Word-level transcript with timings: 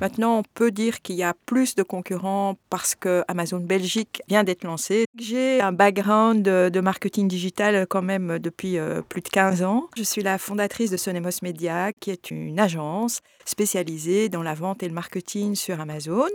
Maintenant, 0.00 0.38
on 0.38 0.42
peut 0.54 0.70
dire 0.70 1.02
qu'il 1.02 1.16
y 1.16 1.22
a 1.22 1.34
plus 1.44 1.74
de 1.74 1.82
concurrents 1.82 2.56
parce 2.70 2.94
que 2.94 3.22
Amazon 3.28 3.58
Belgique 3.60 4.22
vient 4.28 4.44
d'être 4.44 4.64
lancé. 4.64 5.04
J'ai 5.18 5.60
un 5.60 5.72
background 5.72 6.42
de 6.42 6.80
marketing 6.80 7.28
digital 7.28 7.86
quand 7.86 8.00
même 8.00 8.38
depuis 8.38 8.78
euh, 8.78 9.02
plus 9.02 9.20
de 9.20 9.28
15 9.28 9.62
ans. 9.62 9.88
Je 9.96 10.02
suis 10.02 10.22
la 10.22 10.38
fondatrice 10.38 10.90
de 10.90 10.96
Sonemos 10.96 11.42
Media, 11.42 11.92
qui 11.92 12.10
est 12.10 12.30
une 12.30 12.58
agence 12.58 13.20
spécialisée 13.44 14.30
dans 14.30 14.42
la 14.42 14.54
vente 14.54 14.82
et 14.82 14.88
le 14.88 14.94
marketing 14.94 15.54
sur 15.54 15.80
Amazon. 15.80 16.28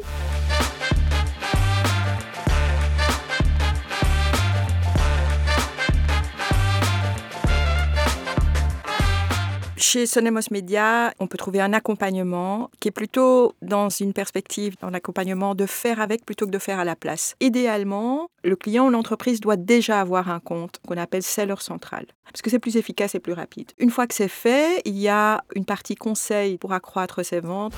Chez 9.77 10.05
Sonemos 10.05 10.51
Media, 10.51 11.13
on 11.19 11.27
peut 11.27 11.37
trouver 11.37 11.59
un 11.59 11.73
accompagnement 11.73 12.69
qui 12.79 12.87
est 12.87 12.91
plutôt 12.91 13.53
dans 13.61 13.89
une 13.89 14.13
perspective, 14.13 14.75
dans 14.79 14.89
l'accompagnement 14.89 15.53
de 15.53 15.65
faire 15.65 15.99
avec 15.99 16.25
plutôt 16.25 16.45
que 16.45 16.51
de 16.51 16.59
faire 16.59 16.79
à 16.79 16.85
la 16.85 16.95
place. 16.95 17.35
Idéalement, 17.41 18.29
le 18.45 18.55
client 18.55 18.87
ou 18.87 18.89
l'entreprise 18.89 19.41
doit 19.41 19.57
déjà 19.57 19.99
avoir 19.99 20.29
un 20.29 20.39
compte 20.39 20.79
qu'on 20.87 20.95
appelle 20.95 21.23
seller 21.23 21.55
central, 21.59 22.05
parce 22.23 22.41
que 22.41 22.49
c'est 22.49 22.59
plus 22.59 22.77
efficace 22.77 23.15
et 23.15 23.19
plus 23.19 23.33
rapide. 23.33 23.71
Une 23.77 23.89
fois 23.89 24.07
que 24.07 24.13
c'est 24.13 24.29
fait, 24.29 24.81
il 24.85 24.97
y 24.97 25.09
a 25.09 25.43
une 25.55 25.65
partie 25.65 25.95
conseil 25.95 26.57
pour 26.57 26.71
accroître 26.71 27.25
ses 27.25 27.41
ventes. 27.41 27.73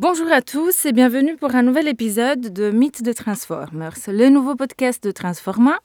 Bonjour 0.00 0.32
à 0.32 0.40
tous 0.40 0.86
et 0.86 0.92
bienvenue 0.92 1.36
pour 1.36 1.54
un 1.54 1.62
nouvel 1.62 1.86
épisode 1.86 2.54
de 2.54 2.70
Mythes 2.70 3.02
de 3.02 3.12
Transformers, 3.12 3.98
le 4.08 4.30
nouveau 4.30 4.56
podcast 4.56 5.04
de 5.04 5.10
Transforma, 5.10 5.78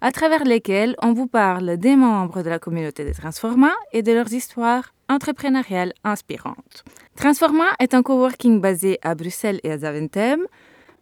à 0.00 0.10
travers 0.10 0.44
lesquels 0.44 0.96
on 1.02 1.12
vous 1.12 1.26
parle 1.26 1.76
des 1.76 1.94
membres 1.94 2.42
de 2.42 2.48
la 2.48 2.58
communauté 2.58 3.04
des 3.04 3.12
Transforma 3.12 3.72
et 3.92 4.00
de 4.00 4.10
leurs 4.12 4.32
histoires 4.32 4.94
entrepreneuriales 5.10 5.92
inspirantes. 6.02 6.82
Transforma 7.14 7.66
est 7.78 7.92
un 7.92 8.02
coworking 8.02 8.62
basé 8.62 8.98
à 9.02 9.14
Bruxelles 9.14 9.60
et 9.62 9.70
à 9.70 9.76
Zaventem, 9.76 10.46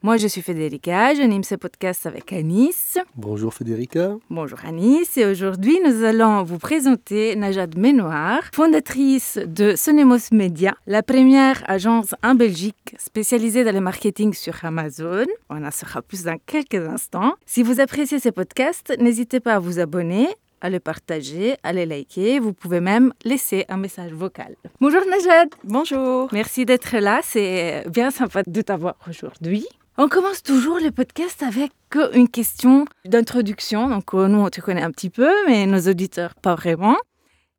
moi, 0.06 0.18
je 0.18 0.28
suis 0.28 0.40
Federica, 0.40 1.14
j'anime 1.14 1.42
ce 1.42 1.56
podcast 1.56 2.06
avec 2.06 2.32
Anis. 2.32 2.96
Bonjour 3.16 3.52
Federica. 3.52 4.14
Bonjour 4.30 4.60
Anis. 4.64 5.18
Et 5.18 5.26
aujourd'hui, 5.26 5.80
nous 5.84 6.04
allons 6.04 6.44
vous 6.44 6.60
présenter 6.60 7.34
Najat 7.34 7.66
Menoir, 7.76 8.38
fondatrice 8.52 9.36
de 9.44 9.74
Sonemos 9.74 10.30
Media, 10.30 10.76
la 10.86 11.02
première 11.02 11.60
agence 11.68 12.14
en 12.22 12.36
Belgique 12.36 12.94
spécialisée 12.98 13.64
dans 13.64 13.74
le 13.74 13.80
marketing 13.80 14.32
sur 14.32 14.64
Amazon. 14.64 15.26
On 15.50 15.64
en 15.64 15.72
saura 15.72 16.02
plus 16.02 16.22
dans 16.22 16.38
quelques 16.46 16.86
instants. 16.88 17.32
Si 17.44 17.64
vous 17.64 17.80
appréciez 17.80 18.20
ce 18.20 18.28
podcast, 18.28 18.94
n'hésitez 19.00 19.40
pas 19.40 19.54
à 19.54 19.58
vous 19.58 19.80
abonner 19.80 20.28
à 20.60 20.70
le 20.70 20.78
partager, 20.78 21.56
à 21.64 21.72
le 21.72 21.84
liker. 21.84 22.38
Vous 22.38 22.52
pouvez 22.52 22.78
même 22.78 23.12
laisser 23.24 23.64
un 23.68 23.76
message 23.76 24.12
vocal. 24.12 24.54
Bonjour 24.80 25.02
Najat. 25.04 25.46
Bonjour. 25.64 26.28
Merci 26.32 26.64
d'être 26.64 26.96
là. 26.98 27.18
C'est 27.24 27.82
bien 27.90 28.12
sympa 28.12 28.44
de 28.46 28.62
t'avoir 28.62 28.94
aujourd'hui. 29.08 29.66
On 29.98 30.08
commence 30.08 30.42
toujours 30.42 30.78
le 30.78 30.90
podcast 30.90 31.42
avec 31.42 31.72
une 32.12 32.28
question 32.28 32.84
d'introduction. 33.06 33.88
Donc, 33.88 34.12
euh, 34.12 34.28
nous, 34.28 34.40
on 34.40 34.50
te 34.50 34.60
connaît 34.60 34.82
un 34.82 34.90
petit 34.90 35.08
peu, 35.08 35.30
mais 35.46 35.64
nos 35.64 35.88
auditeurs, 35.88 36.34
pas 36.34 36.54
vraiment. 36.54 36.96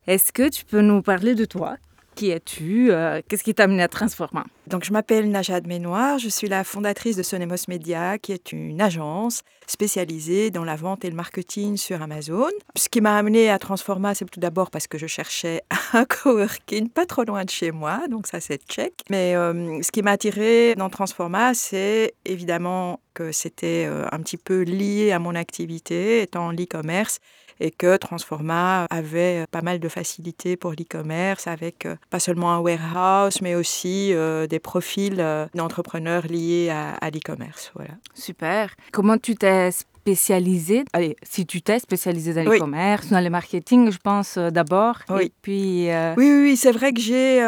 Est-ce 0.05 0.31
que 0.31 0.47
tu 0.47 0.63
peux 0.63 0.81
nous 0.81 1.01
parler 1.01 1.33
de 1.33 1.45
toi? 1.45 1.77
Qui 2.17 2.31
es-tu 2.31 2.91
euh, 2.91 3.21
Qu'est-ce 3.27 3.43
qui 3.43 3.53
t'a 3.53 3.65
amené 3.65 3.83
à 3.83 3.87
Transforma 3.87 4.43
Donc, 4.65 4.83
je 4.83 4.91
m'appelle 4.91 5.29
Najad 5.29 5.67
Ménoir. 5.67 6.17
Je 6.17 6.29
suis 6.29 6.47
la 6.47 6.63
fondatrice 6.63 7.15
de 7.15 7.21
Sonemos 7.21 7.67
Media, 7.67 8.17
qui 8.17 8.31
est 8.31 8.51
une 8.51 8.81
agence 8.81 9.43
spécialisée 9.67 10.49
dans 10.49 10.63
la 10.63 10.75
vente 10.75 11.05
et 11.05 11.09
le 11.11 11.15
marketing 11.15 11.77
sur 11.77 12.01
Amazon. 12.01 12.49
Ce 12.75 12.89
qui 12.89 13.01
m'a 13.01 13.17
amené 13.17 13.51
à 13.51 13.59
Transforma, 13.59 14.15
c'est 14.15 14.25
tout 14.25 14.39
d'abord 14.39 14.71
parce 14.71 14.87
que 14.87 14.97
je 14.97 15.05
cherchais 15.05 15.61
un 15.93 16.05
coworking 16.05 16.89
pas 16.89 17.05
trop 17.05 17.23
loin 17.23 17.45
de 17.45 17.51
chez 17.51 17.71
moi. 17.71 18.01
Donc, 18.09 18.25
ça, 18.25 18.39
c'est 18.39 18.59
check. 18.67 18.93
Mais 19.11 19.35
euh, 19.35 19.79
ce 19.83 19.91
qui 19.91 20.01
m'a 20.01 20.11
attiré 20.11 20.73
dans 20.73 20.89
Transforma, 20.89 21.53
c'est 21.53 22.15
évidemment 22.25 22.99
que 23.13 23.31
c'était 23.31 23.85
euh, 23.87 24.05
un 24.11 24.19
petit 24.21 24.37
peu 24.37 24.63
lié 24.63 25.11
à 25.11 25.19
mon 25.19 25.35
activité, 25.35 26.23
étant 26.23 26.51
l'e-commerce 26.51 27.19
et 27.59 27.71
que 27.71 27.97
Transforma 27.97 28.85
avait 28.89 29.45
pas 29.51 29.61
mal 29.61 29.79
de 29.79 29.89
facilités 29.89 30.57
pour 30.57 30.71
l'e-commerce 30.71 31.47
avec 31.47 31.85
euh, 31.85 31.95
pas 32.09 32.19
seulement 32.19 32.53
un 32.53 32.59
warehouse, 32.59 33.41
mais 33.41 33.55
aussi 33.55 34.13
euh, 34.13 34.47
des 34.47 34.59
profils 34.59 35.17
euh, 35.19 35.45
d'entrepreneurs 35.55 36.27
liés 36.27 36.69
à, 36.69 37.09
l'e-commerce. 37.09 37.71
Voilà. 37.75 37.91
Super. 38.13 38.75
Comment 38.91 39.17
tu 39.17 39.35
t'es 39.35 39.71
spécialisé? 39.71 40.85
Allez, 40.93 41.15
si 41.23 41.45
tu 41.45 41.61
t'es 41.61 41.79
spécialisé 41.79 42.33
dans 42.33 42.49
l'e-commerce, 42.49 43.09
dans 43.09 43.19
le 43.19 43.29
marketing, 43.29 43.91
je 43.91 43.97
pense 43.97 44.37
d'abord. 44.37 44.99
Oui. 45.09 45.31
puis, 45.41 45.89
oui, 45.89 46.29
oui, 46.29 46.41
oui 46.43 46.57
c'est 46.57 46.71
vrai 46.71 46.93
que 46.93 47.01
j'ai, 47.01 47.41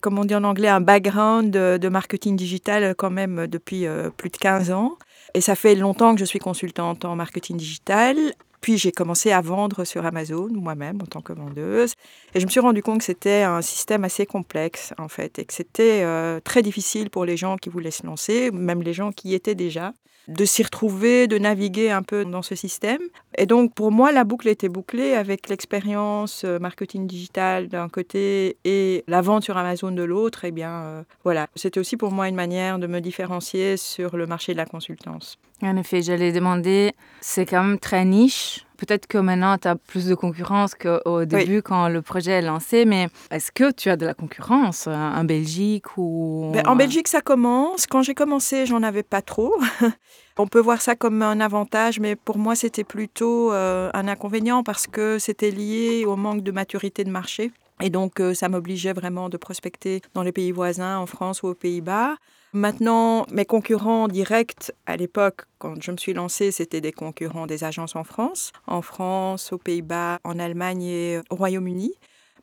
comme 0.00 0.18
on 0.18 0.24
dit 0.24 0.34
en 0.34 0.44
anglais, 0.44 0.68
un 0.68 0.80
background 0.80 1.50
de, 1.50 1.78
de 1.78 1.88
marketing 1.88 2.36
digital 2.36 2.94
quand 2.96 3.10
même 3.10 3.46
depuis 3.46 3.86
plus 4.16 4.30
de 4.30 4.36
15 4.36 4.70
ans. 4.72 4.96
Et 5.34 5.40
ça 5.42 5.54
fait 5.54 5.74
longtemps 5.74 6.14
que 6.14 6.20
je 6.20 6.24
suis 6.24 6.38
consultante 6.38 7.04
en 7.04 7.14
marketing 7.14 7.56
digital. 7.56 8.16
Puis 8.66 8.78
j'ai 8.78 8.90
commencé 8.90 9.30
à 9.30 9.40
vendre 9.40 9.84
sur 9.84 10.04
Amazon 10.04 10.48
moi-même 10.50 10.98
en 11.00 11.06
tant 11.06 11.20
que 11.20 11.32
vendeuse. 11.32 11.92
Et 12.34 12.40
je 12.40 12.46
me 12.46 12.50
suis 12.50 12.58
rendu 12.58 12.82
compte 12.82 12.98
que 12.98 13.04
c'était 13.04 13.44
un 13.44 13.62
système 13.62 14.02
assez 14.02 14.26
complexe 14.26 14.92
en 14.98 15.06
fait 15.06 15.38
et 15.38 15.44
que 15.44 15.54
c'était 15.54 16.02
euh, 16.02 16.40
très 16.40 16.62
difficile 16.62 17.08
pour 17.08 17.24
les 17.24 17.36
gens 17.36 17.58
qui 17.58 17.68
voulaient 17.68 17.92
se 17.92 18.04
lancer, 18.04 18.50
même 18.50 18.82
les 18.82 18.92
gens 18.92 19.12
qui 19.12 19.28
y 19.28 19.34
étaient 19.34 19.54
déjà 19.54 19.92
de 20.26 20.44
s'y 20.44 20.64
retrouver, 20.64 21.28
de 21.28 21.38
naviguer 21.38 21.92
un 21.92 22.02
peu 22.02 22.24
dans 22.24 22.42
ce 22.42 22.56
système. 22.56 23.02
Et 23.38 23.46
donc 23.46 23.72
pour 23.72 23.92
moi, 23.92 24.10
la 24.10 24.24
boucle 24.24 24.48
était 24.48 24.68
bouclée 24.68 25.12
avec 25.12 25.48
l'expérience 25.48 26.42
euh, 26.44 26.58
marketing 26.58 27.06
digital 27.06 27.68
d'un 27.68 27.88
côté 27.88 28.56
et 28.64 29.04
la 29.06 29.20
vente 29.20 29.44
sur 29.44 29.56
Amazon 29.56 29.92
de 29.92 30.02
l'autre. 30.02 30.44
Et 30.44 30.48
eh 30.48 30.50
bien 30.50 30.72
euh, 30.72 31.02
voilà, 31.22 31.46
c'était 31.54 31.78
aussi 31.78 31.96
pour 31.96 32.10
moi 32.10 32.28
une 32.28 32.34
manière 32.34 32.80
de 32.80 32.88
me 32.88 33.00
différencier 33.00 33.76
sur 33.76 34.16
le 34.16 34.26
marché 34.26 34.54
de 34.54 34.58
la 34.58 34.66
consultance. 34.66 35.38
En 35.62 35.76
effet, 35.76 36.02
j'allais 36.02 36.32
demander, 36.32 36.92
c'est 37.20 37.46
quand 37.46 37.62
même 37.62 37.78
très 37.78 38.04
niche. 38.04 38.66
Peut-être 38.76 39.06
que 39.06 39.16
maintenant, 39.16 39.56
tu 39.56 39.68
as 39.68 39.76
plus 39.76 40.06
de 40.06 40.14
concurrence 40.14 40.74
qu'au 40.74 41.24
début 41.24 41.62
quand 41.62 41.88
le 41.88 42.02
projet 42.02 42.32
est 42.32 42.42
lancé, 42.42 42.84
mais 42.84 43.08
est-ce 43.30 43.50
que 43.50 43.72
tu 43.72 43.88
as 43.88 43.96
de 43.96 44.04
la 44.04 44.12
concurrence 44.12 44.86
euh, 44.86 44.92
en 44.92 45.24
Belgique 45.24 45.96
ou... 45.96 46.50
Ben, 46.52 46.66
en 46.66 46.76
Belgique, 46.76 47.08
ça 47.08 47.22
commence. 47.22 47.86
Quand 47.86 48.02
j'ai 48.02 48.14
commencé, 48.14 48.66
j'en 48.66 48.82
avais 48.82 49.02
pas 49.02 49.22
trop. 49.22 49.54
On 50.36 50.46
peut 50.46 50.60
voir 50.60 50.82
ça 50.82 50.94
comme 50.94 51.22
un 51.22 51.40
avantage, 51.40 52.00
mais 52.00 52.16
pour 52.16 52.36
moi, 52.36 52.54
c'était 52.54 52.84
plutôt 52.84 53.50
euh, 53.52 53.90
un 53.94 54.08
inconvénient 54.08 54.62
parce 54.62 54.86
que 54.86 55.18
c'était 55.18 55.50
lié 55.50 56.04
au 56.06 56.16
manque 56.16 56.42
de 56.42 56.52
maturité 56.52 57.02
de 57.02 57.10
marché. 57.10 57.52
Et 57.80 57.88
donc, 57.88 58.20
euh, 58.20 58.34
ça 58.34 58.50
m'obligeait 58.50 58.92
vraiment 58.92 59.30
de 59.30 59.38
prospecter 59.38 60.02
dans 60.12 60.22
les 60.22 60.32
pays 60.32 60.52
voisins, 60.52 60.98
en 60.98 61.06
France 61.06 61.42
ou 61.42 61.48
aux 61.48 61.54
Pays-Bas. 61.54 62.16
Maintenant, 62.56 63.26
mes 63.30 63.44
concurrents 63.44 64.08
directs 64.08 64.72
à 64.86 64.96
l'époque, 64.96 65.42
quand 65.58 65.74
je 65.82 65.92
me 65.92 65.98
suis 65.98 66.14
lancée, 66.14 66.50
c'était 66.50 66.80
des 66.80 66.90
concurrents 66.90 67.46
des 67.46 67.64
agences 67.64 67.96
en 67.96 68.02
France, 68.02 68.50
en 68.66 68.80
France, 68.80 69.52
aux 69.52 69.58
Pays-Bas, 69.58 70.20
en 70.24 70.38
Allemagne 70.38 70.82
et 70.84 71.20
au 71.28 71.36
Royaume-Uni. 71.36 71.92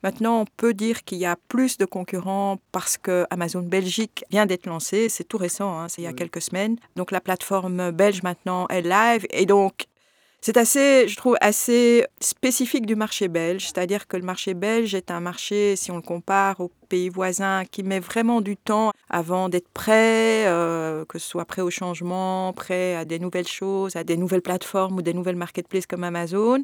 Maintenant, 0.03 0.41
on 0.41 0.46
peut 0.56 0.75
dire 0.75 1.03
qu'il 1.03 1.18
y 1.18 1.25
a 1.25 1.35
plus 1.47 1.79
de 1.79 1.85
concurrents 1.85 2.59
parce 2.72 3.00
que 3.00 3.25
Amazon 3.31 3.63
Belgique 3.63 4.24
vient 4.29 4.46
d'être 4.46 4.68
lancé. 4.68 5.09
C'est 5.09 5.24
tout 5.24 5.40
récent, 5.40 5.79
hein, 5.79 5.90
c'est 5.90 6.03
il 6.03 6.06
y 6.06 6.07
a 6.07 6.13
quelques 6.13 6.44
semaines. 6.44 6.78
Donc 6.95 7.09
la 7.09 7.19
plateforme 7.19 7.90
belge 7.90 8.22
maintenant 8.22 8.68
est 8.68 8.84
live 8.84 9.25
et 9.31 9.47
donc 9.47 9.88
c'est 10.46 10.58
assez, 10.58 11.08
je 11.08 11.16
trouve, 11.16 11.38
assez 11.40 12.06
spécifique 12.20 12.86
du 12.86 12.98
marché 12.98 13.30
belge, 13.30 13.64
c'est-à-dire 13.64 14.08
que 14.08 14.18
le 14.18 14.24
marché 14.24 14.54
belge 14.54 14.94
est 14.94 15.09
un 15.09 15.22
marché, 15.22 15.78
si 15.78 15.90
on 15.90 15.96
le 15.96 16.02
compare 16.02 16.59
aux 16.59 16.70
pays 16.90 17.07
voisins, 17.07 17.63
qui 17.63 17.81
met 17.81 18.01
vraiment 18.01 18.42
du 18.42 18.57
temps 18.57 18.92
avant 19.10 19.48
d'être 19.48 19.69
prêt, 19.69 20.45
euh, 20.48 21.06
que 21.06 21.18
ce 21.18 21.25
soit 21.25 21.45
prêt 21.45 21.62
au 21.62 21.69
changement, 21.69 22.51
prêt 22.51 22.94
à 22.94 23.06
des 23.06 23.19
nouvelles 23.19 23.48
choses, 23.48 23.95
à 23.95 24.04
des 24.04 24.18
nouvelles 24.18 24.42
plateformes 24.42 24.98
ou 24.98 25.01
des 25.01 25.13
nouvelles 25.13 25.38
marketplaces 25.38 25.88
comme 25.88 26.04
Amazon. 26.04 26.62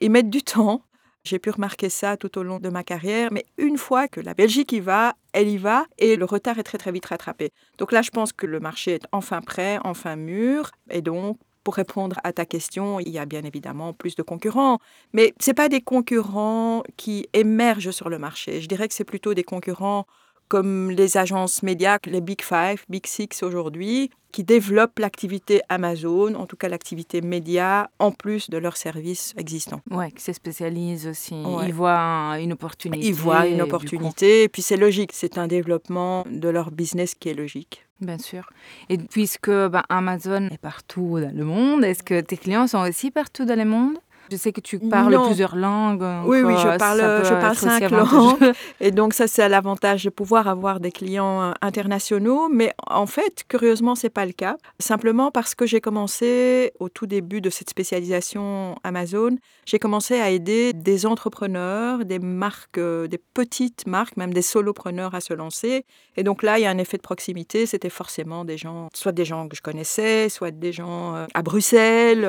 Ils 0.00 0.10
mettent 0.10 0.30
du 0.30 0.42
temps. 0.42 0.80
J'ai 1.24 1.38
pu 1.38 1.50
remarquer 1.50 1.90
ça 1.90 2.16
tout 2.16 2.38
au 2.38 2.42
long 2.42 2.60
de 2.60 2.70
ma 2.70 2.82
carrière, 2.82 3.28
mais 3.30 3.44
une 3.58 3.76
fois 3.76 4.08
que 4.08 4.22
la 4.22 4.32
Belgique 4.32 4.72
y 4.72 4.80
va, 4.80 5.12
elle 5.34 5.48
y 5.48 5.58
va 5.58 5.84
et 5.98 6.16
le 6.16 6.24
retard 6.24 6.58
est 6.58 6.62
très 6.62 6.78
très 6.78 6.92
vite 6.92 7.04
rattrapé. 7.04 7.50
Donc 7.76 7.92
là, 7.92 8.00
je 8.00 8.08
pense 8.08 8.32
que 8.32 8.46
le 8.46 8.58
marché 8.58 8.92
est 8.92 9.06
enfin 9.12 9.42
prêt, 9.42 9.78
enfin 9.84 10.16
mûr, 10.16 10.70
et 10.88 11.02
donc 11.02 11.36
pour 11.68 11.74
répondre 11.74 12.16
à 12.24 12.32
ta 12.32 12.46
question, 12.46 12.98
il 12.98 13.10
y 13.10 13.18
a 13.18 13.26
bien 13.26 13.42
évidemment 13.42 13.92
plus 13.92 14.16
de 14.16 14.22
concurrents, 14.22 14.78
mais 15.12 15.34
ce 15.38 15.50
pas 15.50 15.68
des 15.68 15.82
concurrents 15.82 16.82
qui 16.96 17.28
émergent 17.34 17.90
sur 17.90 18.08
le 18.08 18.18
marché. 18.18 18.62
Je 18.62 18.68
dirais 18.68 18.88
que 18.88 18.94
c'est 18.94 19.04
plutôt 19.04 19.34
des 19.34 19.44
concurrents 19.44 20.06
comme 20.48 20.90
les 20.90 21.16
agences 21.16 21.62
médias, 21.62 21.98
les 22.06 22.20
Big 22.20 22.42
Five, 22.42 22.84
Big 22.88 23.06
Six 23.06 23.42
aujourd'hui, 23.42 24.10
qui 24.32 24.44
développent 24.44 24.98
l'activité 24.98 25.62
Amazon, 25.68 26.34
en 26.34 26.46
tout 26.46 26.56
cas 26.56 26.68
l'activité 26.68 27.20
média, 27.20 27.90
en 27.98 28.12
plus 28.12 28.50
de 28.50 28.58
leurs 28.58 28.76
services 28.76 29.34
existants. 29.36 29.80
Oui, 29.90 30.12
qui 30.12 30.22
se 30.22 30.32
spécialisent 30.32 31.06
aussi. 31.06 31.34
Ils 31.66 31.72
voient 31.72 32.36
une 32.40 32.52
opportunité. 32.52 33.06
Ils 33.06 33.14
voient 33.14 33.46
une 33.46 33.62
opportunité, 33.62 34.44
et 34.44 34.48
puis 34.48 34.62
c'est 34.62 34.76
logique, 34.76 35.12
c'est 35.12 35.38
un 35.38 35.46
développement 35.46 36.24
de 36.30 36.48
leur 36.48 36.70
business 36.70 37.14
qui 37.14 37.30
est 37.30 37.34
logique. 37.34 37.84
Bien 38.00 38.18
sûr. 38.18 38.48
Et 38.88 38.98
puisque 38.98 39.50
ben, 39.50 39.82
Amazon 39.88 40.48
est 40.52 40.58
partout 40.58 41.18
dans 41.20 41.34
le 41.34 41.44
monde, 41.44 41.84
est-ce 41.84 42.02
que 42.02 42.20
tes 42.20 42.36
clients 42.36 42.68
sont 42.68 42.86
aussi 42.88 43.10
partout 43.10 43.44
dans 43.44 43.58
le 43.58 43.64
monde? 43.64 43.98
Je 44.30 44.36
sais 44.36 44.52
que 44.52 44.60
tu 44.60 44.78
parles 44.78 45.18
plusieurs 45.26 45.56
langues. 45.56 46.04
Oui, 46.24 46.42
oui, 46.42 46.54
je 46.56 46.76
parle, 46.78 47.00
je 47.24 47.34
parle 47.34 47.56
cinq 47.56 47.90
langues. 47.90 48.52
Et 48.80 48.90
donc, 48.90 49.14
ça, 49.14 49.26
c'est 49.26 49.48
l'avantage 49.48 50.04
de 50.04 50.10
pouvoir 50.10 50.48
avoir 50.48 50.80
des 50.80 50.92
clients 50.92 51.42
euh, 51.42 51.52
internationaux. 51.62 52.48
Mais 52.48 52.72
en 52.86 53.06
fait, 53.06 53.44
curieusement, 53.48 53.94
ce 53.94 54.06
n'est 54.06 54.10
pas 54.10 54.26
le 54.26 54.32
cas. 54.32 54.56
Simplement 54.78 55.30
parce 55.30 55.54
que 55.54 55.66
j'ai 55.66 55.80
commencé, 55.80 56.72
au 56.78 56.88
tout 56.88 57.06
début 57.06 57.40
de 57.40 57.50
cette 57.50 57.70
spécialisation 57.70 58.76
Amazon, 58.84 59.36
j'ai 59.64 59.78
commencé 59.78 60.20
à 60.20 60.30
aider 60.30 60.72
des 60.72 61.06
entrepreneurs, 61.06 62.04
des 62.04 62.18
marques, 62.18 62.78
euh, 62.78 63.06
des 63.06 63.18
petites 63.18 63.86
marques, 63.86 64.16
même 64.16 64.34
des 64.34 64.42
solopreneurs 64.42 65.14
à 65.14 65.20
se 65.20 65.34
lancer. 65.34 65.84
Et 66.16 66.22
donc 66.22 66.42
là, 66.42 66.58
il 66.58 66.62
y 66.62 66.66
a 66.66 66.70
un 66.70 66.78
effet 66.78 66.96
de 66.96 67.02
proximité. 67.02 67.66
C'était 67.66 67.90
forcément 67.90 68.44
des 68.44 68.58
gens, 68.58 68.88
soit 68.94 69.12
des 69.12 69.24
gens 69.24 69.48
que 69.48 69.56
je 69.56 69.62
connaissais, 69.62 70.28
soit 70.28 70.50
des 70.50 70.72
gens 70.72 71.14
euh, 71.14 71.26
à 71.34 71.42
Bruxelles. 71.42 72.22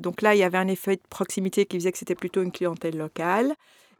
Donc 0.00 0.22
là, 0.22 0.34
il 0.34 0.38
y 0.38 0.44
avait 0.44 0.58
un 0.58 0.68
effet 0.68 0.96
de 0.96 1.02
proximité 1.08 1.21
proximité 1.22 1.66
qui 1.66 1.76
faisait 1.76 1.92
que 1.92 1.98
c'était 1.98 2.16
plutôt 2.16 2.42
une 2.42 2.50
clientèle 2.50 2.96
locale. 2.96 3.54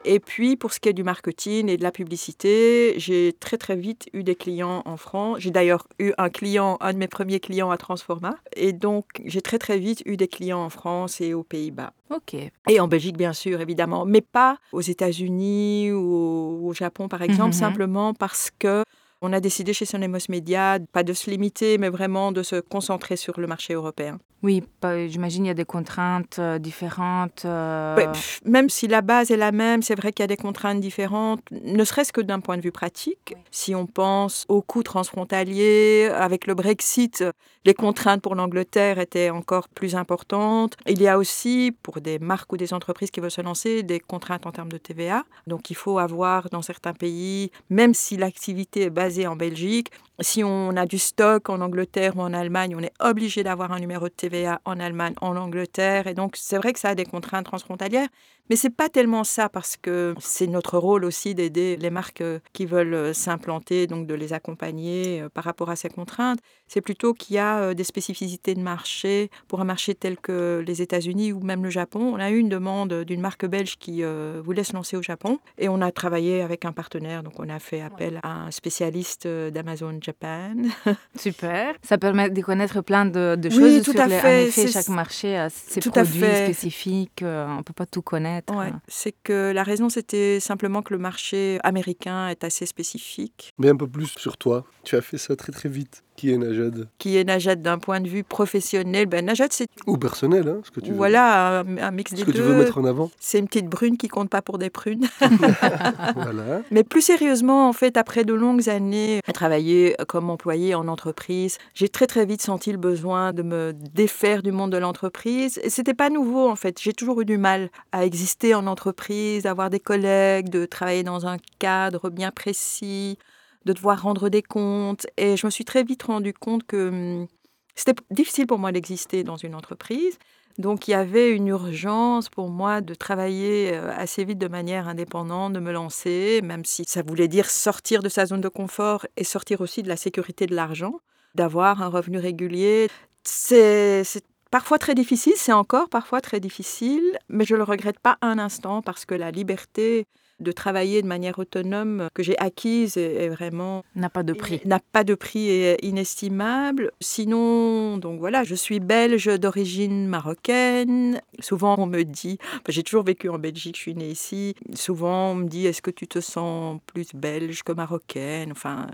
Et 0.04 0.18
puis, 0.18 0.56
pour 0.56 0.72
ce 0.72 0.80
qui 0.80 0.88
est 0.88 0.92
du 0.92 1.04
marketing 1.04 1.68
et 1.68 1.76
de 1.76 1.84
la 1.84 1.92
publicité, 1.92 2.94
j'ai 2.96 3.32
très 3.38 3.56
très 3.56 3.76
vite 3.76 4.08
eu 4.12 4.24
des 4.24 4.34
clients 4.34 4.82
en 4.84 4.96
France. 4.96 5.38
J'ai 5.38 5.52
d'ailleurs 5.52 5.86
eu 6.00 6.10
un 6.18 6.28
client, 6.28 6.76
un 6.80 6.92
de 6.92 6.98
mes 6.98 7.06
premiers 7.06 7.38
clients 7.38 7.70
à 7.70 7.76
Transforma. 7.76 8.34
Et 8.56 8.72
donc, 8.72 9.04
j'ai 9.24 9.40
très 9.40 9.58
très 9.58 9.78
vite 9.78 10.02
eu 10.04 10.16
des 10.16 10.26
clients 10.26 10.64
en 10.64 10.70
France 10.70 11.20
et 11.20 11.34
aux 11.34 11.44
Pays-Bas. 11.44 11.92
OK. 12.10 12.34
Et 12.68 12.80
en 12.80 12.88
Belgique, 12.88 13.16
bien 13.16 13.32
sûr, 13.32 13.60
évidemment. 13.60 14.04
Mais 14.04 14.22
pas 14.22 14.58
aux 14.72 14.80
États-Unis 14.80 15.92
ou 15.92 16.66
au 16.68 16.74
Japon, 16.74 17.06
par 17.06 17.22
exemple, 17.22 17.54
mhm. 17.54 17.60
simplement 17.60 18.14
parce 18.14 18.50
que 18.58 18.82
on 19.22 19.32
a 19.32 19.40
décidé 19.40 19.72
chez 19.72 19.86
Sonemos 19.86 20.28
Media, 20.28 20.78
pas 20.92 21.04
de 21.04 21.12
se 21.12 21.30
limiter, 21.30 21.78
mais 21.78 21.88
vraiment 21.88 22.32
de 22.32 22.42
se 22.42 22.56
concentrer 22.56 23.16
sur 23.16 23.40
le 23.40 23.46
marché 23.46 23.72
européen. 23.72 24.18
Oui, 24.42 24.64
j'imagine 25.06 25.44
il 25.44 25.48
y 25.48 25.52
a 25.52 25.54
des 25.54 25.64
contraintes 25.64 26.40
euh, 26.40 26.58
différentes. 26.58 27.44
Euh. 27.44 28.12
même 28.44 28.68
si 28.68 28.88
la 28.88 29.00
base 29.00 29.30
est 29.30 29.36
la 29.36 29.52
même, 29.52 29.82
c'est 29.82 29.94
vrai 29.94 30.12
qu'il 30.12 30.24
y 30.24 30.26
a 30.26 30.28
des 30.28 30.36
contraintes 30.36 30.80
différentes, 30.80 31.42
ne 31.52 31.84
serait-ce 31.84 32.12
que 32.12 32.20
d'un 32.20 32.40
point 32.40 32.56
de 32.56 32.62
vue 32.62 32.72
pratique. 32.72 33.36
Si 33.52 33.72
on 33.76 33.86
pense 33.86 34.44
aux 34.48 34.60
coûts 34.60 34.82
transfrontaliers, 34.82 36.10
avec 36.12 36.48
le 36.48 36.54
Brexit, 36.54 37.22
les 37.64 37.74
contraintes 37.74 38.20
pour 38.20 38.34
l'Angleterre 38.34 38.98
étaient 38.98 39.30
encore 39.30 39.68
plus 39.68 39.94
importantes. 39.94 40.76
Il 40.86 41.00
y 41.00 41.06
a 41.06 41.18
aussi, 41.18 41.72
pour 41.84 42.00
des 42.00 42.18
marques 42.18 42.52
ou 42.52 42.56
des 42.56 42.74
entreprises 42.74 43.12
qui 43.12 43.20
veulent 43.20 43.30
se 43.30 43.42
lancer, 43.42 43.84
des 43.84 44.00
contraintes 44.00 44.46
en 44.46 44.50
termes 44.50 44.72
de 44.72 44.78
TVA. 44.78 45.22
Donc 45.46 45.70
il 45.70 45.76
faut 45.76 46.00
avoir 46.00 46.50
dans 46.50 46.62
certains 46.62 46.94
pays, 46.94 47.52
même 47.70 47.94
si 47.94 48.16
l'activité 48.16 48.82
est 48.82 48.90
basée 48.90 49.11
en 49.26 49.36
Belgique, 49.36 49.90
si 50.20 50.44
on 50.44 50.76
a 50.76 50.86
du 50.86 50.98
stock 50.98 51.48
en 51.48 51.60
Angleterre 51.60 52.16
ou 52.16 52.20
en 52.20 52.32
Allemagne, 52.32 52.74
on 52.76 52.82
est 52.82 52.92
obligé 53.00 53.42
d'avoir 53.42 53.72
un 53.72 53.80
numéro 53.80 54.08
de 54.08 54.14
TVA 54.14 54.60
en 54.64 54.78
Allemagne, 54.78 55.14
en 55.20 55.36
Angleterre. 55.36 56.06
Et 56.06 56.14
donc, 56.14 56.36
c'est 56.36 56.56
vrai 56.56 56.72
que 56.72 56.78
ça 56.78 56.90
a 56.90 56.94
des 56.94 57.04
contraintes 57.04 57.46
transfrontalières. 57.46 58.08
Mais 58.50 58.56
c'est 58.56 58.70
pas 58.70 58.88
tellement 58.88 59.24
ça 59.24 59.48
parce 59.48 59.76
que 59.76 60.14
c'est 60.18 60.48
notre 60.48 60.76
rôle 60.76 61.04
aussi 61.04 61.34
d'aider 61.34 61.76
les 61.76 61.90
marques 61.90 62.20
euh, 62.20 62.40
qui 62.52 62.66
veulent 62.66 62.92
euh, 62.92 63.12
s'implanter, 63.12 63.86
donc 63.86 64.06
de 64.06 64.14
les 64.14 64.32
accompagner 64.32 65.22
euh, 65.22 65.28
par 65.28 65.44
rapport 65.44 65.70
à 65.70 65.76
ces 65.76 65.88
contraintes. 65.88 66.40
C'est 66.66 66.80
plutôt 66.80 67.14
qu'il 67.14 67.36
y 67.36 67.38
a 67.38 67.72
des 67.72 67.84
spécificités 67.84 68.54
de 68.54 68.60
marché 68.60 69.30
pour 69.46 69.60
un 69.60 69.64
marché 69.64 69.94
tel 69.94 70.18
que 70.18 70.62
les 70.66 70.82
États-Unis 70.82 71.32
ou 71.32 71.40
même 71.40 71.62
le 71.62 71.70
Japon. 71.70 72.12
On 72.14 72.18
a 72.18 72.30
eu 72.30 72.38
une 72.38 72.48
demande 72.48 73.04
d'une 73.04 73.20
marque 73.20 73.46
belge 73.46 73.76
qui 73.78 74.02
voulait 74.42 74.64
se 74.64 74.72
lancer 74.72 74.96
au 74.96 75.02
Japon 75.02 75.38
et 75.58 75.68
on 75.68 75.82
a 75.82 75.92
travaillé 75.92 76.40
avec 76.40 76.64
un 76.64 76.72
partenaire. 76.72 77.22
Donc 77.22 77.34
on 77.38 77.48
a 77.50 77.58
fait 77.58 77.82
appel 77.82 78.20
à 78.22 78.44
un 78.44 78.50
spécialiste 78.50 79.01
d'Amazon 79.26 79.98
Japan. 80.00 80.54
Super. 81.16 81.74
Ça 81.82 81.98
permet 81.98 82.30
de 82.30 82.42
connaître 82.42 82.80
plein 82.80 83.06
de, 83.06 83.38
choses 83.44 83.58
oui, 83.58 83.82
tout 83.82 83.94
à 83.96 84.08
fait. 84.08 84.44
En 84.44 84.48
effet, 84.48 84.66
chaque 84.68 84.88
marché 84.88 85.36
a 85.36 85.50
ses 85.50 85.80
tout 85.80 85.90
produits 85.90 86.20
spécifiques. 86.20 87.22
on 87.22 87.58
ne 87.58 87.62
peut 87.62 87.72
pas 87.72 87.86
tout 87.86 88.02
connaître. 88.02 88.54
Ouais, 88.54 88.72
c'est 88.88 89.14
que 89.22 89.52
la 89.52 89.62
raison, 89.62 89.88
c'était 89.88 90.40
simplement 90.40 90.82
que 90.82 90.92
le 90.92 90.98
marché 90.98 91.58
américain 91.62 92.28
est 92.28 92.44
assez 92.44 92.66
spécifique. 92.66 93.52
Mais 93.58 93.68
un 93.68 93.76
peu 93.76 93.86
plus 93.86 94.08
sur 94.18 94.36
toi. 94.36 94.64
Tu 94.84 94.96
as 94.96 95.00
fait 95.00 95.18
ça 95.18 95.36
très 95.36 95.52
très 95.52 95.68
vite. 95.68 96.02
Qui 96.16 96.32
est 96.32 96.36
Najad 96.36 96.88
Qui 96.98 97.16
est 97.16 97.24
Najad 97.24 97.62
d'un 97.62 97.78
point 97.78 98.00
de 98.00 98.08
vue 98.08 98.22
professionnel? 98.22 99.06
Ben, 99.06 99.24
Najad, 99.24 99.52
c'est... 99.52 99.66
Ou 99.86 99.96
personnel, 99.96 100.46
hein, 100.46 100.60
ce 100.62 100.70
que 100.70 100.80
tu 100.80 100.90
veux. 100.90 100.96
Voilà, 100.96 101.60
un, 101.60 101.90
mix 101.90 102.12
des 102.12 102.18
deux. 102.18 102.22
Ce 102.22 102.26
que 102.26 102.36
tu 102.36 102.42
veux 102.42 102.56
mettre 102.56 102.78
en 102.78 102.84
avant 102.84 103.10
C'est 103.18 103.38
une 103.38 103.46
petite 103.46 103.66
brune 103.66 103.96
qui 103.96 104.08
compte 104.08 104.28
pas 104.28 104.42
pour 104.42 104.58
des 104.58 104.70
prunes. 104.70 105.06
voilà. 106.14 106.62
Mais 106.70 106.84
plus 106.84 107.00
sérieusement, 107.00 107.68
en 107.68 107.72
fait, 107.72 107.96
après 107.96 108.24
de 108.24 108.34
longues 108.34 108.68
années 108.68 109.20
à 109.26 109.32
travailler 109.32 109.96
comme 110.06 110.30
employé 110.30 110.74
en 110.74 110.86
entreprise, 110.86 111.58
j'ai 111.74 111.88
très 111.88 112.06
très 112.06 112.26
vite 112.26 112.42
senti 112.42 112.72
le 112.72 112.78
besoin 112.78 113.32
de 113.32 113.42
me 113.42 113.72
défaire 113.72 114.42
du 114.42 114.52
monde 114.52 114.70
de 114.70 114.78
l'entreprise. 114.78 115.58
Et 115.62 115.70
c'était 115.70 115.94
pas 115.94 116.10
nouveau, 116.10 116.48
en 116.48 116.56
fait. 116.56 116.78
J'ai 116.80 116.92
toujours 116.92 117.20
eu 117.22 117.24
du 117.24 117.38
mal 117.38 117.70
à 117.90 118.04
exister 118.04 118.54
en 118.54 118.66
entreprise, 118.66 119.44
d'avoir 119.44 119.70
des 119.70 119.80
collègues, 119.80 120.50
de 120.50 120.66
travailler 120.66 121.02
dans 121.02 121.26
un 121.26 121.38
cadre 121.58 122.10
bien 122.10 122.30
précis 122.30 123.18
de 123.64 123.72
devoir 123.72 124.02
rendre 124.02 124.28
des 124.28 124.42
comptes. 124.42 125.06
Et 125.16 125.36
je 125.36 125.46
me 125.46 125.50
suis 125.50 125.64
très 125.64 125.84
vite 125.84 126.02
rendu 126.02 126.32
compte 126.32 126.64
que 126.64 126.88
hum, 126.88 127.26
c'était 127.74 127.94
difficile 128.10 128.46
pour 128.46 128.58
moi 128.58 128.72
d'exister 128.72 129.24
dans 129.24 129.36
une 129.36 129.54
entreprise. 129.54 130.18
Donc 130.58 130.86
il 130.86 130.90
y 130.90 130.94
avait 130.94 131.30
une 131.30 131.48
urgence 131.48 132.28
pour 132.28 132.50
moi 132.50 132.80
de 132.82 132.94
travailler 132.94 133.72
euh, 133.72 133.90
assez 133.96 134.24
vite 134.24 134.38
de 134.38 134.48
manière 134.48 134.86
indépendante, 134.86 135.54
de 135.54 135.60
me 135.60 135.72
lancer, 135.72 136.40
même 136.42 136.64
si 136.64 136.84
ça 136.86 137.02
voulait 137.02 137.28
dire 137.28 137.48
sortir 137.48 138.02
de 138.02 138.08
sa 138.08 138.26
zone 138.26 138.42
de 138.42 138.48
confort 138.48 139.06
et 139.16 139.24
sortir 139.24 139.62
aussi 139.62 139.82
de 139.82 139.88
la 139.88 139.96
sécurité 139.96 140.46
de 140.46 140.54
l'argent, 140.54 141.00
d'avoir 141.34 141.80
un 141.82 141.88
revenu 141.88 142.18
régulier. 142.18 142.88
C'est 143.24 144.04
parfois 144.50 144.78
très 144.78 144.94
difficile, 144.94 145.32
c'est 145.36 145.52
encore 145.52 145.88
parfois 145.88 146.20
très 146.20 146.38
difficile, 146.38 147.18
mais 147.30 147.46
je 147.46 147.54
ne 147.54 147.58
le 147.58 147.64
regrette 147.64 147.98
pas 147.98 148.18
un 148.20 148.38
instant 148.38 148.82
parce 148.82 149.06
que 149.06 149.14
la 149.14 149.30
liberté 149.30 150.06
de 150.42 150.52
travailler 150.52 151.02
de 151.02 151.06
manière 151.06 151.38
autonome 151.38 152.08
que 152.14 152.22
j'ai 152.22 152.38
acquise 152.38 152.96
est, 152.96 153.28
vraiment 153.28 153.84
n'a 153.94 154.10
pas 154.10 154.22
de 154.22 154.32
prix. 154.32 154.60
n'a 154.64 154.80
pas 154.80 155.04
de 155.04 155.14
prix 155.14 155.48
et 155.48 155.86
inestimable. 155.86 156.92
Sinon 157.00 157.98
donc 157.98 158.18
voilà 158.20 158.44
je 158.44 158.54
suis 158.54 158.80
belge 158.80 159.26
d'origine 159.38 160.06
marocaine. 160.06 161.20
Souvent 161.40 161.76
on 161.78 161.86
me 161.86 162.02
dit 162.02 162.38
j'ai 162.68 162.82
toujours 162.82 163.04
vécu 163.04 163.28
en 163.28 163.38
Belgique 163.38 163.76
je 163.76 163.82
suis 163.82 163.94
née 163.94 164.10
ici. 164.10 164.54
Souvent 164.74 165.30
on 165.30 165.34
me 165.36 165.48
dit 165.48 165.66
est-ce 165.66 165.82
que 165.82 165.90
tu 165.90 166.06
te 166.06 166.20
sens 166.20 166.78
plus 166.86 167.14
belge 167.14 167.62
que 167.62 167.72
marocaine? 167.72 168.52
Enfin 168.52 168.88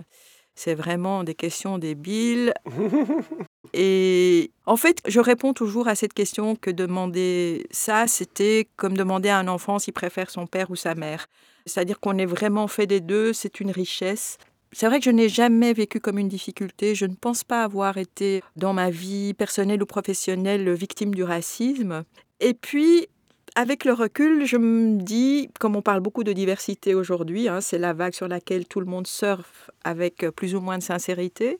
c'est 0.59 0.75
vraiment 0.75 1.23
des 1.23 1.37
questions 1.37 1.79
débiles. 1.79 2.53
Et 3.75 4.51
en 4.67 4.77
fait, 4.77 5.01
je 5.07 5.21
réponds 5.21 5.53
toujours 5.53 5.87
à 5.87 5.95
cette 5.95 6.15
question 6.15 6.57
que 6.57 6.73
demander 6.73 7.67
ça, 7.71 8.09
c'était 8.09 8.67
comme 8.77 8.97
demander 8.97 9.29
à 9.29 9.39
un 9.39 9.47
enfant 9.47 9.79
s'il 9.79 9.93
préfère 9.93 10.31
son 10.31 10.49
père 10.49 10.73
ou 10.73 10.77
sa 10.77 10.97
mère. 10.97 11.29
C'est-à-dire 11.65 12.01
qu'on 12.01 12.19
est 12.19 12.27
vraiment 12.27 12.67
fait 12.67 12.89
des 12.89 13.01
deux, 13.01 13.33
c'est 13.33 13.61
une 13.61 13.71
richesse. 13.71 14.37
C'est 14.73 14.87
vrai 14.87 14.99
que 14.99 15.05
je 15.05 15.11
n'ai 15.11 15.29
jamais 15.29 15.73
vécu 15.73 16.01
comme 16.01 16.19
une 16.19 16.29
difficulté. 16.29 16.97
Je 16.97 17.07
ne 17.07 17.15
pense 17.15 17.45
pas 17.45 17.63
avoir 17.63 17.97
été 17.97 18.43
dans 18.57 18.73
ma 18.73 18.91
vie 18.91 19.35
personnelle 19.35 19.81
ou 19.81 19.87
professionnelle 19.87 20.73
victime 20.73 21.15
du 21.15 21.23
racisme. 21.23 22.03
Et 22.41 22.55
puis, 22.55 23.07
avec 23.55 23.85
le 23.85 23.93
recul, 23.93 24.45
je 24.47 24.57
me 24.57 25.01
dis, 25.01 25.51
comme 25.59 25.77
on 25.77 25.83
parle 25.83 26.01
beaucoup 26.01 26.25
de 26.25 26.33
diversité 26.33 26.95
aujourd'hui, 26.95 27.49
hein, 27.49 27.61
c'est 27.61 27.79
la 27.79 27.93
vague 27.93 28.15
sur 28.15 28.29
laquelle 28.29 28.67
tout 28.67 28.81
le 28.81 28.87
monde 28.87 29.07
surfe 29.07 29.71
avec 29.85 30.27
plus 30.37 30.55
ou 30.55 30.61
moins 30.61 30.79
de 30.79 30.83
sincérité, 30.83 31.59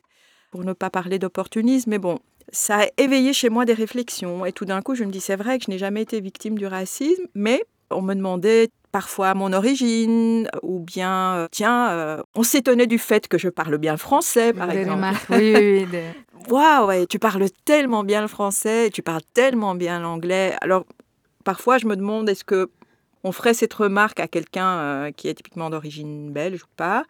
pour 0.51 0.63
ne 0.63 0.73
pas 0.73 0.89
parler 0.89 1.19
d'opportunisme, 1.19 1.91
mais 1.91 1.99
bon, 1.99 2.19
ça 2.51 2.79
a 2.79 2.87
éveillé 2.97 3.33
chez 3.33 3.49
moi 3.49 3.65
des 3.65 3.73
réflexions. 3.73 4.45
Et 4.45 4.51
tout 4.51 4.65
d'un 4.65 4.81
coup, 4.81 4.95
je 4.95 5.03
me 5.03 5.11
dis, 5.11 5.21
c'est 5.21 5.35
vrai 5.35 5.59
que 5.59 5.65
je 5.65 5.71
n'ai 5.71 5.77
jamais 5.77 6.01
été 6.01 6.19
victime 6.19 6.57
du 6.57 6.65
racisme, 6.65 7.23
mais 7.35 7.63
on 7.91 8.01
me 8.01 8.13
demandait 8.13 8.69
parfois 8.91 9.33
mon 9.35 9.53
origine, 9.53 10.49
ou 10.63 10.79
bien, 10.79 11.35
euh, 11.35 11.47
tiens, 11.51 11.91
euh, 11.91 12.23
on 12.35 12.43
s'étonnait 12.43 12.87
du 12.87 12.97
fait 12.97 13.27
que 13.27 13.37
je 13.37 13.49
parle 13.49 13.77
bien 13.77 13.97
français, 13.97 14.53
par 14.53 14.71
exemple. 14.71 15.05
Oui, 15.29 15.53
oui, 15.55 15.87
Waouh, 16.49 17.05
tu 17.05 17.19
parles 17.19 17.47
tellement 17.65 18.03
bien 18.03 18.21
le 18.21 18.27
français, 18.27 18.89
tu 18.91 19.03
parles 19.03 19.21
tellement 19.33 19.75
bien 19.75 19.99
l'anglais. 19.99 20.55
Alors, 20.61 20.85
parfois, 21.49 21.79
je 21.79 21.87
me 21.87 21.95
demande 21.95 22.29
est-ce 22.29 22.43
que 22.43 22.69
on 23.23 23.31
ferait 23.31 23.55
cette 23.55 23.73
remarque 23.73 24.19
à 24.19 24.27
quelqu'un 24.27 24.77
euh, 24.77 25.11
qui 25.11 25.27
est 25.29 25.33
typiquement 25.33 25.71
d'origine 25.71 26.31
belge 26.31 26.61
ou 26.61 26.67
pas? 26.77 27.05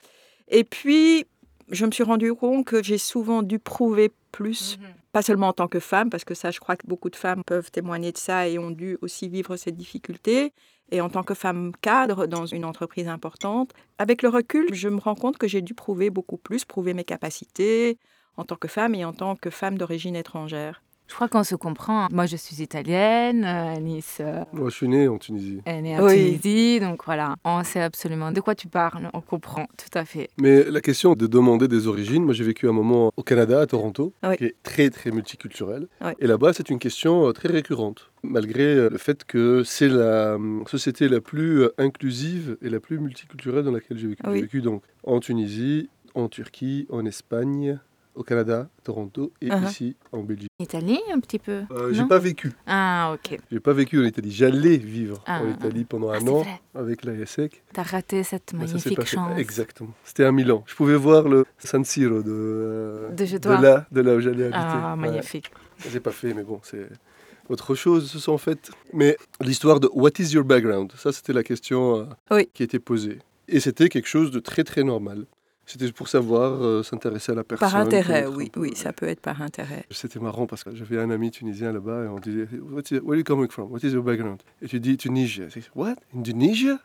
Et 0.47 0.63
puis, 0.63 1.25
je 1.67 1.85
me 1.85 1.91
suis 1.91 2.05
rendu 2.05 2.33
compte 2.33 2.65
que 2.65 2.81
j'ai 2.81 2.97
souvent 2.97 3.43
dû 3.43 3.59
prouver 3.59 4.13
plus, 4.31 4.77
mmh 4.77 4.83
pas 5.11 5.23
seulement 5.23 5.49
en 5.49 5.53
tant 5.53 5.67
que 5.67 5.79
femme, 5.79 6.09
parce 6.09 6.23
que 6.23 6.35
ça, 6.35 6.51
je 6.51 6.59
crois 6.59 6.77
que 6.77 6.87
beaucoup 6.87 7.09
de 7.09 7.17
femmes 7.17 7.43
peuvent 7.43 7.69
témoigner 7.69 8.11
de 8.13 8.17
ça 8.17 8.47
et 8.47 8.59
ont 8.59 8.71
dû 8.71 8.97
aussi 9.01 9.27
vivre 9.27 9.57
cette 9.57 9.75
difficulté. 9.75 10.53
et 10.91 11.01
en 11.01 11.09
tant 11.09 11.23
que 11.23 11.33
femme 11.33 11.73
cadre 11.81 12.27
dans 12.27 12.45
une 12.45 12.63
entreprise 12.63 13.09
importante, 13.09 13.73
avec 13.97 14.21
le 14.21 14.29
recul, 14.29 14.67
je 14.71 14.87
me 14.87 14.99
rends 14.99 15.15
compte 15.15 15.37
que 15.37 15.49
j'ai 15.49 15.61
dû 15.61 15.73
prouver 15.73 16.11
beaucoup 16.11 16.37
plus, 16.37 16.63
prouver 16.63 16.93
mes 16.93 17.03
capacités 17.03 17.97
en 18.37 18.45
tant 18.45 18.55
que 18.55 18.69
femme 18.69 18.95
et 18.95 19.03
en 19.03 19.13
tant 19.13 19.35
que 19.35 19.49
femme 19.49 19.77
d'origine 19.77 20.15
étrangère. 20.15 20.81
Je 21.09 21.15
crois 21.15 21.27
qu'on 21.27 21.43
se 21.43 21.55
comprend. 21.55 22.07
Moi, 22.11 22.27
je 22.27 22.35
suis 22.37 22.61
italienne, 22.61 23.43
euh, 23.43 23.79
Nice. 23.79 24.17
euh, 24.21 24.43
Moi, 24.53 24.69
je 24.69 24.75
suis 24.75 24.87
né 24.87 25.07
en 25.07 25.17
Tunisie. 25.17 25.59
Elle 25.65 25.77
est 25.77 25.81
née 25.81 25.97
en 25.99 26.05
Oui. 26.05 26.37
Tunisie, 26.39 26.79
donc 26.79 27.03
voilà, 27.03 27.35
on 27.43 27.63
sait 27.63 27.81
absolument 27.81 28.31
de 28.31 28.39
quoi 28.41 28.53
tu 28.53 28.67
parles, 28.67 29.09
on 29.13 29.21
comprend 29.21 29.65
tout 29.75 29.97
à 29.97 30.05
fait. 30.05 30.29
Mais 30.39 30.63
la 30.69 30.81
question 30.81 31.13
de 31.15 31.25
demander 31.25 31.67
des 31.67 31.87
origines, 31.87 32.23
moi 32.23 32.33
j'ai 32.35 32.43
vécu 32.43 32.69
un 32.69 32.73
moment 32.73 33.11
au 33.17 33.23
Canada, 33.23 33.59
à 33.61 33.65
Toronto, 33.65 34.13
Oui. 34.23 34.37
qui 34.37 34.45
est 34.45 34.55
très 34.61 34.91
très 34.91 35.09
multiculturel. 35.09 35.87
Oui. 36.01 36.11
Et 36.19 36.27
là-bas, 36.27 36.53
c'est 36.53 36.69
une 36.69 36.79
question 36.79 37.27
euh, 37.27 37.31
très 37.33 37.49
récurrente, 37.49 38.11
malgré 38.23 38.87
le 38.89 38.97
fait 38.99 39.23
que 39.25 39.63
c'est 39.63 39.89
la 39.89 40.37
société 40.67 41.09
la 41.09 41.21
plus 41.21 41.65
inclusive 41.79 42.55
et 42.61 42.69
la 42.69 42.79
plus 42.79 42.99
multiculturelle 42.99 43.63
dans 43.63 43.71
laquelle 43.71 43.97
j'ai 43.97 44.07
vécu. 44.09 44.21
Oui. 44.27 44.35
J'ai 44.35 44.41
vécu 44.43 44.61
donc 44.61 44.83
en 45.03 45.19
Tunisie, 45.19 45.89
en 46.13 46.27
Turquie, 46.29 46.85
en 46.91 47.05
Espagne, 47.05 47.79
au 48.15 48.23
Canada, 48.23 48.67
Toronto, 48.83 49.31
et 49.41 49.49
Uh-huh. 49.49 49.69
ici 49.69 49.95
en 50.11 50.23
Belgique. 50.23 50.49
Italie, 50.59 50.99
un 51.13 51.19
petit 51.19 51.39
peu 51.39 51.61
Euh, 51.71 51.93
j'ai 51.93 52.05
pas 52.05 52.19
vécu. 52.19 52.51
Ah, 52.67 53.13
ok. 53.15 53.39
J'ai 53.51 53.59
pas 53.59 53.73
vécu 53.73 53.99
en 53.99 54.03
Italie. 54.03 54.31
J'allais 54.31 54.77
vivre 54.77 55.21
Ah. 55.25 55.41
en 55.41 55.49
Italie 55.49 55.85
pendant 55.85 56.09
Ah, 56.09 56.17
un 56.17 56.27
an 56.27 56.39
vrai. 56.41 56.59
avec 56.75 57.05
la 57.05 57.13
ESSEC. 57.13 57.63
T'as 57.73 57.83
raté 57.83 58.23
cette 58.23 58.49
s'est 58.51 58.57
magnifique 58.57 59.05
chance. 59.05 59.37
Exactement. 59.39 59.91
C'était 60.03 60.25
à 60.25 60.31
Milan. 60.31 60.63
Je 60.67 60.75
pouvais 60.75 60.95
voir 60.95 61.29
le 61.29 61.45
San 61.59 61.85
Siro 61.85 62.21
de, 62.21 62.31
euh, 62.31 63.09
De 63.11 63.25
de 63.37 63.49
là, 63.49 63.85
de 63.91 64.01
là 64.01 64.15
où 64.15 64.19
j'allais 64.19 64.45
habiter. 64.45 64.59
Ah, 64.59 64.95
Ouais. 64.95 65.01
magnifique. 65.09 65.51
Ça 65.77 65.89
s'est 65.89 65.99
pas 66.01 66.11
fait, 66.11 66.33
mais 66.33 66.43
bon, 66.43 66.59
c'est 66.63 66.89
autre 67.47 67.73
chose, 67.73 68.11
ce 68.11 68.19
sont 68.19 68.33
en 68.33 68.37
fait. 68.37 68.69
Mais 68.93 69.17
l'histoire 69.41 69.79
de 69.79 69.89
What 69.93 70.11
is 70.19 70.33
your 70.33 70.43
background? 70.43 70.91
Ça, 70.97 71.11
c'était 71.13 71.33
la 71.33 71.43
question 71.43 71.99
euh, 72.01 72.05
Oui. 72.31 72.49
qui 72.53 72.63
était 72.63 72.79
posée. 72.79 73.19
Et 73.47 73.59
c'était 73.59 73.89
quelque 73.89 74.07
chose 74.07 74.29
de 74.29 74.39
très 74.39 74.63
très 74.63 74.83
normal. 74.83 75.25
C'était 75.71 75.91
pour 75.91 76.07
savoir 76.07 76.63
euh, 76.63 76.81
s'intéresser 76.81 77.31
à 77.31 77.35
la 77.35 77.43
personne. 77.43 77.69
Par 77.69 77.79
intérêt, 77.79 78.25
oui, 78.25 78.51
oui, 78.55 78.71
ça 78.73 78.91
peut 78.91 79.07
être 79.07 79.19
par 79.19 79.39
intérêt. 79.43 79.85
C'était 79.91 80.19
marrant 80.19 80.47
parce 80.47 80.63
que 80.63 80.73
j'avais 80.73 80.97
un 80.97 81.11
ami 81.11 81.29
tunisien 81.29 81.71
là-bas 81.71 82.05
et 82.05 82.07
on 82.07 82.17
disait 82.17 82.47
What 82.71 82.81
is, 82.89 82.95
Where 82.95 83.11
are 83.11 83.17
you 83.17 83.23
coming 83.23 83.51
from? 83.51 83.71
What 83.71 83.81
is 83.83 83.91
your 83.91 84.01
background? 84.01 84.41
Et 84.63 84.67
tu 84.67 84.79
dis 84.79 84.97
Tunisia. 84.97 85.45
Je 85.47 85.59
dis, 85.59 85.69
What? 85.75 85.97
Indonesia? 86.15 86.79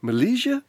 Malaysia? 0.00 0.62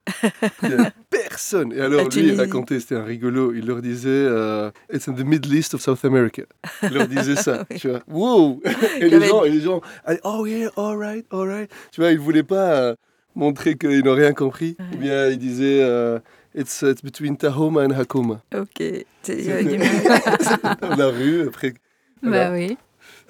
Personne. 1.10 1.72
Et 1.72 1.80
alors 1.80 2.10
lui, 2.10 2.28
il 2.28 2.36
racontait, 2.38 2.82
c'était 2.82 2.96
un 2.96 3.06
rigolo. 3.06 3.54
Il 3.54 3.66
leur 3.66 3.82
disait 3.82 4.10
euh, 4.10 4.70
It's 4.92 5.08
in 5.08 5.14
the 5.14 5.24
Middle 5.24 5.56
East 5.56 5.74
of 5.74 5.80
South 5.80 6.04
America. 6.04 6.44
Il 6.84 6.94
leur 6.94 7.08
disait 7.08 7.38
ça. 7.38 7.64
Oui. 7.72 7.80
Tu 7.80 7.88
vois 7.88 8.02
Wow 8.10 8.62
Et 9.00 9.08
les 9.08 9.28
gens, 9.28 9.46
et 9.46 9.50
les 9.50 9.62
gens 9.62 9.80
allaient, 10.04 10.20
Oh 10.26 10.46
yeah, 10.46 10.70
all 10.76 10.98
right, 10.98 11.26
all 11.32 11.48
right. 11.48 11.72
Tu 11.94 12.02
vois, 12.02 12.12
ils 12.12 12.18
ne 12.18 12.22
voulaient 12.22 12.44
pas 12.44 12.74
euh, 12.74 12.96
montrer 13.34 13.78
qu'ils 13.78 14.04
n'ont 14.04 14.16
rien 14.16 14.34
compris. 14.34 14.76
Ou 14.94 14.98
bien 14.98 15.30
ils 15.30 15.38
disaient 15.38 15.82
it's, 16.56 16.82
it's 16.84 17.02
between 17.02 17.38
Tahoma 17.38 17.84
and 17.86 17.92
Hakoma. 17.92 18.42
Ok. 18.56 18.82
C'est- 19.24 19.52
a 19.52 19.64
du- 19.64 19.78
Dans 20.82 20.96
la 20.96 21.08
rue, 21.08 21.48
après. 21.48 21.74
Voilà. 22.22 22.50
Bah 22.50 22.56
oui. 22.56 22.78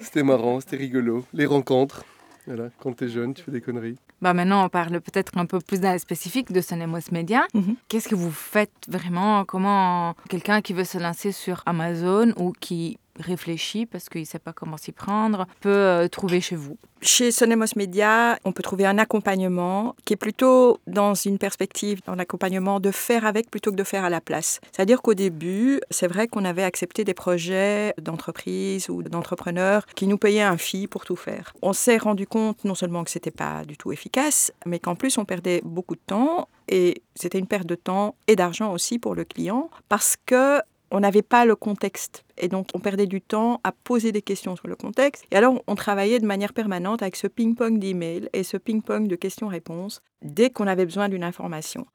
C'était 0.00 0.22
marrant, 0.22 0.60
c'était 0.60 0.76
rigolo. 0.76 1.24
Les 1.32 1.46
rencontres. 1.46 2.04
Voilà, 2.46 2.70
quand 2.80 2.92
t'es 2.96 3.08
jeune, 3.08 3.34
tu 3.34 3.42
fais 3.44 3.52
des 3.52 3.60
conneries. 3.60 3.96
Bah 4.20 4.34
maintenant, 4.34 4.64
on 4.64 4.68
parle 4.68 5.00
peut-être 5.00 5.38
un 5.38 5.46
peu 5.46 5.60
plus 5.60 5.80
d'un 5.80 5.96
spécifique 5.98 6.50
de 6.52 6.60
Sonemos 6.60 6.98
Media. 7.12 7.46
Mhm. 7.54 7.76
Qu'est-ce 7.88 8.08
que 8.08 8.16
vous 8.16 8.32
faites 8.32 8.72
vraiment? 8.88 9.44
Comment 9.44 10.14
quelqu'un 10.28 10.60
qui 10.60 10.72
veut 10.72 10.82
se 10.84 10.98
lancer 10.98 11.30
sur 11.30 11.62
Amazon 11.66 12.32
ou 12.36 12.52
qui 12.58 12.98
réfléchit 13.18 13.86
parce 13.86 14.08
qu'il 14.08 14.22
ne 14.22 14.26
sait 14.26 14.38
pas 14.38 14.52
comment 14.52 14.76
s'y 14.76 14.92
prendre 14.92 15.46
peut 15.60 15.70
euh, 15.70 16.08
trouver 16.08 16.40
chez 16.40 16.56
vous 16.56 16.76
Chez 17.00 17.30
Sonemos 17.30 17.66
Media, 17.76 18.38
on 18.44 18.52
peut 18.52 18.62
trouver 18.62 18.86
un 18.86 18.98
accompagnement 18.98 19.94
qui 20.04 20.14
est 20.14 20.16
plutôt 20.16 20.78
dans 20.86 21.14
une 21.14 21.38
perspective, 21.38 22.00
dans 22.06 22.14
l'accompagnement 22.14 22.80
de 22.80 22.90
faire 22.90 23.26
avec 23.26 23.50
plutôt 23.50 23.70
que 23.70 23.76
de 23.76 23.84
faire 23.84 24.04
à 24.04 24.10
la 24.10 24.20
place. 24.20 24.60
C'est-à-dire 24.72 25.02
qu'au 25.02 25.14
début, 25.14 25.80
c'est 25.90 26.06
vrai 26.06 26.28
qu'on 26.28 26.44
avait 26.44 26.64
accepté 26.64 27.04
des 27.04 27.14
projets 27.14 27.94
d'entreprise 28.00 28.88
ou 28.88 29.02
d'entrepreneurs 29.02 29.86
qui 29.94 30.06
nous 30.06 30.18
payaient 30.18 30.42
un 30.42 30.58
fee 30.58 30.86
pour 30.86 31.04
tout 31.04 31.16
faire. 31.16 31.52
On 31.62 31.72
s'est 31.72 31.98
rendu 31.98 32.26
compte 32.26 32.64
non 32.64 32.74
seulement 32.74 33.04
que 33.04 33.10
c'était 33.10 33.30
pas 33.30 33.64
du 33.64 33.76
tout 33.76 33.92
efficace, 33.92 34.52
mais 34.66 34.78
qu'en 34.78 34.94
plus 34.94 35.18
on 35.18 35.24
perdait 35.24 35.60
beaucoup 35.64 35.94
de 35.94 36.00
temps 36.06 36.48
et 36.68 37.02
c'était 37.14 37.38
une 37.38 37.46
perte 37.46 37.66
de 37.66 37.74
temps 37.74 38.14
et 38.28 38.36
d'argent 38.36 38.72
aussi 38.72 38.98
pour 38.98 39.14
le 39.14 39.24
client 39.24 39.70
parce 39.88 40.16
que 40.24 40.60
on 40.92 41.00
n'avait 41.00 41.22
pas 41.22 41.44
le 41.44 41.56
contexte. 41.56 42.24
Et 42.36 42.48
donc, 42.48 42.68
on 42.74 42.78
perdait 42.78 43.06
du 43.06 43.20
temps 43.20 43.60
à 43.64 43.72
poser 43.72 44.12
des 44.12 44.22
questions 44.22 44.54
sur 44.54 44.68
le 44.68 44.76
contexte. 44.76 45.24
Et 45.30 45.36
alors, 45.36 45.60
on 45.66 45.74
travaillait 45.74 46.20
de 46.20 46.26
manière 46.26 46.52
permanente 46.52 47.02
avec 47.02 47.16
ce 47.16 47.26
ping-pong 47.26 47.78
d'emails 47.78 48.28
et 48.34 48.44
ce 48.44 48.58
ping-pong 48.58 49.08
de 49.08 49.16
questions-réponses 49.16 50.02
dès 50.20 50.50
qu'on 50.50 50.66
avait 50.66 50.84
besoin 50.84 51.08
d'une 51.08 51.24
information. 51.24 51.86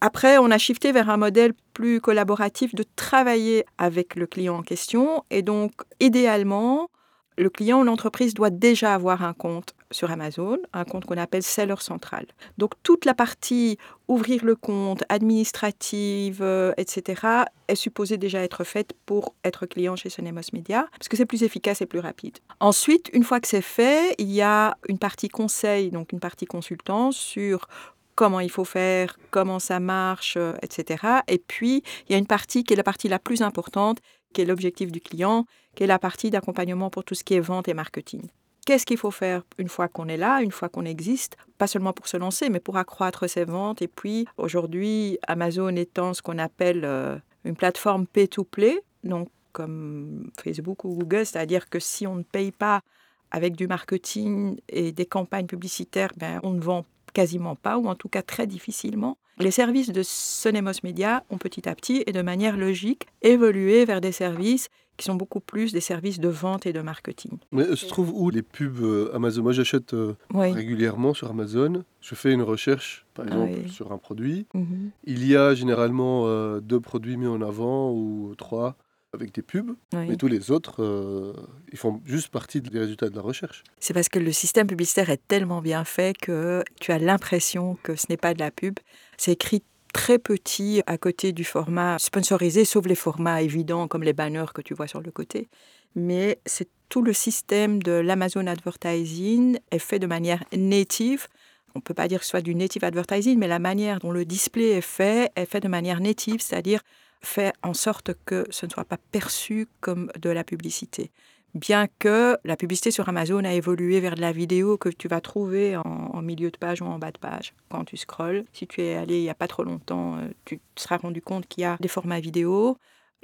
Après, 0.00 0.38
on 0.38 0.50
a 0.50 0.58
shifté 0.58 0.92
vers 0.92 1.10
un 1.10 1.18
modèle 1.18 1.52
plus 1.74 2.00
collaboratif 2.00 2.74
de 2.74 2.84
travailler 2.96 3.64
avec 3.76 4.16
le 4.16 4.26
client 4.26 4.56
en 4.56 4.62
question. 4.62 5.24
Et 5.30 5.42
donc, 5.42 5.72
idéalement, 6.00 6.88
le 7.36 7.50
client 7.50 7.80
ou 7.80 7.84
l'entreprise 7.84 8.32
doit 8.32 8.50
déjà 8.50 8.94
avoir 8.94 9.24
un 9.24 9.34
compte 9.34 9.74
sur 9.90 10.10
Amazon, 10.10 10.58
un 10.72 10.84
compte 10.84 11.04
qu'on 11.04 11.16
appelle 11.16 11.42
seller 11.42 11.76
central. 11.80 12.26
Donc 12.58 12.72
toute 12.82 13.04
la 13.04 13.14
partie 13.14 13.78
ouvrir 14.06 14.44
le 14.44 14.56
compte, 14.56 15.04
administrative, 15.08 16.40
euh, 16.42 16.72
etc., 16.76 17.22
est 17.68 17.74
supposée 17.74 18.16
déjà 18.16 18.42
être 18.42 18.64
faite 18.64 18.94
pour 19.06 19.34
être 19.44 19.66
client 19.66 19.96
chez 19.96 20.08
Sonemos 20.08 20.40
Media, 20.52 20.86
parce 20.92 21.08
que 21.08 21.16
c'est 21.16 21.26
plus 21.26 21.42
efficace 21.42 21.82
et 21.82 21.86
plus 21.86 22.00
rapide. 22.00 22.38
Ensuite, 22.60 23.10
une 23.12 23.24
fois 23.24 23.40
que 23.40 23.48
c'est 23.48 23.62
fait, 23.62 24.14
il 24.18 24.30
y 24.30 24.42
a 24.42 24.76
une 24.88 24.98
partie 24.98 25.28
conseil, 25.28 25.90
donc 25.90 26.12
une 26.12 26.20
partie 26.20 26.46
consultant 26.46 27.12
sur 27.12 27.68
comment 28.14 28.40
il 28.40 28.50
faut 28.50 28.64
faire, 28.64 29.16
comment 29.30 29.58
ça 29.58 29.78
marche, 29.78 30.36
euh, 30.36 30.54
etc. 30.62 31.04
Et 31.28 31.38
puis, 31.38 31.82
il 32.08 32.12
y 32.12 32.14
a 32.14 32.18
une 32.18 32.26
partie 32.26 32.64
qui 32.64 32.72
est 32.72 32.76
la 32.76 32.82
partie 32.82 33.08
la 33.08 33.18
plus 33.18 33.42
importante, 33.42 33.98
qui 34.32 34.42
est 34.42 34.44
l'objectif 34.44 34.90
du 34.90 35.00
client, 35.00 35.46
qui 35.74 35.84
est 35.84 35.86
la 35.86 35.98
partie 35.98 36.30
d'accompagnement 36.30 36.90
pour 36.90 37.04
tout 37.04 37.14
ce 37.14 37.22
qui 37.22 37.34
est 37.34 37.40
vente 37.40 37.68
et 37.68 37.74
marketing. 37.74 38.22
Qu'est-ce 38.68 38.84
qu'il 38.84 38.98
faut 38.98 39.10
faire 39.10 39.44
une 39.56 39.70
fois 39.70 39.88
qu'on 39.88 40.08
est 40.08 40.18
là, 40.18 40.42
une 40.42 40.50
fois 40.50 40.68
qu'on 40.68 40.84
existe, 40.84 41.38
pas 41.56 41.66
seulement 41.66 41.94
pour 41.94 42.06
se 42.06 42.18
lancer, 42.18 42.50
mais 42.50 42.60
pour 42.60 42.76
accroître 42.76 43.26
ses 43.26 43.46
ventes. 43.46 43.80
Et 43.80 43.88
puis, 43.88 44.26
aujourd'hui, 44.36 45.18
Amazon 45.26 45.74
étant 45.74 46.12
ce 46.12 46.20
qu'on 46.20 46.36
appelle 46.36 46.82
euh, 46.84 47.16
une 47.46 47.56
plateforme 47.56 48.06
pay-to-play, 48.06 48.78
donc 49.04 49.30
comme 49.54 50.30
Facebook 50.38 50.84
ou 50.84 50.96
Google, 50.96 51.24
c'est-à-dire 51.24 51.70
que 51.70 51.78
si 51.78 52.06
on 52.06 52.16
ne 52.16 52.22
paye 52.22 52.52
pas 52.52 52.82
avec 53.30 53.56
du 53.56 53.66
marketing 53.66 54.60
et 54.68 54.92
des 54.92 55.06
campagnes 55.06 55.46
publicitaires, 55.46 56.12
ben, 56.18 56.38
on 56.42 56.50
ne 56.50 56.60
vend 56.60 56.84
quasiment 57.14 57.56
pas, 57.56 57.78
ou 57.78 57.86
en 57.86 57.94
tout 57.94 58.10
cas 58.10 58.20
très 58.20 58.46
difficilement. 58.46 59.16
Les 59.38 59.50
services 59.50 59.92
de 59.92 60.02
Sonemos 60.02 60.80
Media 60.84 61.24
ont 61.30 61.38
petit 61.38 61.66
à 61.70 61.74
petit 61.74 62.04
et 62.06 62.12
de 62.12 62.20
manière 62.20 62.58
logique 62.58 63.06
évolué 63.22 63.86
vers 63.86 64.02
des 64.02 64.12
services 64.12 64.68
qui 64.98 65.06
sont 65.06 65.14
beaucoup 65.14 65.40
plus 65.40 65.72
des 65.72 65.80
services 65.80 66.20
de 66.20 66.28
vente 66.28 66.66
et 66.66 66.72
de 66.74 66.80
marketing. 66.82 67.38
Mais 67.52 67.62
euh, 67.62 67.76
se 67.76 67.86
trouve 67.86 68.10
où 68.12 68.28
les 68.28 68.42
pubs 68.42 68.80
euh, 68.82 69.10
Amazon? 69.14 69.42
Moi, 69.44 69.52
j'achète 69.52 69.94
euh, 69.94 70.14
Oui. 70.34 70.52
régulièrement 70.52 71.14
sur 71.14 71.30
Amazon. 71.30 71.84
Je 72.02 72.14
fais 72.14 72.32
une 72.32 72.42
recherche, 72.42 73.06
par 73.14 73.24
Ah 73.28 73.32
exemple, 73.32 73.52
oui. 73.64 73.70
sur 73.70 73.92
un 73.92 73.98
produit. 73.98 74.46
Mhm. 74.54 74.90
Il 75.04 75.26
y 75.26 75.36
a 75.36 75.54
généralement 75.54 76.24
euh, 76.26 76.60
deux 76.60 76.80
produits 76.80 77.16
mis 77.16 77.26
en 77.26 77.40
avant 77.40 77.92
ou 77.92 78.34
trois 78.36 78.76
avec 79.14 79.32
des 79.32 79.40
pubs. 79.42 79.70
Oui. 79.94 80.06
Mais 80.08 80.16
tous 80.16 80.26
les 80.26 80.50
autres, 80.50 80.82
euh, 80.82 81.32
ils 81.72 81.78
font 81.78 82.00
juste 82.04 82.28
partie 82.28 82.60
des 82.60 82.78
résultats 82.78 83.08
de 83.08 83.14
la 83.16 83.22
recherche. 83.22 83.64
C'est 83.78 83.94
parce 83.94 84.08
que 84.10 84.18
le 84.18 84.32
système 84.32 84.66
publicitaire 84.66 85.08
est 85.10 85.22
tellement 85.28 85.62
bien 85.62 85.84
fait 85.84 86.14
que 86.16 86.62
tu 86.80 86.92
as 86.92 86.98
l'impression 86.98 87.78
que 87.82 87.94
ce 87.94 88.06
n'est 88.10 88.18
pas 88.18 88.34
de 88.34 88.40
la 88.40 88.50
pub. 88.50 88.74
C'est 89.16 89.32
écrit 89.32 89.62
très 89.98 90.20
petit 90.20 90.80
à 90.86 90.96
côté 90.96 91.32
du 91.32 91.42
format 91.42 91.98
sponsorisé, 91.98 92.64
sauf 92.64 92.86
les 92.86 92.94
formats 92.94 93.42
évidents 93.42 93.88
comme 93.88 94.04
les 94.04 94.12
banners 94.12 94.52
que 94.54 94.62
tu 94.62 94.72
vois 94.72 94.86
sur 94.86 95.00
le 95.00 95.10
côté. 95.10 95.48
Mais 95.96 96.38
c'est 96.46 96.68
tout 96.88 97.02
le 97.02 97.12
système 97.12 97.82
de 97.82 97.90
l'Amazon 97.90 98.46
Advertising 98.46 99.58
est 99.72 99.80
fait 99.80 99.98
de 99.98 100.06
manière 100.06 100.44
native. 100.56 101.26
On 101.74 101.80
ne 101.80 101.82
peut 101.82 101.94
pas 101.94 102.06
dire 102.06 102.20
que 102.20 102.24
ce 102.24 102.30
soit 102.30 102.42
du 102.42 102.54
native 102.54 102.84
advertising, 102.84 103.36
mais 103.40 103.48
la 103.48 103.58
manière 103.58 103.98
dont 103.98 104.12
le 104.12 104.24
display 104.24 104.68
est 104.68 104.82
fait 104.82 105.32
est 105.34 105.46
fait 105.46 105.58
de 105.60 105.68
manière 105.68 106.00
native, 106.00 106.40
c'est-à-dire 106.40 106.80
fait 107.20 107.52
en 107.64 107.74
sorte 107.74 108.12
que 108.24 108.46
ce 108.50 108.66
ne 108.66 108.70
soit 108.70 108.84
pas 108.84 108.98
perçu 109.10 109.66
comme 109.80 110.12
de 110.16 110.30
la 110.30 110.44
publicité 110.44 111.10
bien 111.54 111.86
que 111.98 112.36
la 112.44 112.56
publicité 112.56 112.90
sur 112.90 113.08
Amazon 113.08 113.44
a 113.44 113.52
évolué 113.54 114.00
vers 114.00 114.14
de 114.14 114.20
la 114.20 114.32
vidéo 114.32 114.76
que 114.76 114.88
tu 114.88 115.08
vas 115.08 115.20
trouver 115.20 115.76
en, 115.76 115.82
en 115.82 116.22
milieu 116.22 116.50
de 116.50 116.56
page 116.56 116.82
ou 116.82 116.84
en 116.86 116.98
bas 116.98 117.10
de 117.12 117.18
page 117.18 117.54
quand 117.68 117.84
tu 117.84 117.96
scrolles. 117.96 118.44
Si 118.52 118.66
tu 118.66 118.82
es 118.82 118.94
allé 118.94 119.18
il 119.18 119.22
n'y 119.22 119.30
a 119.30 119.34
pas 119.34 119.48
trop 119.48 119.64
longtemps, 119.64 120.18
euh, 120.18 120.28
tu 120.44 120.58
te 120.58 120.80
seras 120.80 120.98
rendu 120.98 121.22
compte 121.22 121.46
qu'il 121.46 121.62
y 121.62 121.64
a 121.64 121.76
des 121.80 121.88
formats 121.88 122.20
vidéo. 122.20 122.76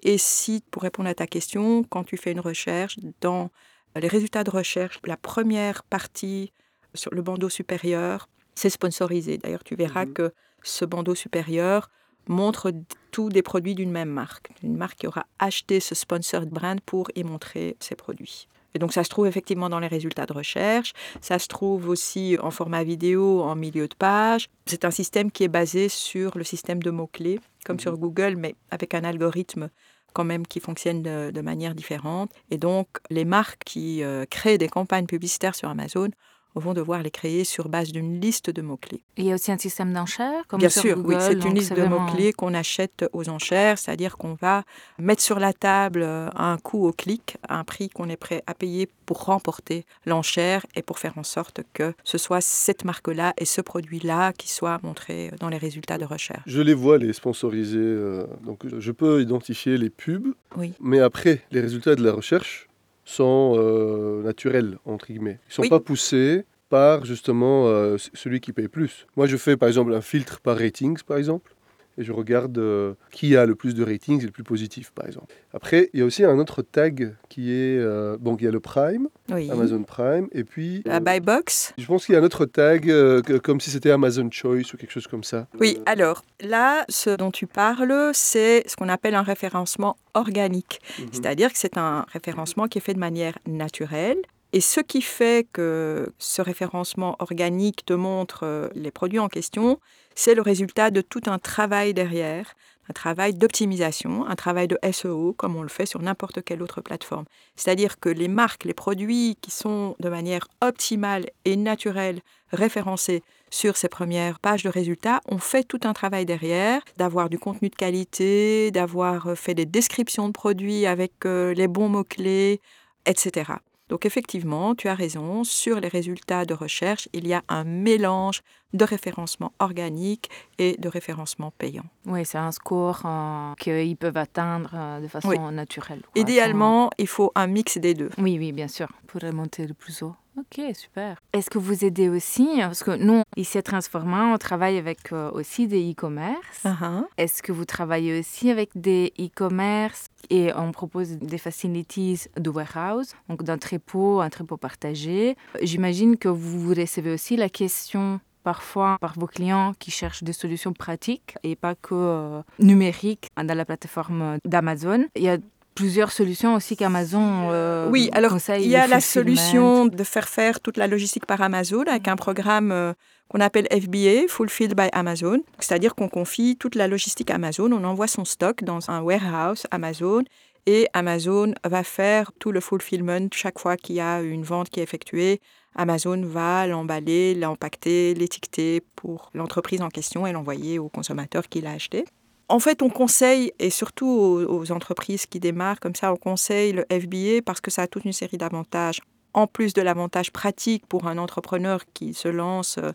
Et 0.02 0.19
si, 0.19 0.62
pour 0.71 0.83
répondre 0.83 1.09
à 1.09 1.14
ta 1.14 1.26
question, 1.26 1.85
quand 1.85 2.04
tu 2.04 2.16
fais 2.16 2.33
une 2.33 2.40
recherche, 2.40 2.99
dans 3.21 3.50
les 3.97 4.09
résultats 4.09 4.43
de 4.45 4.50
recherche, 4.50 4.99
la 5.04 5.16
première 5.16 5.85
partie 5.85 6.52
sur 6.95 7.14
le 7.14 7.23
bandeau 7.23 7.49
supérieur, 7.49 8.28
c'est 8.54 8.71
sponsorisé. 8.71 9.38
D'ailleurs, 9.38 9.64
tu 9.64 9.76
verras 9.76 10.04
Mhm. 10.07 10.12
que 10.14 10.33
ce 10.62 10.85
bandeau 10.85 11.14
supérieur 11.14 11.90
montre 12.26 12.73
tous 13.11 13.28
des 13.28 13.43
produits 13.43 13.75
d'une 13.75 13.90
même 13.90 14.09
marque, 14.09 14.50
une 14.62 14.76
marque 14.76 14.99
qui 14.99 15.07
aura 15.07 15.26
acheté 15.38 15.81
ce 15.81 15.95
sponsored 15.95 16.49
brand 16.49 16.81
pour 16.81 17.11
y 17.14 17.25
montrer 17.25 17.76
ses 17.81 17.95
produits. 17.95 18.49
Et 18.75 18.78
donc 18.81 18.93
ça 18.93 19.04
se 19.04 19.09
trouve 19.09 19.26
effectivement 19.26 19.69
dans 19.69 19.78
les 19.78 19.87
résultats 19.87 20.26
de 20.26 20.33
recherche, 20.33 20.93
ça 21.21 21.38
se 21.38 21.47
trouve 21.47 21.88
aussi 21.88 22.37
en 22.40 22.50
format 22.50 22.83
vidéo 22.83 23.43
en 23.43 23.54
milieu 23.54 23.87
de 23.87 23.95
page. 23.95 24.49
C'est 24.66 24.85
un 24.85 24.90
système 24.90 25.31
qui 25.31 25.45
est 25.45 25.49
basé 25.49 25.88
sur 25.88 26.37
le 26.37 26.43
système 26.43 26.83
de 26.83 26.90
mots-clés, 26.90 27.38
comme 27.64 27.78
sur 27.78 27.97
Google, 27.97 28.35
mais 28.37 28.57
avec 28.71 28.95
un 28.95 29.04
algorithme 29.04 29.71
quand 30.12 30.25
même 30.25 30.47
qui 30.47 30.61
fonctionne 30.61 31.02
de, 31.02 31.31
de 31.31 31.40
manière 31.40 31.75
différente. 31.75 32.31
Et 32.50 32.59
donc 32.59 32.88
les 33.11 33.25
marques 33.25 33.62
qui 33.64 34.02
euh, 34.02 34.25
créent 34.28 34.59
des 34.59 34.69
campagnes 34.69 35.07
publicitaires 35.07 35.54
sur 35.54 35.69
Amazon 35.69 36.09
vont 36.54 36.73
devoir 36.75 37.02
les 37.02 37.11
créer 37.11 37.44
sur 37.44 37.68
base 37.68 37.90
d'une 37.92 38.20
liste 38.20 38.50
de 38.50 38.62
mots-clés. 38.62 39.02
Il 39.16 39.25
y 39.25 39.32
a 39.32 39.34
aussi 39.34 39.50
un 39.52 39.58
système 39.58 39.92
d'enchères 39.92 40.44
comme 40.49 40.61
Bien 40.61 40.68
sur 40.68 40.82
sûr, 40.82 40.96
Google, 40.96 41.14
oui, 41.16 41.20
c'est 41.20 41.44
une 41.49 41.54
liste 41.54 41.73
de 41.73 41.80
vraiment- 41.80 42.00
mots-clés 42.00 42.32
qu'on 42.32 42.54
achète 42.54 43.04
aux 43.12 43.28
enchères, 43.28 43.78
c'est-à-dire 43.78 44.16
qu'on 44.16 44.34
va 44.40 44.62
mettre 44.99 45.23
sur 45.23 45.38
la 45.40 45.52
table 45.52 46.02
euh, 46.02 46.28
un 46.34 46.56
coût 46.58 46.87
au 46.87 46.92
clic, 46.92 47.37
un 47.49 47.64
prix 47.64 47.88
qu'on 47.90 48.08
est 48.08 48.16
prêt 48.16 48.42
à 48.46 48.54
payer 48.54 48.88
pour 49.06 49.25
remporter 49.25 49.84
l'enchère 50.06 50.64
et 50.76 50.82
pour 50.82 50.99
faire 50.99 51.18
en 51.18 51.23
sorte 51.25 51.61
que 51.75 51.92
ce 52.04 52.18
soit 52.18 52.40
cette 52.40 52.84
marque-là 52.84 53.34
et 53.38 53.44
ce 53.44 53.61
produit-là 53.61 54.32
qui 54.32 54.50
soient 54.50 54.78
montrés 54.82 55.30
dans 55.40 55.49
les 55.49 55.58
résultats 55.58 55.99
de 55.99 56.04
recherche. 56.04 56.42
Je 56.46 56.61
les 56.62 56.75
vois, 56.75 56.99
les 56.99 57.12
sponsorisés. 57.12 57.78
euh, 57.78 58.26
donc, 58.44 58.62
je 58.78 58.92
peux 58.92 59.20
identifier 59.20 59.76
les 59.76 59.90
pubs, 59.90 60.34
Oui. 60.56 60.73
mais 60.80 61.00
après, 61.00 61.42
les 61.50 61.61
résultats 61.61 61.94
de 61.96 62.02
la 62.04 62.12
recherche 62.12 62.68
sont 63.04 63.54
euh, 63.58 64.23
naturels, 64.23 64.78
entre 64.84 65.06
guillemets. 65.06 65.38
Ils 65.46 65.50
ne 65.50 65.54
sont 65.54 65.62
Oui. 65.62 65.68
pas 65.68 65.80
poussés 65.80 66.44
par, 66.70 67.04
justement, 67.04 67.66
euh, 67.68 67.96
celui 68.14 68.40
qui 68.40 68.52
paye 68.52 68.68
plus. 68.68 69.06
Moi, 69.16 69.26
je 69.26 69.37
fais, 69.37 69.56
par 69.56 69.68
exemple, 69.68 69.92
un 69.94 70.00
filtre 70.00 70.40
par 70.40 70.58
ratings, 70.58 71.00
par 71.02 71.18
exemple, 71.18 71.53
et 71.99 72.05
je 72.05 72.13
regarde 72.13 72.57
euh, 72.59 72.95
qui 73.11 73.37
a 73.37 73.47
le 73.47 73.55
plus 73.55 73.75
de 73.75 73.85
ratings 73.85 74.21
et 74.23 74.27
le 74.27 74.31
plus 74.33 74.43
positif, 74.45 74.91
par 74.93 75.07
exemple. 75.07 75.35
Après, 75.53 75.91
il 75.93 76.01
y 76.01 76.03
a 76.03 76.07
aussi 76.07 76.25
un 76.25 76.39
autre 76.39 76.63
tag 76.63 77.15
qui 77.29 77.53
est... 77.53 77.79
euh, 77.79 78.17
donc, 78.17 78.41
il 78.41 78.45
y 78.45 78.49
a 78.49 78.51
le 78.51 78.61
Prime, 78.61 79.09
Oui. 79.31 79.51
Amazon 79.51 79.83
Prime, 79.85 80.29
et 80.33 80.45
puis... 80.45 80.83
La 80.85 80.97
euh, 80.97 81.01
buy 81.01 81.21
box. 81.21 81.73
je 81.79 81.87
pense 81.87 82.07
qu'il 82.07 82.15
y 82.15 82.17
a 82.19 82.21
un 82.21 82.25
autre 82.25 82.47
tag, 82.47 82.91
euh, 82.91 83.23
que- 83.23 83.39
comme 83.39 83.61
si 83.61 83.71
c'était 83.71 83.91
Amazon 83.91 84.29
Choice 84.31 84.73
ou 84.73 84.77
quelque 84.77 84.91
chose 84.93 85.07
comme 85.07 85.25
ça. 85.25 85.47
Oui, 85.61 85.79
alors 85.87 86.23
là, 86.41 86.85
ce 86.89 87.11
dont 87.11 87.31
tu 87.31 87.47
parles, 87.47 88.11
c'est 88.15 88.65
ce 88.67 88.77
qu'on 88.77 88.89
appelle 88.89 89.15
un 89.15 89.23
référencement 89.23 89.97
organique. 90.15 90.81
mhm. 90.99 91.07
C'est-à-dire 91.13 91.53
que 91.53 91.59
c'est 91.59 91.77
un 91.79 92.05
référencement 92.13 92.67
qui 92.67 92.79
est 92.79 92.81
fait 92.81 92.95
de 92.95 92.99
manière 92.99 93.39
naturelle. 93.47 94.19
Et 94.54 94.61
ce 94.61 94.78
qui 94.78 95.02
fait 95.02 95.49
que 95.52 96.12
ce 96.20 96.40
référencement 96.40 97.16
organique 97.18 97.84
te 97.84 97.92
montre 97.92 98.44
euh, 98.44 98.68
les 98.76 98.92
produits 98.92 99.18
en 99.18 99.26
question, 99.26 99.80
c'est 100.14 100.37
le 100.37 100.42
résultat 100.42 100.92
de 100.92 101.00
tout 101.00 101.23
un 101.26 101.40
travail 101.40 101.92
derrière, 101.92 102.54
un 102.88 102.92
travail 102.92 103.34
d'optimisation, 103.34 104.25
un 104.25 104.37
travail 104.37 104.68
de 104.68 104.78
SEO, 104.92 105.32
comme 105.32 105.56
on 105.56 105.62
le 105.62 105.68
fait 105.68 105.87
sur 105.87 106.00
n'importe 106.00 106.44
quelle 106.44 106.62
autre 106.62 106.82
plateforme. 106.82 107.25
C'est-à-dire 107.56 107.99
que 107.99 108.08
les 108.08 108.28
marques, 108.28 108.62
les 108.62 108.75
produits 108.75 109.37
qui 109.40 109.50
sont 109.50 109.96
de 109.99 110.08
manière 110.08 110.46
optimale 110.61 111.26
et 111.44 111.56
naturelle 111.56 112.20
référencés 112.52 113.25
sur 113.50 113.76
ces 113.76 113.88
premières 113.88 114.38
pages 114.38 114.62
de 114.62 114.68
résultats, 114.68 115.20
ont 115.28 115.38
fait 115.38 115.64
tout 115.64 115.80
un 115.82 115.94
travail 115.94 116.26
derrière, 116.26 116.80
d'avoir 116.96 117.28
du 117.28 117.40
contenu 117.40 117.70
de 117.70 117.75
qualité, 117.75 118.70
d'avoir 118.70 119.26
euh, 119.26 119.34
fait 119.34 119.54
des 119.54 119.66
descriptions 119.66 120.28
de 120.28 120.32
produits 120.32 120.87
avec 120.87 121.26
euh, 121.26 121.52
les 121.54 121.66
bons 121.66 121.88
mots-clés, 121.88 122.61
etc. 123.04 123.54
Donc 123.88 124.07
effectivement, 124.07 124.75
tu 124.75 124.88
as 124.88 124.95
raison, 124.95 125.45
sur 125.45 125.79
les 125.79 125.88
résultats 125.88 126.45
de 126.47 126.55
recherche, 126.55 127.09
il 127.12 127.26
y 127.26 127.35
a 127.35 127.43
un 127.49 127.64
mélange 127.64 128.41
de 128.73 128.85
référencement 128.85 129.53
organique 129.59 130.31
et 130.59 130.76
de 130.79 130.88
référencement 130.88 131.53
payant. 131.59 131.85
Oui, 132.07 132.25
c'est 132.25 132.38
un 132.38 132.50
score 132.50 133.03
euh, 133.05 133.53
qu'ils 133.59 133.97
peuvent 133.97 134.17
atteindre 134.17 134.71
euh, 134.75 135.00
de 135.00 135.07
façon 135.09 135.29
Oui. 135.29 135.38
naturelle. 135.53 136.00
quoi, 136.00 136.21
Idéalement, 136.21 136.91
il 136.99 137.07
faut 137.07 137.31
un 137.35 137.47
mix 137.47 137.79
des 137.79 137.95
deux. 137.95 138.11
Oui, 138.19 138.37
oui, 138.38 138.53
bien 138.53 138.69
sûr, 138.69 138.88
pour 139.07 139.21
remonter 139.21 139.67
le 139.67 139.75
plus 139.75 140.03
haut. 140.03 140.14
Ok, 140.37 140.61
super. 140.75 141.17
Est-ce 141.33 141.49
que 141.49 141.59
vous 141.59 141.85
aidez 141.85 142.09
aussi 142.09 142.49
Parce 142.59 142.83
que 142.83 142.91
nous, 142.97 143.23
ici 143.37 143.57
à 143.57 143.62
Transforma, 143.62 144.33
on 144.35 144.38
travaille 144.38 144.79
avec 144.79 145.12
euh, 145.12 145.31
aussi 145.31 145.69
des 145.69 145.93
e-commerce. 145.93 146.64
Uh-huh. 146.64 147.05
Est-ce 147.19 147.43
que 147.43 147.53
vous 147.53 147.64
travaillez 147.64 148.19
aussi 148.19 148.50
avec 148.50 148.71
des 148.75 149.12
e-commerce 149.19 150.07
et 150.31 150.53
on 150.55 150.73
propose 150.73 151.19
des 151.19 151.38
facilities 151.38 152.26
de 152.37 152.50
warehouse, 152.50 153.14
donc 153.29 153.45
d'entrepôt, 153.45 154.21
entrepôt 154.21 154.57
partagé? 154.57 155.37
J'imagine 155.62 156.17
que 156.17 156.29
vous 156.29 156.75
recevez 156.75 157.12
aussi 157.12 157.37
la 157.37 157.49
question 157.49 158.21
parfois 158.45 158.99
par 159.00 159.14
vos 159.19 159.26
clients 159.26 159.73
qui 159.79 159.91
cherchent 159.91 160.23
des 160.23 160.33
solutions 160.33 160.73
pratiques 160.73 161.37
et 161.43 161.57
pas 161.57 161.75
que 161.75 161.95
euh, 161.95 162.43
numériques 162.61 163.29
dans 163.37 163.57
la 163.57 163.64
plateforme 163.64 164.38
d'Amazon. 164.45 165.07
Il 165.17 165.23
y 165.23 165.29
a 165.29 165.38
plusieurs 165.75 166.12
solutions 166.12 166.54
aussi 166.54 166.76
qu'Amazon 166.76 167.49
euh, 167.50 167.89
Oui, 167.91 168.08
alors 168.13 168.37
il 168.58 168.69
y 168.69 168.76
a 168.76 168.87
la 168.87 169.00
solution 169.00 169.87
de 169.87 170.04
faire 170.04 170.28
faire 170.28 170.60
toute 170.60 170.76
la 170.76 170.87
logistique 170.87 171.26
par 171.26 171.41
Amazon 171.43 171.82
avec 171.82 172.08
un 172.08 172.17
programme 172.17 172.73
euh, 172.73 172.93
qu'on 173.28 173.41
appelle 173.41 173.67
FBA, 173.71 174.28
Fulfilled 174.28 174.75
by 174.75 174.89
Amazon. 174.93 175.41
C'est-à-dire 175.58 175.95
qu'on 175.95 176.08
confie 176.08 176.56
toute 176.56 176.75
la 176.75 176.89
logistique 176.89 177.30
à 177.30 177.34
Amazon, 177.34 177.73
on 177.73 177.84
envoie 177.84 178.06
son 178.06 178.25
stock 178.25 178.63
dans 178.65 178.91
un 178.91 179.00
warehouse 179.00 179.65
Amazon 179.71 180.23
et 180.67 180.89
Amazon 180.93 181.52
va 181.65 181.82
faire 181.82 182.32
tout 182.39 182.52
le 182.52 182.60
fulfillment 182.60 183.28
chaque 183.32 183.58
fois 183.58 183.76
qu'il 183.76 183.97
y 183.97 184.00
a 184.00 184.23
une 184.23 184.45
vente 184.45 184.71
qui 184.71 184.80
est 184.80 184.82
effectuée. 184.82 185.41
Amazon 185.75 186.23
va 186.25 186.67
l'emballer, 186.67 187.34
l'empacter, 187.34 188.15
l'étiqueter 188.15 188.80
pour 188.95 189.30
l'entreprise 189.34 189.82
en 189.82 189.89
question 189.89 190.26
et 190.26 190.32
l'envoyer 190.32 190.78
au 190.78 190.89
consommateur 190.89 191.49
qui 191.49 191.60
l'a 191.60 191.73
acheté. 191.73 192.04
En 192.49 192.59
fait, 192.59 192.83
on 192.83 192.91
conseille, 192.91 193.52
et 193.59 193.71
surtout 193.71 194.07
aux, 194.07 194.73
entreprises 194.73 195.26
qui 195.26 195.41
démarrent 195.41 195.80
comme 195.80 195.95
ça, 195.95 196.13
on 196.13 196.17
conseille 196.17 196.73
le 196.73 196.85
FBA 196.91 197.43
parce 197.45 197.61
que 197.61 197.71
ça 197.71 197.83
a 197.83 197.87
toute 197.87 198.04
une 198.04 198.13
série 198.13 198.37
d'avantages. 198.37 199.00
En 199.33 199.47
plus 199.47 199.73
de 199.73 199.83
l'avantage 199.83 200.30
pratique 200.30 200.87
pour 200.87 201.07
un 201.07 201.19
entrepreneur 201.19 201.80
qui 201.95 202.15
se 202.15 202.28
lance 202.28 202.78
euh, 202.78 202.93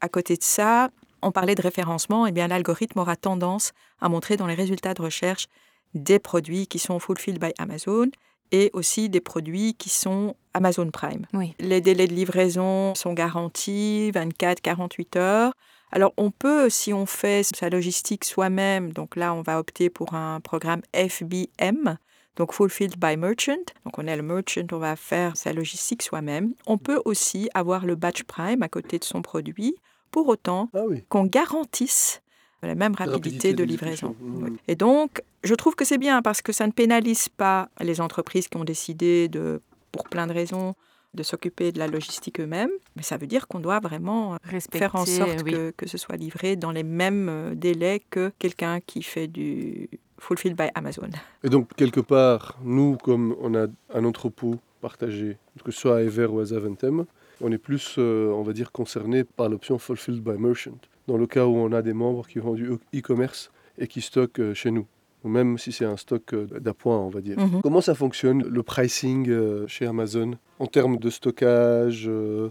à 0.00 0.08
côté 0.08 0.36
de 0.36 0.42
ça, 0.42 0.88
on 1.22 1.32
parlait 1.32 1.54
de 1.54 1.62
référencement, 1.62 2.26
et 2.26 2.32
bien 2.32 2.48
l'algorithme 2.48 2.98
aura 2.98 3.16
tendance 3.16 3.72
à 4.00 4.08
montrer 4.08 4.36
dans 4.36 4.46
les 4.46 4.54
résultats 4.54 4.94
de 4.94 5.02
recherche 5.02 5.46
des 5.94 6.18
produits 6.18 6.66
qui 6.66 6.78
sont 6.78 6.98
fulfilled 6.98 7.40
by 7.40 7.52
Amazon 7.58 8.08
et 8.50 8.70
aussi 8.72 9.08
des 9.08 9.20
produits 9.20 9.74
qui 9.74 9.88
sont 9.88 10.34
Amazon 10.54 10.90
Prime. 10.90 11.26
Oui. 11.32 11.54
Les 11.60 11.80
délais 11.80 12.06
de 12.06 12.14
livraison 12.14 12.94
sont 12.94 13.12
garantis 13.12 14.10
24-48 14.14 15.18
heures. 15.18 15.52
Alors 15.90 16.12
on 16.16 16.30
peut, 16.30 16.68
si 16.68 16.92
on 16.92 17.06
fait 17.06 17.42
sa 17.44 17.70
logistique 17.70 18.24
soi-même, 18.24 18.92
donc 18.92 19.16
là 19.16 19.32
on 19.34 19.42
va 19.42 19.58
opter 19.58 19.90
pour 19.90 20.14
un 20.14 20.40
programme 20.40 20.82
FBM, 20.92 21.96
donc 22.36 22.52
Fulfilled 22.52 22.96
by 22.98 23.16
Merchant. 23.16 23.64
Donc 23.84 23.98
on 23.98 24.06
est 24.06 24.16
le 24.16 24.22
merchant, 24.22 24.66
on 24.72 24.78
va 24.78 24.96
faire 24.96 25.36
sa 25.36 25.52
logistique 25.52 26.02
soi-même. 26.02 26.54
On 26.66 26.78
peut 26.78 27.00
aussi 27.04 27.48
avoir 27.54 27.86
le 27.86 27.94
batch 27.94 28.22
prime 28.24 28.62
à 28.62 28.68
côté 28.68 28.98
de 28.98 29.04
son 29.04 29.22
produit, 29.22 29.76
pour 30.10 30.28
autant 30.28 30.70
Ah 30.74 30.82
oui. 30.86 31.04
qu'on 31.08 31.24
garantisse 31.24 32.22
la 32.62 32.74
même 32.74 32.94
rapidité, 32.94 33.14
rapidité 33.14 33.52
de 33.52 33.62
livraison. 33.64 34.16
Oui. 34.20 34.56
Et 34.66 34.74
donc, 34.74 35.22
je 35.44 35.54
trouve 35.54 35.76
que 35.76 35.84
c'est 35.84 35.98
bien 35.98 36.22
parce 36.22 36.42
que 36.42 36.52
ça 36.52 36.66
ne 36.66 36.72
pénalise 36.72 37.28
pas 37.28 37.68
les 37.80 38.00
entreprises 38.00 38.48
qui 38.48 38.56
ont 38.56 38.64
décidé 38.64 39.28
de, 39.28 39.60
pour 39.92 40.04
plein 40.04 40.26
de 40.26 40.32
raisons, 40.32 40.74
de 41.14 41.22
s'occuper 41.22 41.72
de 41.72 41.78
la 41.78 41.86
logistique 41.86 42.40
eux-mêmes, 42.40 42.70
mais 42.96 43.02
ça 43.02 43.16
veut 43.16 43.26
dire 43.26 43.48
qu'on 43.48 43.60
doit 43.60 43.80
vraiment 43.80 44.36
Respecter, 44.44 44.78
faire 44.78 44.94
en 44.94 45.06
sorte 45.06 45.42
oui. 45.44 45.52
que, 45.52 45.70
que 45.76 45.88
ce 45.88 45.98
soit 45.98 46.16
livré 46.16 46.56
dans 46.56 46.70
les 46.70 46.82
mêmes 46.82 47.28
euh, 47.28 47.54
délais 47.54 48.02
que 48.10 48.30
quelqu'un 48.38 48.80
qui 48.80 49.02
fait 49.02 49.26
du 49.26 49.88
fulfilled 50.18 50.56
by 50.56 50.68
Amazon. 50.74 51.10
Et 51.44 51.48
donc, 51.48 51.74
quelque 51.76 52.00
part, 52.00 52.58
nous, 52.62 52.96
comme 53.02 53.34
on 53.40 53.54
a 53.54 53.66
un 53.94 54.04
entrepôt 54.04 54.56
partagé, 54.80 55.38
que 55.64 55.70
ce 55.70 55.80
soit 55.80 55.96
à 55.96 56.02
Ever 56.02 56.26
ou 56.26 56.40
à 56.40 56.44
Zaventem, 56.44 57.06
on 57.40 57.52
est 57.52 57.58
plus, 57.58 57.96
euh, 57.98 58.30
on 58.32 58.42
va 58.42 58.52
dire, 58.52 58.72
concerné 58.72 59.24
par 59.24 59.48
l'option 59.48 59.78
Fulfilled 59.78 60.22
by 60.22 60.38
Merchant. 60.38 60.78
Dans 61.06 61.16
le 61.16 61.26
cas 61.26 61.46
où 61.46 61.56
on 61.56 61.72
a 61.72 61.82
des 61.82 61.92
membres 61.92 62.26
qui 62.26 62.38
vendent 62.38 62.56
du 62.56 62.70
e-commerce 62.94 63.50
et 63.78 63.86
qui 63.86 64.00
stockent 64.00 64.40
euh, 64.40 64.54
chez 64.54 64.70
nous, 64.70 64.86
ou 65.24 65.28
même 65.28 65.58
si 65.58 65.72
c'est 65.72 65.84
un 65.84 65.96
stock 65.96 66.32
euh, 66.34 66.46
d'appoint, 66.60 66.98
on 66.98 67.08
va 67.08 67.20
dire. 67.20 67.38
Mhm. 67.38 67.60
Comment 67.62 67.80
ça 67.80 67.94
fonctionne, 67.94 68.42
le 68.42 68.62
pricing 68.62 69.28
euh, 69.28 69.66
chez 69.66 69.86
Amazon, 69.86 70.32
en 70.58 70.66
termes 70.66 70.96
de 70.98 71.10
stockage 71.10 72.04
euh, 72.08 72.50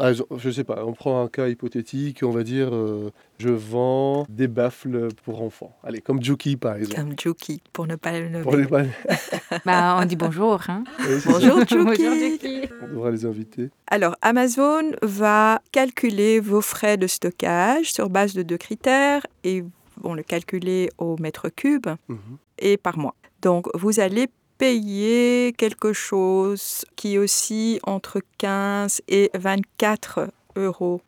exemple, 0.00 0.34
Je 0.38 0.48
ne 0.48 0.52
sais 0.52 0.64
pas, 0.64 0.84
on 0.84 0.92
prend 0.92 1.22
un 1.24 1.28
cas 1.28 1.48
hypothétique, 1.48 2.20
on 2.22 2.30
va 2.30 2.44
dire, 2.44 2.68
euh, 2.72 3.10
je 3.38 3.48
vends 3.48 4.26
des 4.28 4.46
baffles 4.46 5.08
pour 5.24 5.42
enfants. 5.42 5.76
Allez, 5.82 6.00
comme 6.00 6.22
Juki, 6.22 6.56
par 6.56 6.76
exemple. 6.76 7.00
Comme 7.00 7.14
Juki, 7.18 7.60
pour 7.72 7.86
ne 7.88 7.96
pas 7.96 8.18
le 8.18 8.28
nommer. 8.28 8.44
Pour 8.44 8.56
pas- 8.68 8.84
Bah, 9.64 9.96
on 10.00 10.04
dit 10.04 10.14
bonjour. 10.16 10.60
Hein. 10.68 10.84
Oui. 11.00 11.14
Bonjour 11.26 11.58
Juki. 11.60 11.76
bonjour 11.84 12.14
Juki. 12.14 12.60
On 12.82 12.88
devra 12.88 13.10
les 13.10 13.24
inviter. 13.26 13.70
Alors, 13.88 14.14
Amazon 14.22 14.82
va 15.02 15.60
calculer 15.72 16.38
vos 16.40 16.60
frais 16.60 16.96
de 16.96 17.06
stockage 17.06 17.92
sur 17.92 18.08
base 18.10 18.34
de 18.34 18.42
deux 18.42 18.58
critères 18.58 19.26
et 19.44 19.64
vont 20.02 20.14
le 20.14 20.22
calculer 20.22 20.90
au 20.98 21.16
mètre 21.18 21.48
cube 21.48 21.86
Mhm. 22.08 22.18
et 22.58 22.76
par 22.76 22.98
mois. 22.98 23.14
Donc, 23.42 23.66
vous 23.74 24.00
allez 24.00 24.28
payer 24.58 25.52
quelque 25.56 25.92
chose 25.92 26.84
qui 26.96 27.16
oscille 27.18 27.78
entre 27.84 28.20
15 28.38 29.00
et 29.08 29.30
24 29.34 30.28
euros 30.56 31.00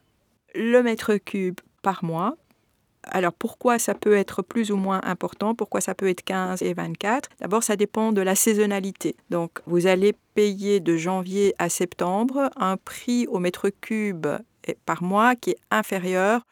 le 0.55 0.83
mètre 0.83 1.15
cube 1.17 1.59
par 1.83 2.05
mois. 2.05 2.37
Alors 3.05 3.33
pourquoi 3.33 3.79
ça 3.79 3.95
peut 3.95 4.13
être 4.15 4.43
plus 4.43 4.71
ou 4.71 4.77
moins 4.77 5.01
important? 5.05 5.55
Pourquoi 5.55 5.81
ça 5.81 5.95
peut 5.95 6.09
être 6.09 6.23
15 6.23 6.63
et 6.63 6.75
24 6.75 7.29
D'abord, 7.41 7.63
ça 7.63 7.75
dépend 7.77 8.13
de 8.13 8.21
la 8.21 8.35
saisonnalité. 8.35 9.17
Donc 9.31 9.61
vous 9.67 9.87
allez 9.87 10.15
payer 10.35 10.81
de 10.81 10.97
janvier 10.97 11.55
à 11.59 11.69
septembre 11.69 12.51
un 12.57 12.77
prix 12.77 13.27
au 13.29 13.39
mètre 13.39 13.69
cube 13.81 14.27
par 14.87 15.03
mois 15.03 15.35
qui 15.35 15.51
est 15.51 15.59
inférieur 15.71 16.43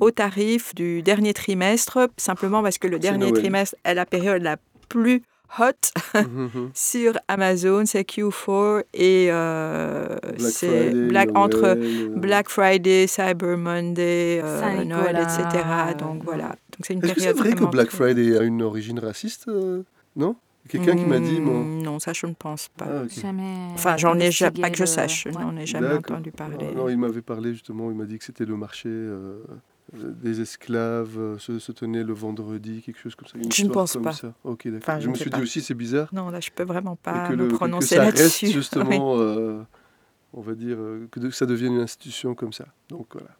au 0.00 0.10
tarif 0.10 0.74
du 0.74 1.02
dernier 1.02 1.34
trimestre, 1.34 2.08
simplement 2.16 2.62
parce 2.62 2.78
que 2.78 2.88
le 2.88 2.98
dernier 2.98 3.32
trimestre 3.32 3.76
est 3.84 3.94
la 3.94 4.06
période 4.06 4.42
la 4.42 4.56
plus 4.88 5.22
hot 5.58 5.72
mhm. 6.14 6.70
sur 6.74 7.12
Amazon, 7.28 7.84
c'est 7.86 8.08
Q4 8.08 8.84
et 8.94 9.28
euh, 9.30 10.16
c'est 10.38 10.90
Black, 11.08 11.30
entre 11.34 11.78
Black 12.16 12.48
Friday, 12.48 13.06
Cyber 13.06 13.56
Monday, 13.56 14.40
euh, 14.42 14.84
Noël, 14.84 15.16
etc. 15.16 15.64
Donc 15.98 16.24
voilà. 16.24 16.48
Donc 16.48 16.82
c'est 16.82 16.94
une 16.94 17.04
Est-ce 17.04 17.14
que 17.14 17.20
c'est 17.20 17.32
vrai 17.32 17.52
que 17.52 17.64
Black 17.64 17.90
Friday 17.90 18.36
a 18.36 18.42
une 18.42 18.62
origine 18.62 18.98
raciste 18.98 19.48
euh, 19.48 19.82
Non? 20.16 20.36
Quelqu'un 20.68 20.96
qui 20.96 21.04
m'a 21.04 21.20
dit. 21.20 21.40
Hmm, 21.40 21.80
non, 21.80 22.00
ça 22.00 22.12
je 22.12 22.26
ne 22.26 22.34
pense 22.34 22.68
pas. 22.76 22.86
Ah, 22.88 23.02
jamais. 23.08 23.68
Enfin, 23.74 23.96
j'en 23.96 24.18
ai 24.18 24.32
jamais, 24.32 24.60
pas 24.60 24.70
que 24.70 24.76
je 24.76 24.84
sache, 24.84 25.28
j'en 25.30 25.56
ai 25.56 25.64
jamais 25.64 25.92
entendu 25.92 26.32
parler. 26.32 26.72
Non, 26.74 26.88
il 26.88 26.98
m'avait 26.98 27.22
parlé 27.22 27.52
justement, 27.52 27.90
il 27.90 27.96
m'a 27.96 28.04
dit 28.04 28.18
que 28.18 28.24
c'était 28.24 28.44
le 28.44 28.56
marché 28.56 28.88
des 29.92 30.40
esclaves 30.40 31.18
euh, 31.18 31.38
se, 31.38 31.72
tenaient 31.72 32.02
le 32.02 32.12
vendredi, 32.12 32.82
quelque 32.82 32.98
chose 32.98 33.14
comme 33.14 33.28
ça. 33.28 33.38
je 33.38 33.64
ne 33.64 33.70
pense 33.70 33.96
pas. 34.02 34.12
Ça. 34.12 34.34
D'accord. 34.44 35.00
je, 35.00 35.08
me 35.08 35.14
suis 35.14 35.30
dit 35.30 35.40
aussi, 35.40 35.60
c'est 35.60 35.74
bizarre. 35.74 36.08
Non, 36.12 36.28
là, 36.30 36.40
je 36.40 36.50
peux 36.50 36.64
vraiment 36.64 36.96
pas 36.96 37.30
me 37.30 37.48
prononcer 37.48 37.96
là-dessus. 37.96 38.48
justement, 38.48 39.16
euh, 39.18 39.62
on 40.32 40.40
va 40.40 40.54
dire, 40.54 40.76
euh, 40.78 41.08
que 41.10 41.30
ça 41.30 41.46
devienne 41.46 41.74
une 41.74 41.82
institution 41.82 42.34
comme 42.34 42.52
ça. 42.52 42.66
Donc 42.88 43.08
voilà. 43.12 43.30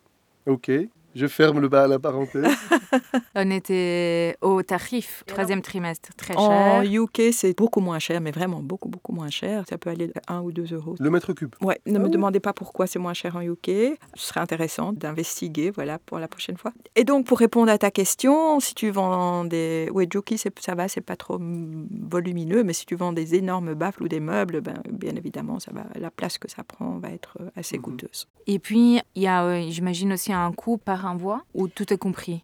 Ok. 0.47 0.71
Je 1.17 1.27
ferme 1.29 1.61
le 1.61 1.69
bas 1.69 1.85
à 1.85 1.87
la 1.87 1.99
parenthèse. 1.99 2.45
On 3.35 3.51
était 3.51 4.37
au 4.43 4.63
tarif, 4.63 5.25
troisième 5.27 5.63
trimestre, 5.63 6.11
très 6.15 6.35
cher. 6.35 6.43
En 6.43 6.83
UK, 6.83 7.33
c'est 7.33 7.57
beaucoup 7.57 7.81
moins 7.81 7.99
cher, 7.99 8.21
mais 8.21 8.33
vraiment 8.33 8.61
beaucoup, 8.61 8.91
beaucoup 8.91 9.13
moins 9.13 9.31
cher. 9.31 9.65
Ça 9.67 9.79
peut 9.79 9.89
aller 9.89 10.13
à 10.27 10.35
1 10.35 10.43
ou 10.43 10.53
2 10.53 10.75
euros. 10.75 10.95
Le 11.01 11.09
mètre 11.09 11.33
cube 11.33 11.55
Ouais, 11.63 11.81
ne 11.87 11.99
me 11.99 12.05
ah 12.05 12.09
demandez 12.09 12.39
pas 12.39 12.53
pourquoi 12.53 12.87
c'est 12.87 12.99
moins 12.99 13.15
cher 13.15 13.35
en 13.37 13.41
UK. 13.41 13.67
Ce 14.15 14.29
serait 14.29 14.41
intéressant 14.41 14.93
d'investiguer, 14.93 15.71
voilà, 15.71 15.99
pour 15.99 16.19
la 16.19 16.29
prochaine 16.29 16.59
fois. 16.59 16.73
Et 16.97 17.05
donc, 17.05 17.25
pour 17.25 17.39
répondre 17.39 17.73
à 17.73 17.79
ta 17.79 17.91
question, 17.91 18.61
si 18.61 18.75
tu 18.75 18.91
vends 18.91 19.45
des... 19.45 19.89
Oui, 19.95 20.07
Juki, 20.13 20.37
ça 20.37 20.75
va, 20.75 20.87
c'est 20.87 21.01
pas 21.01 21.17
trop 21.17 21.41
volumineux, 21.41 22.63
mais 22.63 22.75
si 22.75 22.85
tu 22.85 22.95
vends 22.95 23.15
des 23.15 23.35
énormes 23.37 23.73
baffles 23.73 24.03
ou 24.03 24.09
des 24.09 24.21
meubles, 24.21 24.61
ben, 24.61 24.83
bien 24.93 25.17
évidemment, 25.17 25.61
ça 25.61 25.73
va, 25.73 25.87
la 25.99 26.11
place 26.11 26.37
que 26.37 26.51
ça 26.51 26.63
prend 26.63 26.99
va 26.99 27.09
être 27.09 27.39
assez 27.57 27.79
mhm. 27.79 27.83
coûteuse. 27.83 28.29
Et 28.47 28.59
puis, 28.59 29.01
il 29.15 29.23
y 29.23 29.27
a, 29.27 29.45
euh, 29.45 29.67
j'imagine 29.71 30.13
aussi 30.13 30.33
un 30.33 30.53
coût 30.53 30.77
par 30.77 31.06
voix 31.15 31.43
ou 31.55 31.69
tout 31.69 31.93
est 31.93 31.99
compris? 31.99 32.43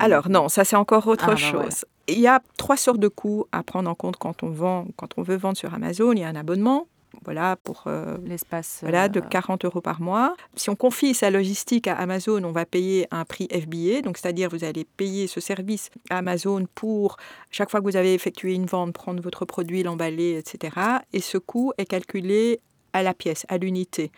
Alors 0.00 0.28
non, 0.28 0.48
ça 0.48 0.64
c'est 0.64 0.76
encore 0.76 1.06
autre 1.06 1.24
ah, 1.28 1.32
bah 1.32 1.36
chose. 1.36 1.84
Il 2.08 2.18
y 2.18 2.26
a 2.26 2.42
trois 2.56 2.76
sortes 2.76 2.98
de 2.98 3.08
coûts 3.08 3.46
à 3.52 3.62
prendre 3.62 3.88
en 3.88 3.94
compte 3.94 4.16
quand 4.16 4.42
on 4.42 4.50
vend, 4.50 4.86
quand 4.96 5.18
on 5.18 5.22
veut 5.22 5.36
vendre 5.36 5.56
sur 5.56 5.72
Amazon. 5.72 6.12
Il 6.12 6.18
y 6.18 6.24
a 6.24 6.28
un 6.28 6.34
abonnement, 6.34 6.88
voilà, 7.24 7.56
pour 7.56 7.84
euh, 7.86 8.16
l'espace 8.24 8.78
voilà, 8.82 9.08
de 9.08 9.20
40 9.20 9.64
euh, 9.64 9.68
euros 9.68 9.80
par 9.80 10.00
mois. 10.00 10.34
Si 10.56 10.70
on 10.70 10.76
confie 10.76 11.14
sa 11.14 11.30
logistique 11.30 11.86
à 11.86 11.94
Amazon, 11.94 12.42
on 12.44 12.52
va 12.52 12.66
payer 12.66 13.06
un 13.10 13.24
prix 13.24 13.48
FBA, 13.52 14.02
donc 14.02 14.18
c'est-à-dire 14.18 14.48
vous 14.50 14.64
allez 14.64 14.84
payer 14.84 15.26
ce 15.26 15.40
service 15.40 15.90
à 16.10 16.18
Amazon 16.18 16.66
pour 16.74 17.16
chaque 17.50 17.70
fois 17.70 17.80
que 17.80 17.84
vous 17.84 17.96
avez 17.96 18.14
effectué 18.14 18.54
une 18.54 18.66
vente, 18.66 18.92
prendre 18.92 19.22
votre 19.22 19.44
produit, 19.44 19.82
l'emballer, 19.82 20.38
etc. 20.38 20.76
Et 21.12 21.20
ce 21.20 21.38
coût 21.38 21.72
est 21.78 21.86
calculé 21.86 22.60
à 22.92 23.02
la 23.02 23.14
pièce, 23.14 23.46
à 23.48 23.58
l'unité 23.58 24.10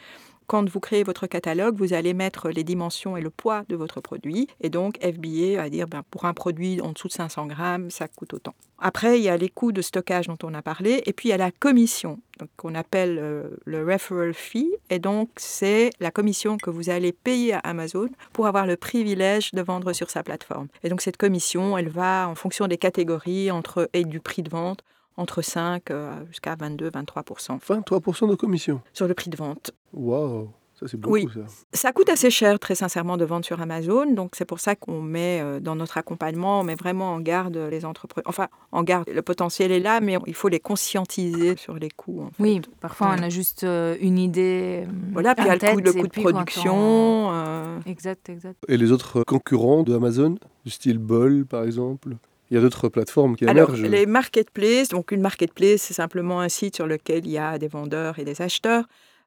quand 0.47 0.69
vous 0.69 0.81
créez 0.81 1.03
votre 1.03 1.27
catalogue, 1.27 1.77
vous 1.77 1.93
allez 1.93 2.15
mettre 2.15 2.51
les 2.51 2.65
dimensions 2.65 3.17
et 3.17 3.21
le 3.21 3.31
poids 3.31 3.65
de 3.69 3.77
votre 3.77 4.01
produit. 4.01 4.49
Et 4.61 4.71
donc, 4.71 4.99
FBA 4.99 5.57
va 5.57 5.71
dire, 5.71 5.87
ben, 5.89 6.03
pour 6.11 6.25
un 6.25 6.35
produit 6.35 6.81
en 6.81 6.93
dessous 6.93 7.09
de 7.09 7.13
500 7.13 7.47
grammes, 7.47 7.91
ça 7.91 8.09
coûte 8.09 8.35
autant. 8.35 8.55
Après, 8.79 9.19
il 9.19 9.25
y 9.25 9.29
a 9.29 9.37
les 9.37 9.49
coûts 9.49 9.73
de 9.73 9.81
stockage 9.83 10.27
dont 10.27 10.39
on 10.43 10.53
a 10.53 10.61
parlé. 10.61 11.03
Et 11.07 11.13
puis, 11.13 11.29
il 11.29 11.31
y 11.31 11.35
a 11.35 11.39
la 11.39 11.51
commission, 11.51 12.21
qu'on 12.57 12.75
appelle 12.75 13.19
euh, 13.21 13.49
le 13.65 13.85
referral 13.85 14.35
fee. 14.35 14.71
Et 14.91 14.99
donc, 14.99 15.31
c'est 15.37 15.91
la 16.01 16.11
commission 16.11 16.57
que 16.59 16.71
vous 16.71 16.91
allez 16.91 17.13
payer 17.13 17.55
à 17.55 17.59
Amazon 17.61 18.09
pour 18.33 18.47
avoir 18.47 18.67
le 18.67 18.77
privilège 18.77 19.53
de 19.53 19.63
vendre 19.63 19.93
sur 19.93 20.11
sa 20.11 20.23
plateforme. 20.23 20.69
Et 20.83 20.89
donc, 20.89 21.01
cette 21.01 21.17
commission, 21.17 21.79
elle 21.79 21.89
va, 21.89 22.29
en 22.29 22.35
fonction 22.35 22.67
des 22.67 22.79
catégories 22.79 23.51
entre, 23.51 23.89
et 23.93 24.05
du 24.05 24.21
prix 24.21 24.43
de 24.43 24.51
vente, 24.51 24.85
entre 25.17 25.43
5 25.43 25.91
euh, 25.91 26.13
jusqu'à 26.29 26.57
22, 26.57 26.91
23% 26.91 27.61
23% 27.61 28.29
de 28.29 28.35
commission 28.35 28.81
Sur 28.93 29.07
le 29.07 29.15
prix 29.15 29.31
de 29.31 29.37
vente. 29.37 29.73
Waouh 29.93 30.51
ça, 30.75 30.89
c'est 30.89 30.97
beaucoup, 30.97 31.15
oui. 31.15 31.29
ça. 31.33 31.43
ça 31.73 31.93
coûte 31.93 32.09
assez 32.09 32.31
cher, 32.31 32.59
très 32.59 32.75
sincèrement, 32.75 33.17
de 33.17 33.25
vendre 33.25 33.45
sur 33.45 33.61
Amazon. 33.61 34.13
Donc, 34.13 34.33
c'est 34.35 34.45
pour 34.45 34.59
ça 34.59 34.75
qu'on 34.75 35.01
met 35.01 35.41
euh, 35.41 35.61
dans 35.61 35.77
notre 35.77 35.99
accompagnement, 35.99 36.61
on 36.61 36.65
met 36.65 36.75
vraiment 36.75 37.15
en 37.15 37.21
garde 37.21 37.57
les 37.57 37.85
entreprises. 37.85 38.25
Enfin, 38.27 38.49
en 38.73 38.83
garde, 38.83 39.09
le 39.09 39.23
potentiel 39.23 39.71
est 39.71 39.79
là, 39.79 40.01
mais 40.01 40.19
il 40.27 40.35
faut 40.35 40.49
les 40.49 40.59
conscientiser 40.59 41.57
sur 41.57 41.75
les 41.75 41.91
coûts. 41.91 42.29
Oui, 42.41 42.61
parfois, 42.81 43.15
on 43.17 43.23
a 43.23 43.29
juste 43.29 43.63
euh, 43.63 43.97
une 44.01 44.19
idée. 44.19 44.85
Voilà, 45.13 45.37
puis 45.37 45.45
il 45.45 45.49
y 45.49 45.51
a 45.51 45.55
le 45.55 45.75
coût, 45.77 45.81
le 45.81 45.93
coût 45.93 46.09
de 46.09 46.23
production. 46.23 47.81
Exact, 47.87 48.29
exact. 48.29 48.57
Et 48.67 48.77
les 48.77 48.91
autres 48.91 49.23
concurrents 49.23 49.85
de 49.85 49.95
Amazon, 49.95 50.35
du 50.65 50.73
style 50.73 50.99
Bol, 50.99 51.47
par 51.47 51.63
exemple? 51.63 52.17
Il 52.55 52.59
y 52.59 52.61
a 52.61 52.63
d'autres 52.63 52.89
plateformes 52.89 53.35
qui 53.35 53.45
émergent. 53.45 53.81
Alors, 53.81 53.91
les 53.91 54.07
marketplaces, 54.07 54.89
donc 54.89 55.11
une 55.11 55.21
marketplace, 55.21 55.83
c'est 55.83 55.95
simplement 55.95 56.41
un 56.41 56.49
site 56.49 56.77
sur 56.77 56.87
lequel 56.87 57.27
il 57.27 57.33
y 57.33 57.39
a 57.39 57.59
des 57.59 57.67
vendeurs 57.67 58.21
et 58.21 58.25
des 58.25 58.41
acheteurs. 58.41 58.85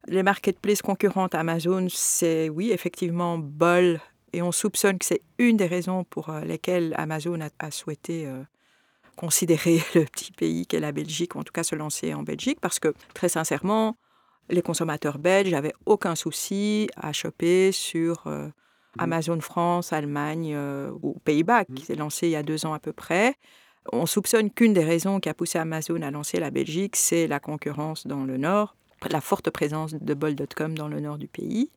Les 0.08 0.24
marketplaces 0.24 0.82
concurrentes 0.82 1.36
à 1.36 1.42
Amazon, 1.42 1.88
c'est 1.90 2.48
oui, 2.48 2.72
effectivement, 2.72 3.38
Bol. 3.38 4.00
Et 4.32 4.42
on 4.42 4.54
soupçonne 4.54 4.98
que 4.98 5.06
c'est 5.06 5.22
une 5.40 5.58
des 5.58 5.66
raisons 5.66 6.06
pour 6.06 6.30
euh, 6.30 6.40
lesquelles 6.42 6.94
Amazon 6.98 7.38
a, 7.60 7.72
souhaité 7.72 8.28
euh, 8.28 8.44
considérer 9.18 9.82
le 9.96 10.06
petit 10.06 10.32
pays 10.32 10.66
qu'est 10.66 10.80
la 10.80 10.94
Belgique, 10.94 11.36
ou 11.36 11.40
en 11.40 11.44
tout 11.44 11.54
cas 11.54 11.64
se 11.64 11.76
lancer 11.76 12.14
en 12.14 12.24
Belgique, 12.24 12.60
parce 12.62 12.80
que 12.80 12.94
très 13.14 13.28
sincèrement, 13.28 13.98
les 14.50 14.62
consommateurs 14.62 15.18
belges 15.18 15.52
n'avaient 15.52 15.76
aucun 15.86 16.16
souci 16.16 16.88
à 16.96 17.12
choper 17.12 17.74
sur 17.74 18.26
euh. 18.28 18.48
Amazon 18.98 19.40
France, 19.42 19.94
Allemagne 19.94 20.54
euh, 20.56 20.92
ou 21.02 21.18
Pays-Bas, 21.24 21.64
mmh. 21.68 21.74
qui 21.76 21.86
s'est 21.86 21.96
lancé 21.96 22.28
il 22.28 22.32
y 22.32 22.36
a 22.36 22.44
deux 22.44 22.66
ans 22.66 22.74
à 22.74 22.80
peu 22.80 22.94
près. 22.94 23.36
On 23.92 24.06
soupçonne 24.06 24.52
qu'une 24.52 24.74
des 24.74 24.84
raisons 24.84 25.20
qui 25.20 25.30
a 25.30 25.34
poussé 25.34 25.60
Amazon 25.60 26.02
à 26.02 26.12
lancer 26.12 26.40
la 26.40 26.52
Belgique, 26.52 26.96
c'est 26.96 27.28
la 27.28 27.40
concurrence 27.40 28.06
dans 28.06 28.26
le 28.26 28.38
nord, 28.38 28.76
la 29.10 29.22
forte 29.22 29.50
présence 29.50 29.94
de 29.94 30.14
Bol.com 30.14 30.78
dans 30.78 30.88
le 30.88 31.00
nord 31.00 31.18
du 31.18 31.28
pays. 31.28 31.72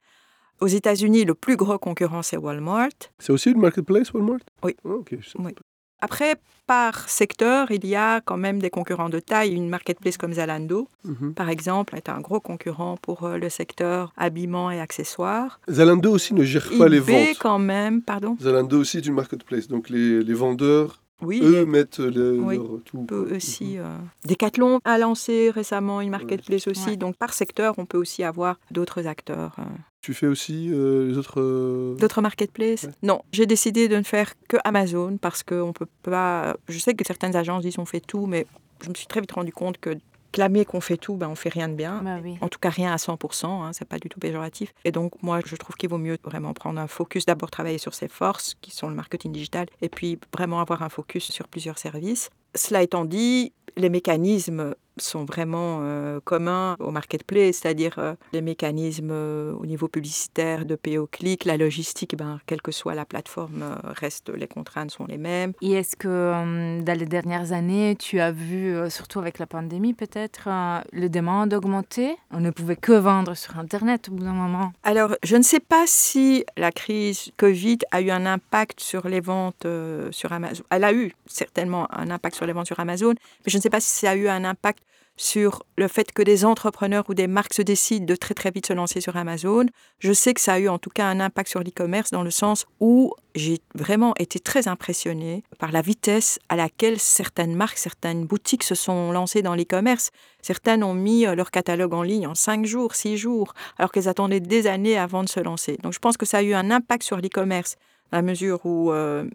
Aux 0.61 0.67
États-Unis, 0.67 1.25
le 1.25 1.35
plus 1.35 1.57
gros 1.57 1.79
concurrent, 1.79 2.23
c'est 2.23 2.37
Walmart. 2.37 2.91
C'est 3.19 3.33
aussi 3.33 3.51
une 3.51 3.61
marketplace, 3.61 4.13
Walmart? 4.13 4.41
Oui. 4.63 4.77
Ah, 4.85 4.91
oui. 5.39 5.55
Après, 6.01 6.37
par 6.67 7.09
secteur, 7.09 7.71
il 7.73 7.85
y 7.85 7.97
a 7.97 8.21
quand 8.21 8.37
même 8.37 8.61
des 8.61 8.71
concurrents 8.71 9.09
de 9.09 9.19
taille. 9.19 9.53
Une 9.55 9.69
marketplace 9.69 10.17
comme 10.17 10.35
Zalando, 10.35 10.89
mhm. 11.05 11.35
par 11.35 11.49
exemple, 11.49 11.97
est 11.97 12.09
un 12.09 12.21
gros 12.21 12.39
concurrent 12.39 12.97
pour 13.03 13.25
euh, 13.25 13.39
le 13.39 13.49
secteur 13.49 14.13
habillement 14.17 14.71
et 14.71 14.81
accessoires. 14.81 15.61
Zalando 15.69 16.13
aussi 16.13 16.33
ne 16.33 16.45
gère 16.45 16.71
pas 16.79 16.89
les 16.89 17.01
ventes. 17.01 17.39
quand 17.41 17.59
même, 17.59 18.03
pardon? 18.03 18.37
Zalando 18.41 18.79
aussi 18.79 18.99
est 18.99 19.07
une 19.07 19.15
marketplace. 19.15 19.67
Donc 19.67 19.91
les, 19.91 20.23
les 20.23 20.35
vendeurs 20.35 21.01
oui, 21.23 21.41
eux 21.43 21.67
mettent 21.67 21.99
le, 21.99 22.39
oui, 22.41 22.59
tout. 22.85 23.03
Peut 23.03 23.35
aussi. 23.35 23.77
Mhm. 23.77 23.85
Euh, 23.85 23.99
Decathlon 24.27 24.81
a 24.85 24.97
lancé 24.99 25.51
récemment 25.51 26.01
une 26.01 26.11
marketplace 26.11 26.67
aussi. 26.67 26.97
Donc 26.97 27.17
par 27.17 27.35
secteur, 27.35 27.75
on 27.79 27.85
peut 27.85 27.99
aussi 27.99 28.23
avoir 28.25 28.59
d'autres 28.71 29.07
acteurs. 29.07 29.57
Euh. 29.59 29.63
Tu 30.03 30.15
fais 30.15 30.27
aussi 30.27 30.71
euh, 30.73 31.09
les 31.09 31.19
autres... 31.19 31.41
Euh, 31.41 31.95
D'autres 31.97 32.23
marketplaces 32.23 32.89
Non, 33.03 33.23
j'ai 33.33 33.47
décidé 33.47 33.89
de 33.89 33.97
ne 33.97 34.03
faire 34.03 34.33
que 34.49 34.57
Amazon 34.65 35.19
parce 35.19 35.43
qu'on 35.43 35.73
peut 35.73 35.89
pas... 36.03 36.57
Je 36.69 36.79
sais 36.79 36.95
que 36.95 37.05
certaines 37.07 37.37
agences 37.37 37.63
disent 37.63 37.79
on 37.79 37.85
fait 37.85 38.01
tout, 38.01 38.27
mais 38.27 38.47
je 38.83 38.89
me 38.89 38.95
suis 38.95 39.07
très 39.07 39.21
vite 39.21 39.33
rendu 39.33 39.53
compte 39.53 39.79
que 39.79 39.97
clamer 40.33 40.65
qu'on 40.65 40.81
fait 40.81 40.97
tout, 40.97 41.17
ben 41.17 41.29
on 41.29 41.35
fait 41.35 41.49
rien 41.49 41.69
de 41.69 41.75
bien. 41.75 42.03
Bah 42.03 42.19
en 42.41 42.49
tout 42.49 42.59
cas, 42.59 42.71
rien 42.71 42.93
à 42.93 42.97
100%, 42.97 43.47
hein, 43.47 43.73
c'est 43.73 43.85
pas 43.85 43.99
du 43.99 44.09
tout 44.09 44.21
péjoratif. 44.21 44.73
Et 44.85 44.93
donc, 44.93 45.23
moi, 45.23 45.41
je 45.45 45.57
trouve 45.57 45.77
qu'il 45.77 45.91
vaut 45.91 45.99
mieux 45.99 46.19
vraiment 46.25 46.55
prendre 46.55 46.81
un 46.81 46.87
focus, 46.87 47.27
d'abord 47.27 47.51
travailler 47.51 47.79
sur 47.79 47.95
ses 47.95 48.09
forces, 48.09 48.57
qui 48.61 48.71
sont 48.71 48.89
le 48.89 48.95
marketing 48.95 49.33
digital, 49.33 49.67
et 49.83 49.89
puis 49.89 50.19
vraiment 50.33 50.61
avoir 50.61 50.83
un 50.83 50.89
focus 50.89 51.31
sur 51.31 51.49
plusieurs 51.49 51.79
services. 51.79 52.31
Cela 52.55 52.83
étant 52.83 53.05
dit, 53.05 53.53
les 53.77 53.89
mécanismes 53.89 54.75
sont 55.03 55.25
vraiment 55.25 55.81
euh, 55.83 56.21
communs 56.23 56.77
au 56.79 56.91
marketplace, 56.91 57.57
c'est-à-dire 57.57 57.99
euh, 57.99 58.15
les 58.33 58.43
mécanismes 58.43 59.11
euh, 59.11 59.53
au 59.53 59.67
niveau 59.67 59.89
publicitaire 59.89 60.65
de 60.65 60.77
PO 60.77 61.09
clic, 61.11 61.45
la 61.45 61.57
logistique, 61.57 62.17
ben, 62.17 62.41
quelle 62.47 62.63
que 62.63 62.73
soit 62.73 62.95
la 62.95 63.05
plateforme, 63.05 63.65
reste, 63.85 64.31
les 64.31 64.47
contraintes 64.47 64.91
sont 64.91 65.07
les 65.07 65.19
mêmes. 65.19 65.53
Et 65.61 65.73
est-ce 65.73 65.97
que 65.97 66.81
dans 66.83 66.99
les 66.99 67.07
dernières 67.07 67.53
années, 67.53 67.97
tu 67.99 68.21
as 68.21 68.33
vu, 68.33 68.75
surtout 68.91 69.19
avec 69.19 69.39
la 69.39 69.47
pandémie 69.47 69.95
peut-être, 69.95 70.49
le 70.93 71.09
demande 71.09 71.53
augmenter? 71.55 72.17
On 72.31 72.41
ne 72.41 72.51
pouvait 72.51 72.77
que 72.77 72.93
vendre 72.93 73.35
sur 73.35 73.59
Internet 73.59 74.09
au 74.09 74.13
bout 74.13 74.25
d'un 74.25 74.33
moment. 74.33 74.73
Alors, 74.83 75.15
je 75.23 75.37
ne 75.37 75.43
sais 75.43 75.61
pas 75.61 75.85
si 75.87 76.45
la 76.57 76.73
crise 76.73 77.31
Covid 77.37 77.79
a 77.91 78.01
eu 78.01 78.11
un 78.11 78.27
impact 78.27 78.81
sur 78.81 79.09
les 79.09 79.21
ventes 79.21 79.67
sur 80.11 80.33
Amazon. 80.33 80.65
Elle 80.71 80.85
a 80.85 80.93
eu 80.93 81.13
certainement 81.27 81.87
un 81.91 82.11
impact 82.11 82.37
sur 82.37 82.47
les 82.47 82.53
ventes 82.53 82.67
sur 82.67 82.81
Amazon, 82.81 83.11
mais 83.11 83.51
je 83.51 83.57
ne 83.57 83.63
sais 83.63 83.71
pas 83.71 83.81
si 83.81 83.91
ça 83.91 84.11
a 84.11 84.17
eu 84.17 84.29
un 84.29 84.45
impact 84.45 84.83
sur 85.21 85.65
le 85.77 85.87
fait 85.87 86.13
que 86.13 86.23
des 86.23 86.47
entrepreneurs 86.47 87.05
ou 87.11 87.15
des 87.15 87.27
marques 87.27 87.53
se 87.53 87.61
décident 87.61 88.07
de 88.07 88.17
très 88.17 88.33
très 88.33 88.51
vite 88.51 88.67
se 88.67 88.73
lancer 88.73 89.03
sur 89.03 89.19
Amazon. 89.19 89.67
Je 89.99 90.15
sais 90.15 90.33
que 90.33 90.41
ça 90.41 90.55
a 90.55 90.59
eu 90.59 90.69
en 90.69 90.79
tout 90.79 90.89
cas 90.89 91.05
un 91.05 91.21
impact 91.21 91.51
sur 91.51 91.61
l'e-commerce 91.61 92.11
dans 92.11 92.23
le 92.23 92.31
sens 92.31 92.65
où 92.81 93.13
j'ai 93.35 93.59
vraiment 93.75 94.15
été 94.19 94.41
très 94.41 94.67
impressionnée 94.67 95.45
par 95.59 95.73
la 95.73 95.83
vitesse 95.83 96.39
à 96.49 96.57
laquelle 96.57 96.99
certaines 96.99 97.55
marques, 97.55 97.77
certaines 97.77 98.25
boutiques 98.25 98.65
se 98.65 98.75
sont 98.75 99.13
lancées 99.13 99.43
dans 99.43 99.55
l'e-commerce. 99.55 100.11
Certaines 100.41 100.83
ont 100.83 100.95
mis 100.95 101.27
euh, 101.27 101.35
leur 101.35 101.51
catalogue 101.51 101.93
en 101.93 102.03
ligne 102.03 102.27
en 102.27 102.35
5 102.35 102.65
jours, 102.65 102.95
6 102.95 103.19
jours, 103.19 103.53
alors 103.77 103.93
qu'elles 103.93 104.09
attendaient 104.09 104.41
des 104.41 104.67
années 104.67 104.97
avant 104.97 105.23
de 105.23 105.29
se 105.29 105.41
lancer. 105.41 105.77
Donc 105.83 105.93
je 105.93 105.99
pense 105.99 106.17
que 106.17 106.25
ça 106.25 106.39
a 106.39 106.43
eu 106.43 106.55
un 106.55 106.71
impact 106.71 107.03
sur 107.03 107.19
l'e-commerce, 107.19 107.77
dans 108.11 108.19
la 108.19 108.23
mesure 108.23 108.65
où 108.65 108.91
euh, 108.91 109.27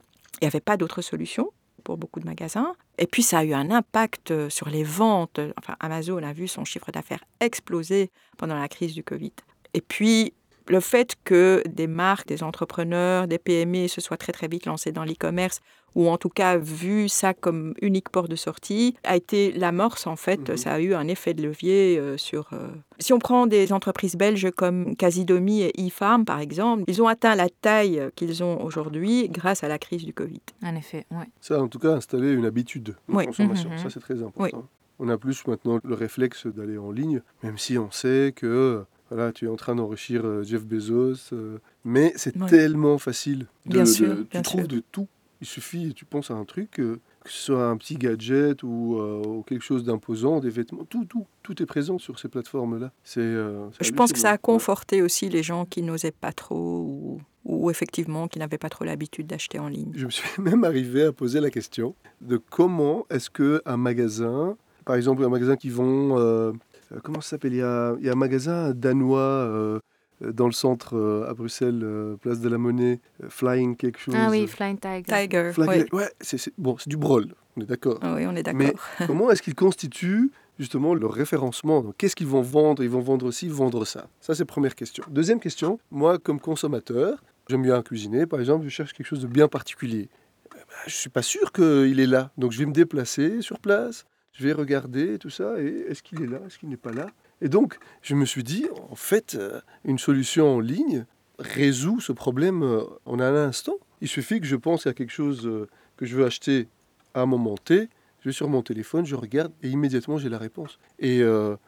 il 0.42 0.46
n'y 0.46 0.48
avait 0.48 0.62
pas 0.62 0.78
d'autre 0.78 1.04
solution 1.04 1.52
pour 1.86 1.98
beaucoup 1.98 2.20
de 2.20 2.26
magasins. 2.26 2.74
Et 2.98 3.08
puis 3.08 3.24
ça 3.24 3.40
a 3.40 3.44
eu 3.46 3.54
un 3.54 3.72
impact 3.72 4.32
euh, 4.32 4.50
sur 4.50 4.68
les 4.68 4.84
ventes. 4.84 5.40
Enfin, 5.58 5.78
Amazon 5.80 6.18
a 6.18 6.34
vu 6.34 6.50
son 6.50 6.66
chiffre 6.66 6.92
d'affaires 6.92 7.24
exploser 7.40 8.12
pendant 8.38 8.56
la 8.56 8.68
crise 8.68 8.94
du 8.94 9.04
Covid. 9.04 9.32
Et 9.74 9.82
puis 9.82 10.34
le 10.68 10.80
fait 10.80 11.16
que 11.24 11.62
des 11.68 11.88
marques, 11.88 12.28
des 12.28 12.44
entrepreneurs, 12.44 13.28
des 13.28 13.38
PME 13.38 13.88
se 13.88 14.02
soient 14.02 14.18
très 14.18 14.32
très 14.32 14.48
vite 14.48 14.66
lancés 14.66 14.92
dans 14.92 15.04
l'e-commerce, 15.04 15.60
ou 15.94 16.10
en 16.10 16.18
tout 16.18 16.28
cas 16.30 16.58
vu 16.58 17.08
ça 17.08 17.34
comme 17.34 17.74
unique 17.82 18.10
port 18.10 18.28
de 18.28 18.36
sortie, 18.36 18.96
a 19.06 19.16
été 19.16 19.54
l'amorce 19.54 20.08
en 20.08 20.16
fait. 20.18 20.50
Mhm. 20.50 20.58
Ça 20.58 20.74
a 20.74 20.80
eu 20.82 20.94
un 20.94 21.08
effet 21.08 21.34
de 21.34 21.42
levier 21.44 21.98
euh, 21.98 22.18
sur. 22.18 22.50
euh, 22.52 22.68
Si 23.00 23.14
on 23.14 23.20
prend 23.20 23.48
des 23.48 23.72
entreprises 23.72 24.16
belges 24.18 24.52
comme 24.52 24.96
Casidomi 24.98 25.62
et 25.62 25.86
eFarm 25.88 26.26
par 26.26 26.40
exemple, 26.42 26.84
ils 26.88 27.02
ont 27.02 27.08
atteint 27.08 27.36
la 27.36 27.48
taille 27.50 28.02
qu'ils 28.16 28.44
ont 28.44 28.62
aujourd'hui 28.62 29.30
grâce 29.30 29.64
à 29.64 29.68
la 29.70 29.80
crise 29.80 30.04
du 30.04 30.14
Covid. 30.14 30.42
En 30.64 30.76
effet, 30.76 31.06
ouais. 31.12 31.30
Ça, 31.40 31.62
en 31.62 31.68
tout 31.70 31.80
cas, 31.80 31.94
installer 31.94 32.32
une 32.34 32.46
habitude 32.46 32.84
de 32.84 32.96
Oui. 33.08 33.26
consommation. 33.28 33.70
Mhm. 33.70 33.78
Ça, 33.78 33.90
c'est 33.90 34.00
très 34.02 34.22
important. 34.22 34.68
On 35.00 35.08
a 35.10 35.18
plus 35.18 35.46
maintenant 35.48 35.80
le 35.84 35.94
réflexe 35.94 36.48
d'aller 36.48 36.78
en 36.78 36.92
ligne, 36.92 37.22
même 37.44 37.58
si 37.58 37.78
on 37.78 37.92
sait 37.92 38.34
que 38.36 38.84
voilà, 39.10 39.32
tu 39.32 39.46
es 39.46 39.48
en 39.48 39.56
train 39.56 39.76
d'enrichir 39.76 40.22
euh, 40.26 40.44
Jeff 40.44 40.64
Bezos. 40.66 41.34
euh, 41.34 41.58
mais 41.84 42.14
c'est 42.16 42.36
Ouais. 42.38 42.48
tellement 42.50 42.98
facile. 42.98 43.46
De, 43.66 43.72
Bien 43.74 43.84
de- 43.84 43.88
sûr, 43.88 44.16
tu 44.18 44.24
bien 44.32 44.42
trouves 44.42 44.62
sûr. 44.62 44.68
de 44.70 44.84
tout. 44.92 45.08
Il 45.42 45.48
suffit, 45.48 45.94
tu 45.94 46.06
penses 46.06 46.32
à 46.32 46.34
un 46.34 46.46
truc, 46.46 46.80
euh, 46.80 47.00
que 47.24 47.30
ce 47.30 47.38
soit 47.46 47.68
un 47.68 47.76
petit 47.78 47.96
gadget 47.98 48.64
ou, 48.64 48.98
euh, 49.00 49.22
ou 49.28 49.44
quelque 49.44 49.64
chose 49.64 49.84
d'imposant, 49.84 50.40
des 50.40 50.50
vêtements, 50.50 50.86
tout, 50.86 51.06
tout, 51.06 51.26
tout 51.44 51.62
est 51.62 51.66
présent 51.66 52.00
sur 52.00 52.18
ces 52.20 52.30
plateformes-là. 52.30 52.92
C'est. 53.04 53.20
euh, 53.20 53.68
Je 53.82 53.92
pense 53.92 54.14
que 54.14 54.20
ça 54.20 54.32
a 54.32 54.38
conforté 54.38 55.02
aussi 55.02 55.28
les 55.30 55.44
gens 55.44 55.66
qui 55.66 55.82
n'osaient 55.82 56.12
pas 56.14 56.32
trop 56.32 56.80
ou, 56.80 57.22
ou 57.44 57.70
effectivement 57.70 58.28
qui 58.30 58.40
n'avaient 58.40 58.58
pas 58.58 58.70
trop 58.70 58.86
l'habitude 58.86 59.28
d'acheter 59.28 59.60
en 59.60 59.68
ligne. 59.68 59.92
Je 59.94 60.06
me 60.06 60.12
suis 60.12 60.24
même 60.42 60.64
arrivé 60.64 61.04
à 61.04 61.12
poser 61.12 61.42
la 61.42 61.50
question 61.52 61.96
de 62.22 62.38
comment 62.38 63.06
est-ce 63.10 63.30
que 63.30 63.62
un 63.66 63.78
magasin, 63.78 64.56
par 64.86 64.96
exemple 64.96 65.24
un 65.24 65.30
magasin 65.30 65.58
qui 65.58 65.70
vend, 65.70 66.18
euh, 66.18 66.54
euh, 66.92 67.00
comment 67.04 67.22
ça 67.22 67.32
s'appelle? 67.32 67.54
Il 67.54 67.58
y, 67.60 67.62
a, 67.62 67.96
il 68.00 68.06
y 68.06 68.10
a 68.10 68.14
un 68.14 68.16
magasin 68.16 68.72
danois 68.74 69.20
euh, 69.20 69.80
dans 70.22 70.46
le 70.46 70.52
centre 70.54 70.96
euh, 70.98 71.30
à 71.30 71.34
Bruxelles, 71.34 71.82
euh, 71.84 72.16
place 72.18 72.40
de 72.40 72.50
la 72.50 72.58
Monnaie, 72.58 73.00
euh, 73.24 73.28
Flying 73.30 73.76
quelque 73.76 74.00
chose. 74.00 74.16
Ah 74.18 74.30
oui, 74.30 74.48
Flying 74.48 74.78
Tiger. 74.80 75.04
Tiger, 75.04 75.52
Flying- 75.54 75.88
oui. 75.92 76.00
ouais, 76.00 76.10
c'est 76.22 76.40
bon, 76.58 76.78
c'est 76.78 76.90
du 76.90 76.98
brol, 76.98 77.28
on 77.58 77.62
est 77.62 77.66
d'accord. 77.66 78.00
Ah 78.02 78.14
oui, 78.16 78.26
on 78.28 78.36
est 78.36 78.44
d'accord. 78.44 78.60
Mais 78.60 78.74
comment 79.08 79.30
est-ce 79.32 79.42
qu'ils 79.42 79.56
constituent 79.56 80.32
justement 80.58 80.94
leur 80.96 81.12
référencement? 81.12 81.94
Qu'est-ce 81.98 82.16
qu'ils 82.16 82.28
vont 82.28 82.42
vendre? 82.42 82.82
Ils 82.84 82.90
vont 82.90 83.02
vendre 83.02 83.30
ci, 83.32 83.50
vendre 83.50 83.84
ça. 83.86 84.08
Ça, 84.22 84.34
c'est 84.36 84.46
première 84.46 84.76
question. 84.76 85.04
Deuxième 85.10 85.40
question, 85.42 85.80
moi, 85.92 86.18
comme 86.18 86.40
consommateur, 86.40 87.22
j'aime 87.50 87.62
bien 87.64 87.82
cuisiner, 87.82 88.26
par 88.26 88.40
exemple, 88.40 88.64
je 88.64 88.70
cherche 88.70 88.94
quelque 88.94 89.08
chose 89.08 89.22
de 89.22 89.28
bien 89.28 89.48
particulier. 89.50 90.08
Eh 90.46 90.58
ben, 90.60 90.64
je 90.88 90.92
ne 90.92 91.00
suis 91.00 91.10
pas 91.10 91.22
sûr 91.24 91.52
qu'il 91.52 92.00
est 92.00 92.08
là. 92.08 92.32
Donc, 92.38 92.54
je 92.54 92.60
vais 92.60 92.66
me 92.66 92.72
déplacer 92.72 93.42
sur 93.42 93.60
place, 93.60 94.06
je 94.36 94.44
vais 94.44 94.54
regarder 94.54 95.18
tout 95.18 95.30
ça, 95.30 95.62
et 95.62 95.86
est-ce 95.90 96.04
qu'il 96.04 96.22
est 96.22 96.28
là 96.28 96.40
Est-ce 96.46 96.60
qu'il 96.60 96.70
n'est 96.70 96.78
pas 96.78 96.92
là? 96.92 97.08
Et 97.42 97.50
donc, 97.50 97.78
je 98.02 98.16
me 98.16 98.26
suis 98.26 98.44
dit, 98.44 98.68
en 98.90 98.96
fait, 98.96 99.36
euh, 99.36 99.62
une 99.86 99.98
solution 99.98 100.56
en 100.56 100.60
ligne 100.60 101.06
résout 101.40 102.00
ce 102.02 102.12
problème 102.12 102.62
euh, 102.64 102.84
en 103.06 103.20
un 103.20 103.36
instant. 103.36 103.76
Il 104.02 104.08
suffit 104.08 104.40
que 104.42 104.46
je 104.46 104.56
pense 104.58 104.88
à 104.88 104.94
quelque 104.94 105.12
chose 105.12 105.48
euh, 105.48 105.68
que 105.96 106.06
je 106.06 106.16
veux 106.18 106.26
acheter 106.26 106.68
à 107.14 107.22
un 107.22 107.26
moment 107.26 107.56
T, 107.56 107.90
je 108.20 108.30
vais 108.30 108.34
sur 108.34 108.50
mon 108.50 108.62
téléphone, 108.62 109.06
je 109.06 109.16
regarde 109.16 109.54
et 109.64 109.70
immédiatement 109.70 110.18
j'ai 110.18 110.28
la 110.28 110.38
réponse. 110.38 110.80
Et 111.00 111.24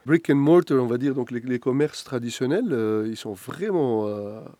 brick 0.05 0.29
and 0.29 0.35
mortar, 0.35 0.83
on 0.83 0.87
va 0.87 0.97
dire, 0.97 1.13
donc 1.13 1.29
les, 1.31 1.59
commerces 1.59 2.03
traditionnels, 2.03 3.05
ils 3.07 3.15
sont 3.15 3.33
vraiment 3.33 4.09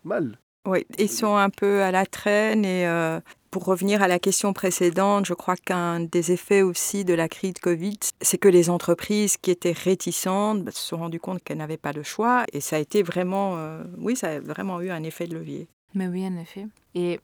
mal. 0.04 0.38
Oui, 0.68 0.84
ils 0.98 1.08
sont 1.08 1.34
un 1.34 1.48
peu 1.48 1.82
à 1.82 1.90
la 1.90 2.04
traîne 2.04 2.62
et 2.62 2.86
euh, 2.86 3.20
pour 3.50 3.64
revenir 3.64 4.02
à 4.02 4.08
la 4.08 4.18
question 4.18 4.52
précédente, 4.52 5.24
je 5.24 5.32
crois 5.32 5.56
qu'un 5.56 6.00
des 6.00 6.30
effets 6.30 6.60
aussi 6.60 7.06
de 7.06 7.14
la 7.14 7.26
crise 7.26 7.54
de 7.54 7.58
Covid, 7.58 7.96
c'est 8.20 8.36
que 8.36 8.48
les 8.48 8.68
entreprises 8.68 9.38
qui 9.38 9.50
étaient 9.50 9.72
réticentes 9.72 10.64
bah, 10.64 10.70
se 10.70 10.86
sont 10.86 10.98
rendues 10.98 11.20
compte 11.20 11.42
qu'elles 11.42 11.56
n'avaient 11.56 11.78
pas 11.78 11.94
le 11.94 12.02
choix 12.02 12.44
et 12.52 12.60
ça 12.60 12.76
a 12.76 12.80
été 12.80 13.02
vraiment, 13.02 13.56
euh, 13.56 13.82
oui, 13.96 14.14
ça 14.14 14.28
a 14.28 14.40
vraiment 14.40 14.82
eu 14.82 14.90
un 14.90 15.02
effet 15.04 15.26
de 15.26 15.36
levier. 15.38 15.68
Mais 15.94 16.06
oui, 16.06 16.26
en 16.26 16.36
effet. 16.36 16.66
Et 16.94 17.18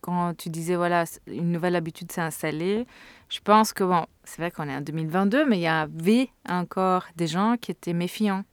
quand 0.00 0.34
tu 0.36 0.48
disais, 0.48 0.76
voilà, 0.76 1.04
une 1.26 1.52
nouvelle 1.52 1.76
habitude 1.76 2.10
s'est 2.12 2.20
installée, 2.20 2.86
je 3.28 3.40
pense 3.40 3.72
que, 3.72 3.84
bon, 3.84 4.06
c'est 4.24 4.40
vrai 4.42 4.50
qu'on 4.50 4.68
est 4.68 4.74
en 4.74 4.80
2022, 4.80 5.46
mais 5.46 5.58
il 5.58 5.62
y 5.62 5.66
avait 5.66 6.28
encore 6.48 7.04
des 7.16 7.26
gens 7.26 7.56
qui 7.60 7.70
étaient 7.70 7.92
méfiants 7.92 8.44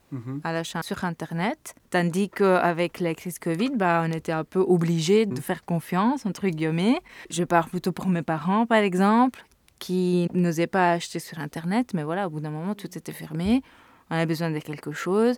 à 0.44 0.54
l'achat 0.54 0.82
sur 0.84 1.04
Internet. 1.04 1.76
Tandis 1.90 2.30
qu'avec 2.30 3.02
la 3.02 3.14
crise 3.14 3.40
Covid, 3.40 3.72
bah, 3.76 4.04
on 4.08 4.12
était 4.14 4.32
un 4.32 4.46
peu 4.46 4.60
obligé 4.60 5.26
de 5.26 5.34
Mm. 5.34 5.42
faire 5.42 5.66
confiance, 5.66 6.26
entre 6.26 6.48
guillemets. 6.48 7.02
Je 7.30 7.44
parle 7.44 7.70
plutôt 7.70 7.92
pour 7.92 8.08
mes 8.08 8.22
parents, 8.22 8.66
par 8.66 8.78
exemple, 8.78 9.44
qui 9.80 10.30
n'osaient 10.34 10.66
pas 10.68 10.94
acheter 10.94 11.20
sur 11.20 11.40
Internet, 11.40 11.94
mais 11.94 12.04
voilà, 12.04 12.28
au 12.28 12.30
bout 12.30 12.40
d'un 12.40 12.52
moment, 12.52 12.74
tout 12.74 12.88
était 12.98 13.12
fermé. 13.12 13.62
On 14.10 14.16
a 14.16 14.26
besoin 14.26 14.50
de 14.50 14.60
quelque 14.60 14.94
chose. 14.94 15.36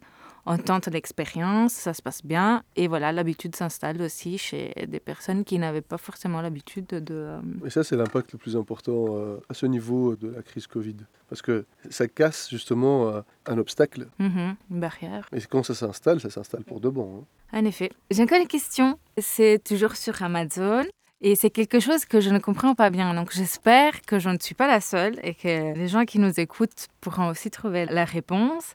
On 0.52 0.58
tente 0.58 0.88
l'expérience, 0.88 1.74
ça 1.74 1.94
se 1.94 2.02
passe 2.02 2.26
bien. 2.26 2.64
Et 2.76 2.88
voilà, 2.88 3.12
l'habitude 3.12 3.56
s'installe 3.56 4.02
aussi 4.02 4.40
chez 4.40 4.74
des 4.88 5.00
personnes 5.00 5.44
qui 5.44 5.60
n'avaient 5.60 5.82
pas 5.94 6.00
forcément 6.00 6.42
l'habitude 6.42 6.88
de... 6.88 7.14
euh, 7.14 7.40
Et 7.68 7.70
ça, 7.70 7.84
c'est 7.84 7.96
l'impact 7.96 8.34
le 8.34 8.40
plus 8.40 8.56
important 8.58 9.06
euh, 9.10 9.38
à 9.48 9.54
ce 9.54 9.68
niveau 9.68 10.16
de 10.16 10.30
la 10.30 10.42
crise 10.42 10.66
Covid. 10.66 10.96
Parce 11.30 11.44
que 11.44 11.66
ça 11.92 12.08
casse 12.08 12.50
justement 12.50 13.10
euh, 13.10 13.22
un 13.46 13.58
obstacle. 13.60 14.08
mhm, 14.18 14.56
une 14.72 14.80
barrière. 14.80 15.30
Et 15.34 15.42
quand 15.42 15.62
ça 15.62 15.76
s'installe, 15.76 16.20
ça 16.20 16.32
s'installe 16.32 16.64
pour 16.64 16.80
de 16.80 16.90
bon. 16.90 17.20
hein. 17.54 17.60
En 17.60 17.66
effet. 17.66 17.92
J'ai 18.10 18.24
encore 18.24 18.40
une 18.42 18.48
question. 18.48 18.98
C'est 19.20 19.64
toujours 19.64 19.96
sur 19.96 20.22
Amazon. 20.24 20.84
Et 21.22 21.36
c'est 21.36 21.50
quelque 21.52 21.80
chose 21.80 22.06
que 22.06 22.22
je 22.22 22.30
ne 22.32 22.40
comprends 22.40 22.74
pas 22.76 22.90
bien. 22.90 23.14
Donc 23.14 23.32
j'espère 23.34 24.02
que 24.02 24.18
je 24.18 24.30
ne 24.30 24.38
suis 24.42 24.56
pas 24.56 24.68
la 24.68 24.82
seule 24.82 25.20
et 25.22 25.36
que 25.36 25.76
les 25.78 25.88
gens 25.88 26.06
qui 26.06 26.18
nous 26.18 26.40
écoutent 26.40 26.88
pourront 27.02 27.28
aussi 27.28 27.52
trouver 27.52 27.86
la 27.86 28.06
réponse. 28.06 28.74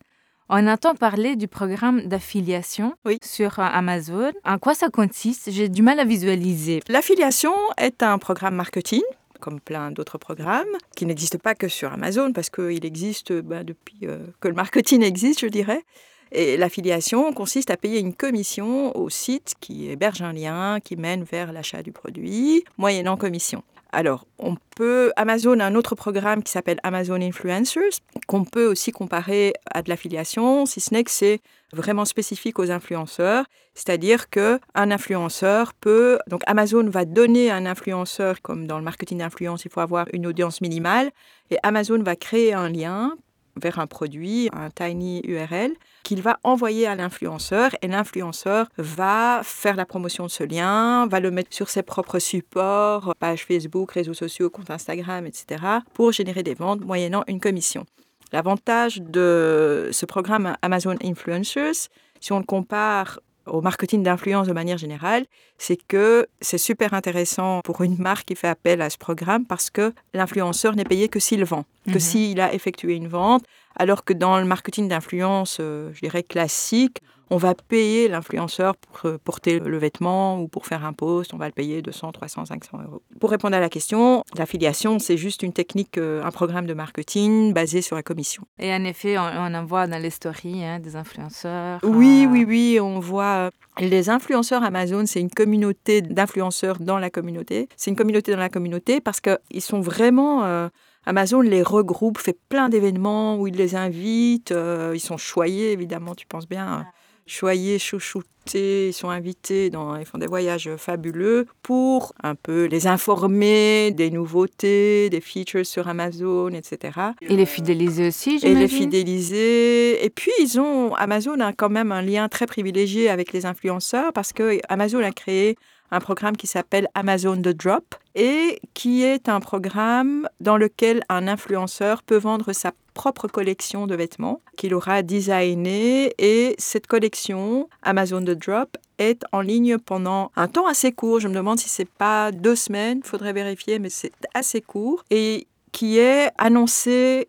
On 0.50 0.66
entend 0.66 0.94
parler 0.94 1.37
du 1.37 1.48
programme 1.48 2.02
d'affiliation 2.02 2.94
Oui. 3.07 3.18
sur 3.24 3.59
euh, 3.59 3.62
Amazon. 3.62 4.30
En 4.44 4.59
quoi 4.59 4.74
ça 4.74 4.90
consiste? 4.90 5.50
J'ai 5.50 5.70
du 5.70 5.80
mal 5.80 5.98
à 5.98 6.04
visualiser. 6.04 6.80
L'affiliation 6.88 7.54
est 7.78 8.02
un 8.02 8.18
programme 8.18 8.54
marketing 8.54 9.02
comme 9.40 9.61
plein 9.61 9.90
d'autres 9.90 10.16
programmes, 10.16 10.64
qui 10.96 11.04
n'existent 11.04 11.38
pas 11.38 11.54
que 11.54 11.68
sur 11.68 11.92
Amazon, 11.92 12.33
parce 12.33 12.48
qu'il 12.48 12.83
existe 12.87 13.30
bah, 13.42 13.62
depuis 13.62 13.98
euh, 14.04 14.18
que 14.40 14.48
le 14.48 14.54
marketing 14.54 15.02
existe, 15.02 15.40
je 15.40 15.48
dirais. 15.48 15.85
Et 16.33 16.57
l'affiliation 16.57 17.30
consiste 17.35 17.68
à 17.70 17.76
payer 17.76 18.00
une 18.00 18.14
commission 18.14 18.96
au 18.96 19.11
site 19.11 19.54
qui 19.61 19.90
héberge 19.90 20.22
un 20.22 20.33
lien 20.33 20.80
qui 20.80 20.96
mène 20.96 21.24
vers 21.24 21.52
l'achat 21.52 21.83
du 21.83 21.92
produit, 21.92 22.64
moyennant 22.78 23.18
commission. 23.18 23.62
Alors, 23.94 24.26
on 24.40 24.57
peut. 24.74 25.12
Amazon 25.14 25.61
a 25.61 25.66
un 25.66 25.76
autre 25.76 25.94
programme 25.94 26.42
qui 26.42 26.50
s'appelle 26.50 26.80
Amazon 26.83 27.20
Influencers, 27.20 28.00
qu'on 28.26 28.44
peut 28.44 28.66
aussi 28.66 28.90
comparer 28.90 29.54
à 29.72 29.83
de 29.83 29.88
l'affiliation, 29.88 30.66
si 30.66 30.80
ce 30.80 30.92
n'est 30.92 31.04
que 31.04 31.12
c'est 31.12 31.40
vraiment 31.72 32.04
spécifique 32.04 32.59
aux 32.59 32.72
influenceurs. 32.72 33.44
C'est-à-dire 33.74 34.30
que 34.30 34.59
un 34.74 34.90
influenceur 34.90 35.74
peut. 35.74 36.18
Donc, 36.26 36.42
Amazon 36.46 36.88
va 36.88 37.04
donner 37.04 37.52
un 37.52 37.66
influenceur, 37.66 38.42
comme 38.42 38.66
dans 38.66 38.78
le 38.78 38.85
marketing 38.85 39.18
d'influence, 39.18 39.64
il 39.64 39.70
faut 39.70 39.80
avoir 39.80 40.07
une 40.12 40.26
audience 40.26 40.61
minimale. 40.61 41.12
Et 41.50 41.59
Amazon 41.62 42.02
va 42.02 42.16
créer 42.16 42.52
un 42.52 42.68
lien 42.68 43.16
vers 43.57 43.78
un 43.78 43.87
produit, 43.87 44.48
un 44.52 44.70
tiny 44.70 45.22
URL, 45.24 45.72
qu'il 46.04 46.22
va 46.22 46.38
envoyer 46.44 46.86
à 46.86 46.94
l'influenceur 46.94 47.72
et 47.82 47.88
l'influenceur 47.88 48.68
va 48.78 49.40
faire 49.42 49.74
la 49.74 49.86
promotion 49.86 50.26
de 50.26 50.30
ce 50.30 50.44
lien, 50.44 51.08
va 51.08 51.18
le 51.18 51.32
mettre 51.32 51.52
sur 51.52 51.68
ses 51.68 51.82
propres 51.82 52.20
supports, 52.20 53.14
page 53.18 53.44
Facebook, 53.44 53.90
réseaux 53.90 54.14
sociaux, 54.14 54.50
compte 54.50 54.70
Instagram, 54.70 55.26
etc., 55.26 55.64
pour 55.94 56.12
générer 56.12 56.44
des 56.44 56.54
ventes 56.54 56.84
moyennant 56.84 57.24
une 57.26 57.40
commission. 57.40 57.86
L'avantage 58.32 59.00
de 59.00 59.88
ce 59.92 60.06
programme 60.06 60.56
Amazon 60.62 60.96
Influencers, 61.02 61.88
si 62.20 62.32
on 62.32 62.38
le 62.38 62.44
compare 62.44 63.20
au 63.46 63.61
marketing 63.61 64.02
d'influence 64.02 64.46
de 64.46 64.52
manière 64.52 64.78
générale, 64.78 65.26
c'est 65.59 65.76
que 65.76 66.26
c'est 66.40 66.59
super 66.59 66.94
intéressant 66.94 67.61
pour 67.64 67.83
une 67.83 67.96
marque 67.98 68.26
qui 68.26 68.35
fait 68.35 68.48
appel 68.48 68.80
à 68.83 68.90
ce 68.90 68.98
programme 68.98 69.44
parce 69.44 69.70
que 69.70 69.92
l'influenceur 70.14 70.74
n'est 70.76 70.85
payé 70.85 71.09
que 71.09 71.20
s'il 71.20 71.44
vend, 71.44 71.64
que 71.87 71.92
Mhm. 71.92 71.98
s'il 72.00 72.40
a 72.40 72.54
effectué 72.54 72.94
une 72.94 73.09
vente, 73.09 73.44
Alors 73.76 74.04
que 74.04 74.12
dans 74.12 74.38
le 74.38 74.44
marketing 74.44 74.87
d'influence, 74.88 75.57
euh, 75.59 75.90
je 75.94 76.00
dirais 76.00 76.22
classique, 76.22 76.98
on 77.30 77.37
va 77.37 77.54
payer 77.54 78.08
l'influenceur 78.08 78.76
pour 78.76 79.06
euh, 79.10 79.18
porter 79.22 79.58
le 79.58 79.78
vêtement 79.78 80.40
ou 80.40 80.48
pour 80.48 80.66
faire 80.66 80.84
un 80.84 80.92
post, 80.92 81.32
on 81.34 81.38
va 81.38 81.46
le 81.46 81.52
payer 81.52 81.82
200, 81.82 82.12
300, 82.12 82.44
500 82.46 82.78
euros. 82.87 83.02
Pour 83.20 83.30
répondre 83.30 83.56
à 83.56 83.60
la 83.60 83.68
question, 83.68 84.22
l'affiliation, 84.37 84.98
c'est 84.98 85.16
juste 85.16 85.42
une 85.42 85.52
technique, 85.52 85.96
euh, 85.98 86.22
un 86.22 86.30
programme 86.30 86.66
de 86.66 86.74
marketing 86.74 87.52
basé 87.52 87.82
sur 87.82 87.96
la 87.96 88.02
commission. 88.02 88.44
Et 88.58 88.72
en 88.72 88.84
effet, 88.84 89.16
on, 89.18 89.22
on 89.22 89.54
en 89.54 89.64
voit 89.64 89.87
dans 89.87 90.00
les 90.00 90.10
stories 90.10 90.64
hein, 90.64 90.80
des 90.80 90.96
influenceurs. 90.96 91.80
Oui, 91.82 92.24
euh, 92.26 92.30
oui, 92.30 92.44
oui, 92.46 92.78
on 92.80 93.00
voit. 93.00 93.50
Les 93.80 94.08
influenceurs 94.10 94.62
Amazon, 94.62 95.04
c'est 95.06 95.20
une 95.20 95.30
communauté 95.30 96.00
d'influenceurs 96.02 96.78
dans 96.78 96.98
la 96.98 97.10
communauté. 97.10 97.68
C'est 97.76 97.90
une 97.90 97.96
communauté 97.96 98.30
dans 98.32 98.38
la 98.38 98.48
communauté 98.50 99.00
parce 99.00 99.20
qu'ils 99.20 99.60
sont 99.62 99.80
vraiment. 99.80 100.44
euh, 100.44 100.68
Amazon 101.06 101.42
les 101.42 101.62
regroupe, 101.62 102.16
fait 102.18 102.38
plein 102.48 102.70
d'événements 102.70 103.37
où 103.37 103.46
ils 103.46 103.56
les 103.56 103.74
invitent. 103.76 104.52
euh, 104.52 104.92
ils 104.94 105.00
sont 105.00 105.18
choyés, 105.18 105.72
évidemment, 105.72 106.14
tu 106.14 106.26
penses 106.26 106.48
bien. 106.48 106.87
Choyés, 107.26 107.78
chouchoutés, 107.78 108.88
ils 108.88 108.92
sont 108.92 109.08
invités, 109.08 109.70
dans, 109.70 109.96
ils 109.96 110.04
font 110.04 110.18
des 110.18 110.26
voyages 110.26 110.70
fabuleux 110.76 111.46
pour 111.62 112.12
un 112.22 112.34
peu 112.34 112.64
les 112.66 112.87
informer 112.87 113.90
des 113.92 114.10
nouveautés, 114.10 115.08
des 115.08 115.20
features 115.22 115.64
sur 115.64 115.88
Amazon, 115.88 116.50
etc 116.50 116.98
Et 117.22 117.37
les 117.37 117.46
fidéliser 117.46 118.08
aussi, 118.08 118.30
et 118.30 118.32
les 118.32 118.48
j'imagine? 118.68 118.68
fidéliser. 118.68 120.04
Et 120.04 120.10
puis, 120.10 120.32
ils 120.40 120.60
ont, 120.60 120.94
Amazon 120.96 121.40
a 121.40 121.52
quand 121.52 121.70
même 121.70 121.92
un 121.92 122.02
lien 122.02 122.28
très 122.28 122.46
privilégié 122.46 123.08
avec 123.08 123.32
les 123.32 123.46
influenceurs 123.46 124.12
parce 124.12 124.32
que 124.32 124.60
Amazon 124.68 125.02
a 125.02 125.12
créé 125.12 125.56
un 125.90 126.00
programme 126.00 126.37
qui 126.37 126.46
s'appelle 126.46 126.88
Amazon 126.94 127.37
The 127.37 127.48
Drop 127.56 127.94
et 128.14 128.58
qui 128.74 129.02
est 129.02 129.28
un 129.28 129.40
programme 129.40 130.28
dans 130.40 130.56
lequel 130.56 131.02
un 131.08 131.28
influenceur 131.28 132.02
peut 132.02 132.16
vendre 132.16 132.52
sa 132.52 132.72
propre 132.94 133.28
collection 133.28 133.87
de 133.87 133.94
vêtements 133.94 134.40
qu'il 134.57 134.74
aura 134.74 135.02
designé 135.02 136.14
et 136.18 136.54
cette 136.59 136.87
collection 136.87 137.68
Amazon 137.83 138.22
The 138.22 138.30
Drop 138.30 138.78
est 138.98 139.24
en 139.33 139.40
ligne 139.40 139.78
pendant 139.78 140.30
un 140.37 140.48
temps 140.48 140.66
assez 140.66 140.92
court. 140.92 141.20
Je 141.20 141.28
me 141.28 141.35
demande 141.35 141.59
si 141.59 141.68
c'est 141.68 141.88
pas 141.88 142.33
deux 142.33 142.57
semaines, 142.57 143.02
faudrait 143.02 143.33
vérifier, 143.33 143.78
mais 143.78 143.90
c'est 143.90 144.12
assez 144.35 144.61
court. 144.61 145.04
Et 145.11 145.46
qui 145.72 145.98
est 145.98 146.30
annoncé 146.38 147.28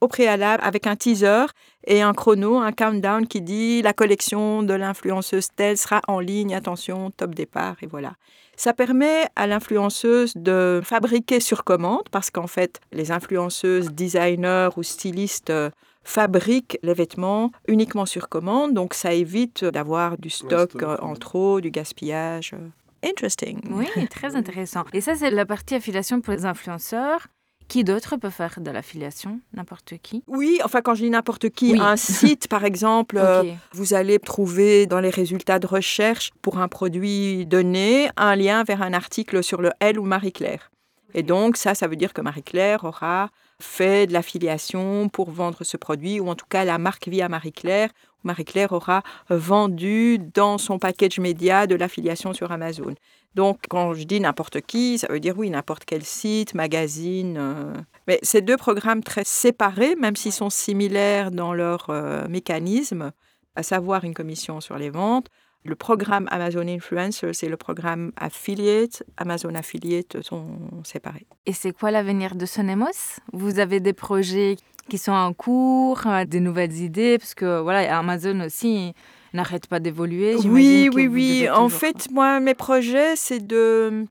au 0.00 0.08
préalable 0.08 0.62
avec 0.64 0.86
un 0.86 0.96
teaser 0.96 1.46
et 1.86 2.02
un 2.02 2.12
chrono, 2.12 2.58
un 2.58 2.72
countdown 2.72 3.26
qui 3.26 3.40
dit 3.40 3.82
la 3.82 3.92
collection 3.92 4.62
de 4.62 4.74
l'influenceuse 4.74 5.48
telle 5.54 5.78
sera 5.78 6.00
en 6.08 6.18
ligne, 6.18 6.54
attention, 6.54 7.10
top 7.10 7.34
départ, 7.34 7.76
et 7.82 7.86
voilà. 7.86 8.14
Ça 8.56 8.72
permet 8.72 9.26
à 9.36 9.46
l'influenceuse 9.46 10.32
de 10.36 10.80
fabriquer 10.84 11.40
sur 11.40 11.64
commande 11.64 12.02
parce 12.10 12.30
qu'en 12.30 12.46
fait, 12.46 12.80
les 12.92 13.10
influenceuses, 13.12 13.90
designers 13.90 14.68
ou 14.76 14.82
stylistes 14.82 15.50
euh, 15.50 15.70
fabriquent 16.04 16.78
les 16.82 16.94
vêtements 16.94 17.50
uniquement 17.66 18.06
sur 18.06 18.28
commande, 18.28 18.74
donc 18.74 18.94
ça 18.94 19.12
évite 19.12 19.64
d'avoir 19.64 20.18
du 20.18 20.30
stock 20.30 20.70
euh, 20.82 20.96
en 21.00 21.14
trop, 21.14 21.60
du 21.60 21.70
gaspillage. 21.70 22.52
euh. 22.54 22.68
Interesting. 23.08 23.60
Oui, 23.70 23.86
très 24.08 24.34
intéressant. 24.36 24.84
Et 24.92 25.00
ça, 25.00 25.14
c'est 25.14 25.30
la 25.30 25.44
partie 25.44 25.74
affiliation 25.74 26.20
pour 26.20 26.32
les 26.32 26.46
influenceurs. 26.46 27.26
Qui 27.68 27.82
d'autre 27.82 28.16
peut 28.16 28.30
faire 28.30 28.60
de 28.60 28.70
l'affiliation? 28.70 29.40
N'importe 29.54 29.94
qui? 30.02 30.22
Oui, 30.26 30.60
enfin 30.64 30.80
quand 30.82 30.94
je 30.94 31.04
dis 31.04 31.10
n'importe 31.10 31.48
qui, 31.50 31.72
Oui. 31.72 31.80
un 31.80 31.96
site 31.96 32.46
par 32.48 32.64
exemple, 32.64 33.16
euh, 33.18 33.42
vous 33.72 33.94
allez 33.94 34.18
trouver 34.18 34.86
dans 34.86 35.00
les 35.00 35.10
résultats 35.10 35.58
de 35.58 35.66
recherche 35.66 36.30
pour 36.42 36.58
un 36.58 36.68
produit 36.68 37.46
donné 37.46 38.08
un 38.16 38.36
lien 38.36 38.64
vers 38.64 38.82
un 38.82 38.92
article 38.92 39.42
sur 39.42 39.60
le 39.62 39.70
L 39.80 39.98
ou 39.98 40.04
Marie-Claire. 40.04 40.70
Et 41.14 41.22
donc 41.22 41.56
ça, 41.56 41.74
ça 41.74 41.86
veut 41.86 41.96
dire 41.96 42.12
que 42.12 42.20
Marie-Claire 42.20 42.84
aura 42.84 43.30
fait 43.60 44.06
de 44.08 44.12
l'affiliation 44.12 45.08
pour 45.08 45.30
vendre 45.30 45.62
ce 45.62 45.76
produit, 45.76 46.20
ou 46.20 46.28
en 46.28 46.34
tout 46.34 46.46
cas 46.48 46.64
la 46.64 46.76
marque 46.78 47.08
via 47.08 47.28
Marie-Claire. 47.28 47.90
Marie-Claire 48.24 48.72
aura 48.72 49.02
vendu 49.30 50.18
dans 50.18 50.58
son 50.58 50.78
package 50.78 51.18
média 51.20 51.66
de 51.66 51.74
l'affiliation 51.74 52.32
sur 52.32 52.50
Amazon. 52.52 52.94
Donc 53.34 53.58
quand 53.68 53.94
je 53.94 54.04
dis 54.04 54.20
n'importe 54.20 54.60
qui, 54.60 54.98
ça 54.98 55.08
veut 55.10 55.20
dire 55.20 55.36
oui, 55.36 55.50
n'importe 55.50 55.84
quel 55.84 56.04
site, 56.04 56.54
magazine. 56.54 57.36
euh. 57.38 57.72
Mais 58.06 58.18
ces 58.22 58.42
deux 58.42 58.56
programmes 58.56 59.02
très 59.02 59.24
séparés, 59.24 59.96
même 59.96 60.16
s'ils 60.16 60.32
sont 60.32 60.50
similaires 60.50 61.30
dans 61.30 61.52
leur 61.52 61.86
euh, 61.90 62.28
mécanisme, 62.28 63.12
à 63.56 63.62
savoir 63.62 64.04
une 64.04 64.14
commission 64.14 64.60
sur 64.60 64.78
les 64.78 64.90
ventes, 64.90 65.28
le 65.64 65.74
programme 65.74 66.28
Amazon 66.30 66.68
Influencer 66.68 67.30
et 67.42 67.48
le 67.48 67.56
programme 67.56 68.12
Affiliate, 68.16 69.02
Amazon 69.16 69.54
Affiliate 69.54 70.20
sont 70.20 70.46
séparés. 70.84 71.26
Et 71.46 71.54
c'est 71.54 71.72
quoi 71.72 71.90
l'avenir 71.90 72.36
de 72.36 72.44
Sonemos? 72.44 73.18
Vous 73.32 73.58
avez 73.58 73.80
des 73.80 73.94
projets 73.94 74.56
qui 74.90 74.98
sont 74.98 75.12
en 75.12 75.32
cours, 75.32 76.06
euh, 76.06 76.24
des 76.26 76.40
nouvelles 76.40 76.76
idées 76.76 77.18
Parce 77.18 77.34
que 77.34 77.60
voilà, 77.60 77.98
Amazon 77.98 78.40
aussi 78.40 78.92
n'arrête 79.34 79.66
pas 79.66 79.80
d'évoluer. 79.80 80.36
Oui, 80.36 80.88
oui, 80.94 81.06
oui. 81.08 81.48
En 81.50 81.64
toujours- 81.64 81.80
fait, 81.80 82.10
moi, 82.10 82.40
mes 82.40 82.54
projets, 82.54 83.16
c'est 83.16 83.46
de, 83.46 84.06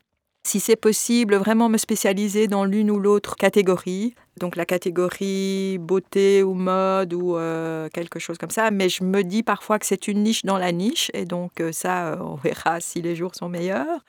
si 0.46 0.60
c'est 0.60 0.76
possible, 0.76 1.36
vraiment 1.36 1.70
me 1.70 1.78
spécialiser 1.78 2.48
dans 2.48 2.66
l'une 2.66 2.92
ou 2.92 3.00
l'autre 3.00 3.36
catégorie. 3.36 4.14
Donc 4.40 4.56
la 4.56 4.66
catégorie 4.66 5.78
beauté 5.80 6.44
ou 6.44 6.54
mode 6.54 7.14
ou 7.14 7.38
euh, 7.38 7.88
quelque 7.94 8.20
chose 8.20 8.38
comme 8.38 8.50
ça. 8.50 8.72
Mais 8.72 8.90
je 8.90 9.04
me 9.04 9.24
dis 9.24 9.44
parfois 9.44 9.80
que 9.80 9.86
c'est 9.86 10.08
une 10.08 10.24
niche 10.24 10.44
dans 10.44 10.58
la 10.58 10.72
niche. 10.72 11.10
Et 11.14 11.26
donc 11.26 11.60
euh, 11.62 11.72
ça, 11.72 12.14
euh, 12.14 12.18
on 12.20 12.36
verra 12.36 12.80
si 12.80 13.02
les 13.02 13.16
jours 13.16 13.36
sont 13.36 13.48
meilleurs. 13.50 14.04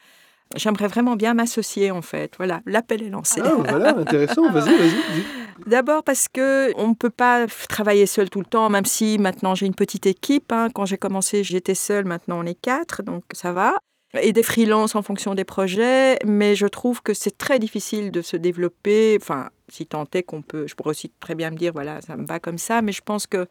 J'aimerais 0.56 0.86
vraiment 0.88 1.16
bien 1.16 1.34
m'associer 1.34 1.90
en 1.90 2.02
fait. 2.02 2.32
Voilà, 2.36 2.60
l'appel 2.66 3.02
est 3.02 3.08
lancé. 3.10 3.40
Ah, 3.44 3.54
voilà, 3.58 3.96
intéressant, 3.96 4.50
vas-y, 4.50 4.76
vas-y. 4.76 5.24
D'abord 5.66 6.02
parce 6.04 6.28
que 6.28 6.72
on 6.76 6.88
ne 6.88 6.94
peut 6.94 7.10
pas 7.10 7.46
travailler 7.68 8.06
seul 8.06 8.28
tout 8.30 8.40
le 8.40 8.46
temps, 8.46 8.68
même 8.70 8.84
si 8.84 9.18
maintenant 9.18 9.54
j'ai 9.54 9.66
une 9.66 9.74
petite 9.74 10.06
équipe. 10.06 10.52
hein. 10.52 10.68
Quand 10.74 10.84
j'ai 10.84 10.98
commencé, 10.98 11.42
j'étais 11.44 11.74
seule, 11.74 12.04
maintenant 12.04 12.40
on 12.40 12.46
est 12.46 12.60
quatre, 12.60 13.02
donc 13.02 13.24
ça 13.32 13.52
va. 13.52 13.74
Et 14.20 14.32
des 14.32 14.44
freelances 14.44 14.94
en 14.94 15.02
fonction 15.02 15.34
des 15.34 15.44
projets, 15.44 16.18
mais 16.24 16.54
je 16.54 16.66
trouve 16.66 17.02
que 17.02 17.14
c'est 17.14 17.36
très 17.36 17.58
difficile 17.58 18.12
de 18.12 18.22
se 18.22 18.36
développer. 18.36 19.18
Enfin, 19.20 19.48
si 19.68 19.86
tant 19.86 20.04
est 20.14 20.22
qu'on 20.22 20.42
peut, 20.42 20.68
je 20.68 20.74
pourrais 20.76 20.90
aussi 20.90 21.10
très 21.18 21.34
bien 21.34 21.50
me 21.50 21.56
dire, 21.56 21.72
voilà, 21.72 22.00
ça 22.00 22.16
me 22.16 22.24
va 22.24 22.38
comme 22.38 22.58
ça, 22.58 22.80
mais 22.80 22.92
je 22.92 23.02
pense 23.02 23.26
que 23.26 23.48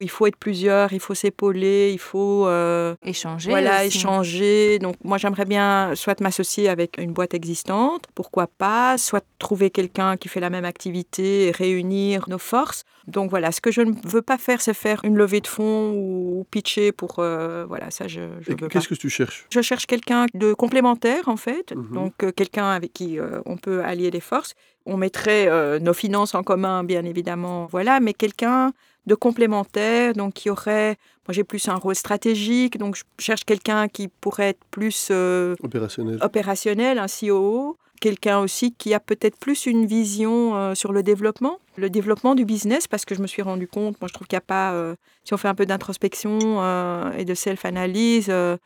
il 0.00 0.10
faut 0.10 0.26
être 0.26 0.36
plusieurs, 0.36 0.92
il 0.92 1.00
faut 1.00 1.14
s'épauler, 1.14 1.90
il 1.92 1.98
faut 1.98 2.46
euh, 2.46 2.94
Échanger. 3.02 3.50
voilà, 3.50 3.78
aussi. 3.86 3.96
échanger. 3.98 4.78
Donc 4.78 4.96
moi 5.04 5.16
j'aimerais 5.18 5.44
bien 5.46 5.92
soit 5.94 6.20
m'associer 6.20 6.68
avec 6.68 6.98
une 6.98 7.12
boîte 7.12 7.34
existante, 7.34 8.04
pourquoi 8.14 8.46
pas, 8.46 8.98
soit 8.98 9.24
trouver 9.38 9.70
quelqu'un 9.70 10.16
qui 10.16 10.28
fait 10.28 10.40
la 10.40 10.50
même 10.50 10.64
activité 10.64 11.46
et 11.46 11.50
réunir 11.50 12.24
nos 12.28 12.38
forces. 12.38 12.84
Donc 13.06 13.30
voilà, 13.30 13.52
ce 13.52 13.60
que 13.60 13.70
je 13.70 13.82
ne 13.82 13.92
veux 14.04 14.22
pas 14.22 14.36
faire, 14.36 14.60
c'est 14.60 14.74
faire 14.74 15.00
une 15.04 15.16
levée 15.16 15.40
de 15.40 15.46
fonds 15.46 15.92
ou, 15.92 16.40
ou 16.40 16.44
pitcher 16.50 16.90
pour 16.92 17.16
euh, 17.20 17.64
voilà, 17.66 17.90
ça 17.90 18.08
je, 18.08 18.20
je 18.40 18.50
Et 18.50 18.54
veux 18.54 18.56
pas. 18.56 18.68
Qu'est-ce 18.68 18.88
que 18.88 18.94
tu 18.96 19.08
cherches? 19.08 19.46
Je 19.50 19.60
cherche 19.62 19.86
quelqu'un 19.86 20.26
de 20.34 20.52
complémentaire 20.54 21.28
en 21.28 21.36
fait, 21.36 21.72
Mhm. 21.74 21.92
donc 21.92 22.14
euh, 22.22 22.32
quelqu'un 22.32 22.68
avec 22.70 22.92
qui 22.92 23.18
euh, 23.18 23.40
on 23.46 23.56
peut 23.56 23.82
allier 23.84 24.10
les 24.10 24.20
forces. 24.20 24.54
On 24.84 24.96
mettrait 24.96 25.46
euh, 25.48 25.78
nos 25.80 25.94
finances 25.94 26.34
en 26.34 26.42
commun, 26.42 26.84
bien 26.84 27.04
évidemment, 27.04 27.66
voilà, 27.70 27.98
mais 28.00 28.12
quelqu'un 28.14 28.72
de 29.06 29.14
complémentaire, 29.14 30.12
donc 30.14 30.34
qui 30.34 30.50
aurait, 30.50 30.96
moi 31.26 31.32
j'ai 31.32 31.44
plus 31.44 31.68
un 31.68 31.76
rôle 31.76 31.94
stratégique, 31.94 32.78
donc 32.78 32.96
je 32.96 33.04
cherche 33.18 33.44
quelqu'un 33.44 33.88
qui 33.88 34.08
pourrait 34.08 34.50
être 34.50 34.64
plus 34.70 35.08
euh, 35.10 35.54
Opérationnel. 35.62 36.18
opérationnel, 36.22 36.98
un 36.98 37.06
COO, 37.06 37.76
quelqu'un 38.00 38.40
aussi 38.40 38.72
qui 38.72 38.94
a 38.94 39.00
peut-être 39.00 39.36
plus 39.36 39.66
une 39.66 39.86
vision 39.86 40.56
euh, 40.56 40.74
sur 40.74 40.92
le 40.92 41.02
développement, 41.02 41.58
le 41.76 41.88
développement 41.88 42.34
du 42.34 42.44
business, 42.44 42.86
parce 42.88 43.04
que 43.04 43.14
je 43.14 43.22
me 43.22 43.26
suis 43.26 43.42
rendu 43.42 43.68
compte, 43.68 44.00
moi 44.00 44.08
je 44.08 44.14
trouve 44.14 44.26
qu'il 44.26 44.36
n'y 44.36 44.42
a 44.42 44.46
pas, 44.46 44.72
euh, 44.72 44.96
si 45.24 45.34
on 45.34 45.36
fait 45.36 45.48
un 45.48 45.54
peu 45.54 45.66
d'introspection 45.66 46.38
euh, 46.42 47.12
et 47.16 47.24
de 47.24 47.34
self-analyse, 47.34 48.26
euh, 48.28 48.56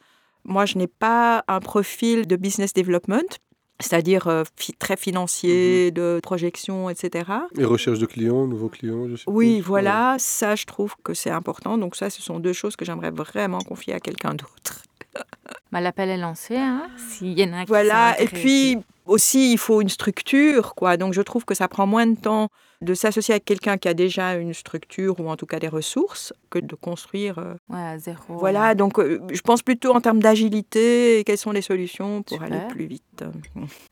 moi 0.45 0.65
je 0.65 0.79
n'ai 0.79 0.87
pas 0.87 1.45
un 1.49 1.61
profil 1.61 2.27
de 2.27 2.37
business 2.37 2.73
development, 2.73 3.39
c'est-à-dire 3.81 4.29
euh, 4.29 4.45
fi- 4.57 4.73
très 4.75 4.97
financier, 4.97 5.91
de 5.91 6.21
projection, 6.23 6.89
etc. 6.91 7.31
Et 7.59 7.65
recherche 7.65 7.99
de 7.99 8.07
clients, 8.07 8.47
nouveaux 8.47 8.69
clients, 8.69 9.09
je 9.09 9.17
suppose. 9.17 9.35
Oui, 9.35 9.61
voilà, 9.61 10.17
ça 10.19 10.55
je 10.55 10.67
trouve 10.67 10.95
que 11.03 11.15
c'est 11.15 11.31
important. 11.31 11.79
Donc 11.79 11.97
ça, 11.97 12.11
ce 12.11 12.23
sont 12.23 12.39
deux 12.41 12.53
choses 12.53 12.77
que 12.77 12.85
j'aimerais 12.85 13.11
vraiment 13.11 13.59
confier 13.61 13.95
à 13.95 14.01
quelqu'un 14.01 14.31
d'autre. 14.35 14.83
Bah, 15.73 15.81
L'appel 15.81 16.09
est 16.09 16.17
lancé, 16.17 16.57
hein, 16.57 16.89
s'il 16.97 17.39
y 17.39 17.45
en 17.45 17.53
a 17.53 17.61
qui 17.63 17.69
Voilà, 17.69 18.21
et 18.21 18.27
puis 18.27 18.77
aussi, 19.07 19.53
il 19.53 19.59
faut 19.59 19.81
une 19.81 19.89
structure, 19.89 20.75
quoi. 20.75 20.97
Donc, 20.97 21.13
je 21.15 21.23
trouve 21.23 21.45
que 21.45 21.55
ça 21.55 21.69
prend 21.69 21.87
moins 21.87 22.07
de 22.09 22.17
temps 22.19 22.49
de 22.83 22.95
s'associer 22.95 23.35
avec 23.35 23.45
quelqu'un 23.45 23.77
qui 23.77 23.89
a 23.89 23.95
déjà 23.95 24.35
une 24.35 24.55
structure 24.55 25.21
ou 25.21 25.29
en 25.29 25.37
tout 25.37 25.47
cas 25.47 25.59
des 25.59 25.69
ressources 25.69 26.33
que 26.49 26.59
de 26.59 26.75
construire. 26.75 27.39
euh, 27.39 27.55
Ouais, 27.69 27.79
à 27.81 27.99
zéro. 27.99 28.39
Voilà, 28.39 28.75
donc 28.75 28.99
euh, 28.99 29.21
je 29.33 29.41
pense 29.43 29.63
plutôt 29.63 29.95
en 29.95 30.01
termes 30.01 30.21
d'agilité 30.21 31.19
et 31.19 31.25
quelles 31.25 31.39
sont 31.39 31.53
les 31.53 31.63
solutions 31.63 32.23
pour 32.23 32.39
Super. 32.43 32.53
aller 32.53 32.67
plus 32.69 32.87
vite. 32.87 33.25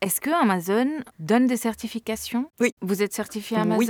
Est-ce 0.01 0.19
que 0.19 0.31
Amazon 0.31 0.87
donne 1.19 1.45
des 1.47 1.57
certifications? 1.57 2.49
Oui. 2.59 2.73
Vous 2.81 3.03
êtes 3.03 3.13
certifié 3.13 3.57
Oui. 3.77 3.87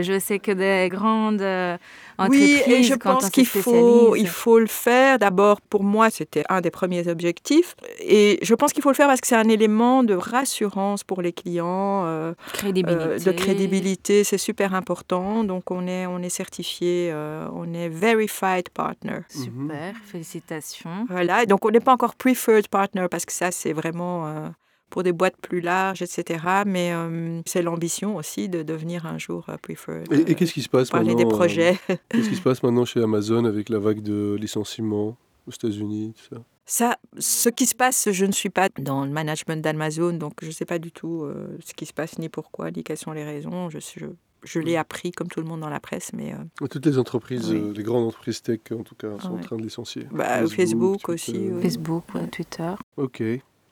Je 0.00 0.18
sais 0.18 0.38
que 0.38 0.52
des 0.52 0.88
grandes 0.88 1.42
euh, 1.42 1.76
Oui, 2.18 2.24
entreprises, 2.56 2.62
et 2.68 2.82
je 2.82 2.94
pense 2.94 3.26
se 3.26 3.30
qu'il 3.30 3.46
faut, 3.46 4.16
il 4.16 4.28
faut 4.28 4.58
le 4.58 4.66
faire. 4.66 5.18
D'abord, 5.18 5.60
pour 5.60 5.84
moi, 5.84 6.08
c'était 6.08 6.44
un 6.48 6.60
des 6.62 6.70
premiers 6.70 7.08
objectifs. 7.08 7.74
Et 8.00 8.38
je 8.42 8.54
pense 8.54 8.72
qu'il 8.72 8.82
faut 8.82 8.88
le 8.90 8.94
faire 8.94 9.06
parce 9.08 9.20
que 9.20 9.26
c'est 9.26 9.36
un 9.36 9.48
élément 9.48 10.02
de 10.02 10.14
rassurance 10.14 11.04
pour 11.04 11.20
les 11.20 11.32
clients, 11.32 12.04
euh, 12.06 12.32
crédibilité. 12.54 13.02
euh, 13.04 13.18
de 13.18 13.32
crédibilité. 13.32 14.24
C'est 14.24 14.38
super 14.38 14.74
important. 14.74 15.44
Donc, 15.44 15.70
on 15.70 15.86
est, 15.86 16.06
on 16.06 16.18
est 16.20 16.30
certifié, 16.30 17.10
euh, 17.12 17.46
on 17.54 17.74
est 17.74 17.88
Verified 17.90 18.70
Partner. 18.70 19.18
Super, 19.28 19.94
félicitations. 20.06 21.06
Voilà. 21.10 21.42
Et 21.42 21.46
donc, 21.46 21.64
on 21.66 21.70
n'est 21.70 21.80
pas 21.80 21.92
encore 21.92 22.14
Preferred 22.14 22.68
Partner 22.68 23.06
parce 23.10 23.26
que 23.26 23.32
ça, 23.32 23.50
c'est 23.50 23.72
vraiment 23.74 24.26
euh, 24.26 24.48
pour 24.92 25.02
des 25.02 25.12
boîtes 25.12 25.36
plus 25.40 25.60
larges, 25.62 26.02
etc. 26.02 26.44
Mais 26.66 26.92
euh, 26.92 27.40
c'est 27.46 27.62
l'ambition 27.62 28.14
aussi 28.16 28.48
de 28.50 28.62
devenir 28.62 29.06
un 29.06 29.16
jour 29.16 29.46
euh, 29.48 29.56
Preferred. 29.56 30.12
Et, 30.12 30.16
et 30.16 30.20
euh, 30.30 30.34
qu'est-ce 30.34 30.52
qui 30.52 30.60
se 30.62 30.68
passe 30.68 30.90
parler 30.90 31.14
maintenant 31.14 31.28
des 31.28 31.34
euh, 31.34 31.36
projets. 31.36 31.78
Qu'est-ce 32.10 32.28
qui 32.28 32.36
se 32.36 32.42
passe 32.42 32.62
maintenant 32.62 32.84
chez 32.84 33.02
Amazon 33.02 33.46
avec 33.46 33.70
la 33.70 33.78
vague 33.78 34.02
de 34.02 34.36
licenciements 34.38 35.16
aux 35.46 35.50
États-Unis 35.50 36.12
tout 36.14 36.36
ça? 36.36 36.42
Ça, 36.66 36.96
ce 37.18 37.48
qui 37.48 37.64
se 37.66 37.74
passe, 37.74 38.10
je 38.12 38.24
ne 38.26 38.32
suis 38.32 38.50
pas 38.50 38.68
dans 38.78 39.04
le 39.04 39.10
management 39.10 39.60
d'Amazon, 39.62 40.12
donc 40.12 40.34
je 40.42 40.46
ne 40.48 40.52
sais 40.52 40.64
pas 40.66 40.78
du 40.78 40.92
tout 40.92 41.22
euh, 41.24 41.56
ce 41.64 41.72
qui 41.74 41.86
se 41.86 41.92
passe, 41.94 42.18
ni 42.18 42.28
pourquoi, 42.28 42.70
ni 42.70 42.84
quelles 42.84 42.98
sont 42.98 43.12
les 43.12 43.24
raisons. 43.24 43.68
Je, 43.70 43.78
je, 43.80 44.06
je 44.44 44.58
l'ai 44.60 44.76
appris 44.76 45.10
comme 45.10 45.28
tout 45.28 45.40
le 45.40 45.46
monde 45.46 45.60
dans 45.60 45.68
la 45.70 45.80
presse, 45.80 46.12
mais 46.12 46.34
euh, 46.34 46.66
Toutes 46.68 46.84
les 46.86 46.98
entreprises, 46.98 47.50
Oui. 47.50 47.56
euh, 47.56 47.72
les 47.72 47.82
grandes 47.82 48.06
entreprises 48.06 48.42
tech 48.42 48.60
en 48.78 48.82
tout 48.84 48.94
cas, 48.94 49.08
sont 49.20 49.28
en 49.30 49.34
Ouais. 49.36 49.40
train 49.42 49.56
de 49.56 49.62
licencier. 49.62 50.06
Bah, 50.12 50.46
Facebook 50.46 51.00
Twitter. 51.02 51.12
aussi. 51.12 51.50
Facebook, 51.62 52.04
ouais, 52.14 52.26
Twitter. 52.28 52.72
Ok, 52.96 53.22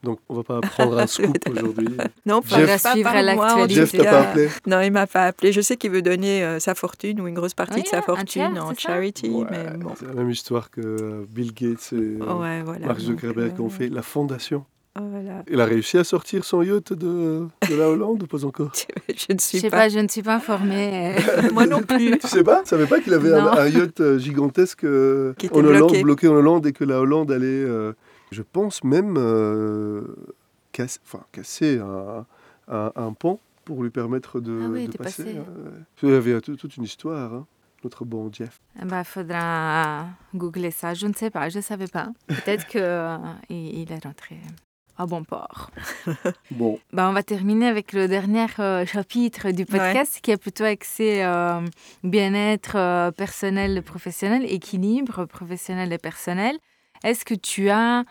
donc 0.02 0.18
on 0.28 0.34
va 0.34 0.42
pas 0.42 0.60
prendre 0.60 0.98
un 0.98 1.06
scoop 1.06 1.36
aujourd'hui. 1.50 1.88
non, 2.26 2.40
Jeff- 2.46 2.50
pas- 2.50 2.56
On 2.56 2.60
va 2.66 2.78
pas 2.78 2.92
suivre 2.92 3.08
à 3.10 3.22
l'actualité. 3.22 3.74
Jeff 3.74 3.90
tout 3.92 3.96
t'a 3.98 4.10
pas 4.10 4.20
appelé 4.20 4.48
Non, 4.66 4.80
il 4.80 4.90
m'a 4.92 5.06
pas 5.06 5.24
appelé. 5.26 5.52
Je 5.52 5.60
sais 5.60 5.76
qu'il 5.76 5.90
veut 5.90 6.02
donner 6.02 6.42
euh, 6.44 6.58
sa 6.60 6.74
fortune 6.74 7.20
ou 7.20 7.28
une 7.28 7.34
grosse 7.34 7.54
partie 7.54 7.74
Oui, 7.76 7.82
de 7.82 7.88
sa 7.88 7.98
un 7.98 8.02
fortune 8.02 8.26
tiers, 8.26 8.64
en 8.66 8.74
charity, 8.74 9.28
Ouais, 9.30 9.46
mais 9.50 9.76
bon. 9.78 9.90
C'est 9.98 10.06
la 10.06 10.14
même 10.14 10.30
histoire 10.30 10.70
que 10.70 10.80
euh, 10.80 11.24
Bill 11.28 11.52
Gates 11.52 11.92
et 11.92 11.96
euh, 11.96 12.18
Ouais, 12.40 12.62
voilà. 12.64 12.86
Mark 12.86 13.00
Zuckerberg 13.00 13.52
euh, 13.58 13.62
ont 13.62 13.68
fait 13.70 13.88
la 13.88 14.02
fondation. 14.02 14.64
Voilà. 15.00 15.44
Il 15.48 15.60
a 15.60 15.64
réussi 15.66 15.98
à 15.98 16.04
sortir 16.04 16.44
son 16.44 16.62
yacht 16.62 16.92
de, 16.92 17.46
de 17.70 17.74
la 17.76 17.88
Hollande 17.88 18.24
ou 18.24 18.26
pas 18.26 18.44
encore? 18.44 18.72
Je 19.08 19.32
ne 19.32 19.38
Je 19.38 19.44
suis 19.44 19.60
sais 19.60 19.70
pas. 19.70 19.76
pas, 19.78 19.88
je 19.88 19.98
ne 20.00 20.08
suis 20.08 20.22
pas 20.22 20.34
informée. 20.34 21.14
Moi 21.54 21.66
non 21.66 21.80
plus. 21.80 22.18
Tu 22.18 22.26
sais 22.26 22.42
pas? 22.42 22.62
Tu 22.64 22.70
savais 22.70 22.86
pas 22.86 23.00
qu'il 23.00 23.14
avait 23.14 23.32
un, 23.32 23.68
yacht 23.68 24.00
euh, 24.00 24.18
gigantesque 24.18 24.82
euh, 24.84 25.32
Qui 25.38 25.46
était 25.46 25.54
en 25.56 25.60
Hollande, 25.60 25.78
bloqué. 25.90 26.02
bloqué 26.02 26.28
en 26.28 26.32
Hollande 26.34 26.66
et 26.66 26.72
que 26.72 26.82
la 26.84 26.98
Hollande 27.00 27.30
allait, 27.30 27.46
euh, 27.46 27.92
je 28.30 28.42
pense 28.42 28.84
même, 28.84 29.16
euh, 29.18 30.14
casse- 30.72 31.00
enfin, 31.04 31.24
casser 31.32 31.78
un, 31.78 32.26
un- 32.68 32.92
un 32.96 33.12
pont 33.12 33.38
pour 33.64 33.82
lui 33.82 33.90
permettre 33.90 34.40
de, 34.40 34.60
Ah 34.64 34.68
oui, 34.68 34.88
de 34.88 34.96
passer. 34.96 35.24
passer. 35.24 35.36
euh. 35.38 35.70
Il 36.02 36.08
y 36.10 36.12
avait 36.12 36.40
tout- 36.40 36.56
toute 36.56 36.76
une 36.76 36.84
histoire, 36.84 37.32
hein, 37.34 37.46
notre 37.84 38.04
bon 38.04 38.30
Jeff. 38.32 38.60
Il 38.80 38.86
bah, 38.88 39.04
faudra 39.04 40.06
googler 40.34 40.70
ça. 40.70 40.94
Je 40.94 41.06
ne 41.06 41.12
sais 41.12 41.30
pas, 41.30 41.48
je 41.48 41.58
ne 41.58 41.62
savais 41.62 41.86
pas. 41.88 42.08
Peut-être 42.26 42.66
qu'il 42.66 42.80
il 43.56 43.92
est 43.92 44.04
rentré 44.04 44.38
à 44.96 45.06
bon 45.06 45.24
port. 45.24 45.70
Bon, 46.50 46.78
Bah, 46.92 47.08
on 47.08 47.12
va 47.12 47.22
terminer 47.22 47.68
avec 47.68 47.92
le 47.94 48.06
dernier 48.08 48.46
euh, 48.58 48.84
chapitre 48.84 49.50
du 49.50 49.64
podcast 49.64 50.18
qui 50.20 50.30
est 50.30 50.36
plutôt 50.36 50.64
axé 50.64 51.22
euh, 51.22 51.60
bien-être 52.04 52.76
euh, 52.76 53.10
personnel 53.10 53.78
et 53.78 53.82
professionnel, 53.82 54.44
équilibre 54.44 55.24
professionnel 55.24 55.92
et 55.92 55.98
personnel. 55.98 56.58
Est-ce 57.04 57.24
que 57.24 57.34
tu 57.34 57.70
as 57.70 58.04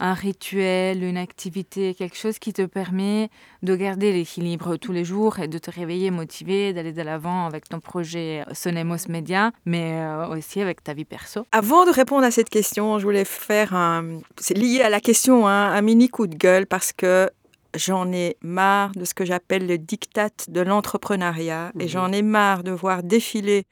un 0.00 0.14
rituel, 0.14 1.02
une 1.04 1.16
activité, 1.16 1.94
quelque 1.94 2.16
chose 2.16 2.38
qui 2.38 2.52
te 2.52 2.62
permet 2.62 3.30
de 3.62 3.76
garder 3.76 4.12
l'équilibre 4.12 4.76
tous 4.76 4.92
les 4.92 5.04
jours 5.04 5.38
et 5.38 5.48
de 5.48 5.56
te 5.58 5.70
réveiller 5.70 6.10
motivé, 6.10 6.72
d'aller 6.72 6.92
de 6.92 7.02
l'avant 7.02 7.46
avec 7.46 7.68
ton 7.68 7.80
projet 7.80 8.44
Sonemos 8.52 9.08
Media, 9.08 9.52
mais 9.64 9.92
euh, 9.94 10.26
aussi 10.28 10.60
avec 10.60 10.82
ta 10.82 10.94
vie 10.94 11.04
perso? 11.04 11.46
Avant 11.52 11.86
de 11.86 11.90
répondre 11.90 12.24
à 12.24 12.30
cette 12.30 12.50
question, 12.50 12.98
je 12.98 13.04
voulais 13.04 13.24
faire 13.24 13.74
un. 13.74 14.18
C'est 14.38 14.58
lié 14.58 14.82
à 14.82 14.90
la 14.90 15.00
question, 15.00 15.46
hein, 15.46 15.72
un 15.72 15.80
mini 15.80 16.08
coup 16.08 16.26
de 16.26 16.36
gueule 16.36 16.66
parce 16.66 16.92
que 16.92 17.30
j'en 17.74 18.12
ai 18.12 18.36
marre 18.42 18.92
de 18.92 19.04
ce 19.04 19.14
que 19.14 19.24
j'appelle 19.24 19.66
le 19.66 19.78
diktat 19.78 20.30
de 20.48 20.60
l'entrepreneuriat 20.60 21.72
et 21.78 21.88
j'en 21.88 22.12
ai 22.12 22.22
marre 22.22 22.62
de 22.64 22.72
voir 22.72 23.02
défiler 23.02 23.64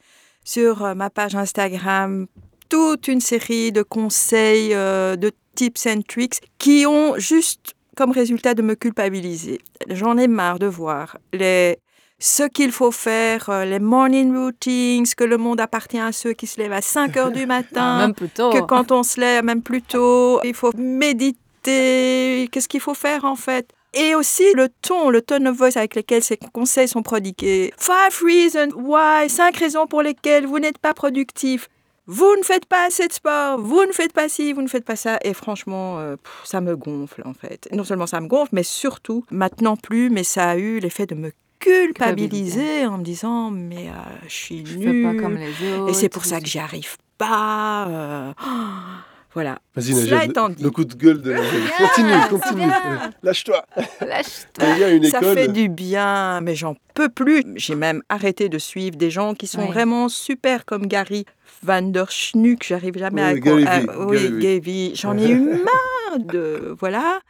sur 0.44 0.84
euh, 0.84 0.94
ma 0.94 1.10
page 1.10 1.34
Instagram 1.34 2.26
toute 2.72 3.06
une 3.06 3.20
série 3.20 3.70
de 3.70 3.82
conseils, 3.82 4.72
euh, 4.72 5.14
de 5.16 5.30
tips 5.54 5.86
and 5.86 6.00
tricks 6.08 6.40
qui 6.56 6.86
ont 6.86 7.18
juste 7.18 7.74
comme 7.98 8.12
résultat 8.12 8.54
de 8.54 8.62
me 8.62 8.74
culpabiliser. 8.74 9.60
J'en 9.90 10.16
ai 10.16 10.26
marre 10.26 10.58
de 10.58 10.64
voir 10.68 11.18
les 11.34 11.76
ce 12.18 12.44
qu'il 12.44 12.72
faut 12.72 12.90
faire, 12.90 13.50
euh, 13.50 13.66
les 13.66 13.78
morning 13.78 14.34
routines, 14.34 15.04
que 15.14 15.24
le 15.24 15.36
monde 15.36 15.60
appartient 15.60 15.98
à 16.00 16.12
ceux 16.12 16.32
qui 16.32 16.46
se 16.46 16.58
lèvent 16.60 16.72
à 16.72 16.80
5 16.80 17.14
heures 17.18 17.30
du 17.30 17.44
matin, 17.58 17.98
Même 17.98 18.14
plus 18.14 18.30
tôt. 18.30 18.50
que 18.50 18.60
quand 18.60 18.90
on 18.90 19.02
se 19.02 19.20
lève 19.20 19.44
même 19.44 19.60
plus 19.60 19.82
tôt, 19.82 20.40
il 20.42 20.54
faut 20.54 20.72
méditer, 20.74 22.48
qu'est-ce 22.50 22.68
qu'il 22.68 22.80
faut 22.80 22.94
faire 22.94 23.26
en 23.26 23.36
fait? 23.36 23.68
Et 23.92 24.14
aussi 24.14 24.44
le 24.54 24.70
ton, 24.80 25.10
le 25.10 25.20
tone 25.20 25.46
of 25.48 25.58
voice 25.58 25.76
avec 25.76 25.94
lequel 25.94 26.22
ces 26.22 26.38
conseils 26.54 26.88
sont 26.88 27.02
prodigués. 27.02 27.74
Five 27.76 28.18
reasons 28.24 28.72
why, 28.76 29.28
cinq 29.28 29.58
raisons 29.58 29.86
pour 29.86 30.00
lesquelles 30.00 30.46
vous 30.46 30.58
n'êtes 30.58 30.78
pas 30.78 30.94
productif. 30.94 31.68
Vous 32.07 32.34
ne 32.36 32.42
faites 32.42 32.66
pas 32.66 32.86
assez 32.86 33.07
de 33.07 33.12
sport, 33.12 33.61
vous 33.61 33.84
ne 33.86 33.92
faites 33.92 34.12
pas 34.12 34.28
ci, 34.28 34.53
vous 34.53 34.62
ne 34.62 34.66
faites 34.68 34.84
pas 34.84 34.96
ça. 34.96 35.18
Et 35.22 35.34
franchement, 35.34 35.98
euh, 36.00 36.16
pff, 36.16 36.40
ça 36.44 36.61
me 36.61 36.76
gonfle 36.76 37.22
en 37.24 37.32
fait. 37.34 37.68
Non 37.72 37.84
seulement 37.84 38.07
ça 38.09 38.20
me 38.20 38.26
gonfle, 38.26 38.50
mais 38.53 38.64
surtout, 38.64 39.24
maintenant 39.30 39.76
plus, 39.76 40.11
mais 40.11 40.24
ça 40.24 40.50
a 40.50 40.57
eu 40.57 40.80
l'effet 40.80 41.07
de 41.07 41.14
me 41.14 41.30
culpabiliser 41.61 42.86
en 42.86 42.98
me 42.98 43.05
disant, 43.05 43.50
mais 43.50 43.88
euh, 43.88 43.92
je 44.26 44.34
suis 44.34 44.66
Je 44.66 44.78
nulle. 44.78 45.07
fais 45.07 45.16
pas 45.16 45.22
comme 45.22 45.36
les 45.36 45.72
autres. 45.74 45.90
Et 45.90 45.94
c'est 45.94 46.09
pour 46.09 46.24
ça 46.24 46.40
que 46.40 46.46
j'y 46.46 46.59
arrive 46.59 46.96
pas. 47.18 47.86
euh, 47.88 48.32
voilà. 49.34 49.61
vas-y 49.76 49.92
le, 49.92 50.62
le 50.62 50.70
coup 50.70 50.84
de 50.84 50.94
gueule 50.94 51.22
de 51.22 51.32
bien, 51.32 51.42
Continue, 51.78 52.12
continue. 52.28 52.72
Lâche-toi. 53.22 53.64
Lâche-toi. 54.00 55.11
Ça 55.11 55.20
fait 55.34 55.48
du 55.48 55.68
bien, 55.68 56.40
mais 56.40 56.55
j'en 56.57 56.74
peux 56.94 57.09
plus. 57.09 57.44
J'ai 57.57 57.76
même 57.76 58.03
arrêté 58.09 58.48
de 58.48 58.59
suivre 58.59 58.96
des 58.96 59.11
gens 59.11 59.34
qui 59.34 59.46
sont 59.46 59.62
Oui. 59.62 59.68
vraiment 59.68 60.09
super 60.09 60.64
comme 60.64 60.86
Gary 60.86 61.24
Van 61.62 61.82
der 61.82 62.10
Schnuck. 62.10 62.62
J'arrive 62.64 62.98
jamais 62.98 63.34
Oui, 63.40 63.64
à... 63.66 63.80
Oui, 64.06 64.58
Vee. 64.60 64.92
J'en 64.94 65.16
ai 65.16 65.30
eu 65.30 65.40
marre 65.64 66.18
de... 66.20 66.74
Voilà. 66.78 67.20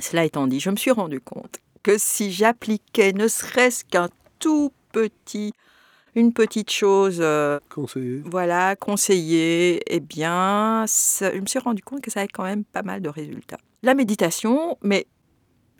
Cela 0.00 0.24
étant 0.24 0.46
dit, 0.46 0.60
je 0.60 0.70
me 0.70 0.76
suis 0.76 0.90
rendu 0.92 1.20
compte 1.20 1.58
que 1.82 1.96
si 1.98 2.30
j'appliquais 2.32 3.12
ne 3.12 3.28
serait-ce 3.28 3.84
qu'un 3.84 4.08
tout 4.38 4.72
petit... 4.92 5.52
Une 6.14 6.32
petite 6.32 6.70
chose, 6.70 7.18
euh, 7.20 7.60
Conseiller. 7.68 8.22
voilà, 8.24 8.74
conseillée, 8.74 9.80
eh 9.86 10.00
bien, 10.00 10.84
ça- 10.88 11.32
je 11.32 11.38
me 11.38 11.46
suis 11.46 11.60
rendu 11.60 11.80
compte 11.82 12.00
que 12.00 12.10
ça 12.10 12.20
avait 12.20 12.28
quand 12.28 12.42
même 12.42 12.64
pas 12.64 12.82
mal 12.82 13.00
de 13.02 13.08
résultats. 13.08 13.58
La 13.84 13.94
méditation, 13.94 14.76
mais 14.82 15.06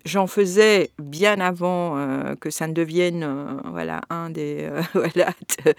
j'en 0.09 0.27
faisais 0.27 0.91
bien 0.99 1.39
avant 1.41 1.97
euh, 1.99 2.35
que 2.37 2.51
ça 2.51 2.67
ne 2.67 2.73
devienne 2.73 3.23
euh, 3.23 3.45
voilà 3.71 4.01
un 4.11 4.31
des 4.31 4.59
euh, 4.63 4.83
voilà 4.95 5.29
de- 5.65 5.75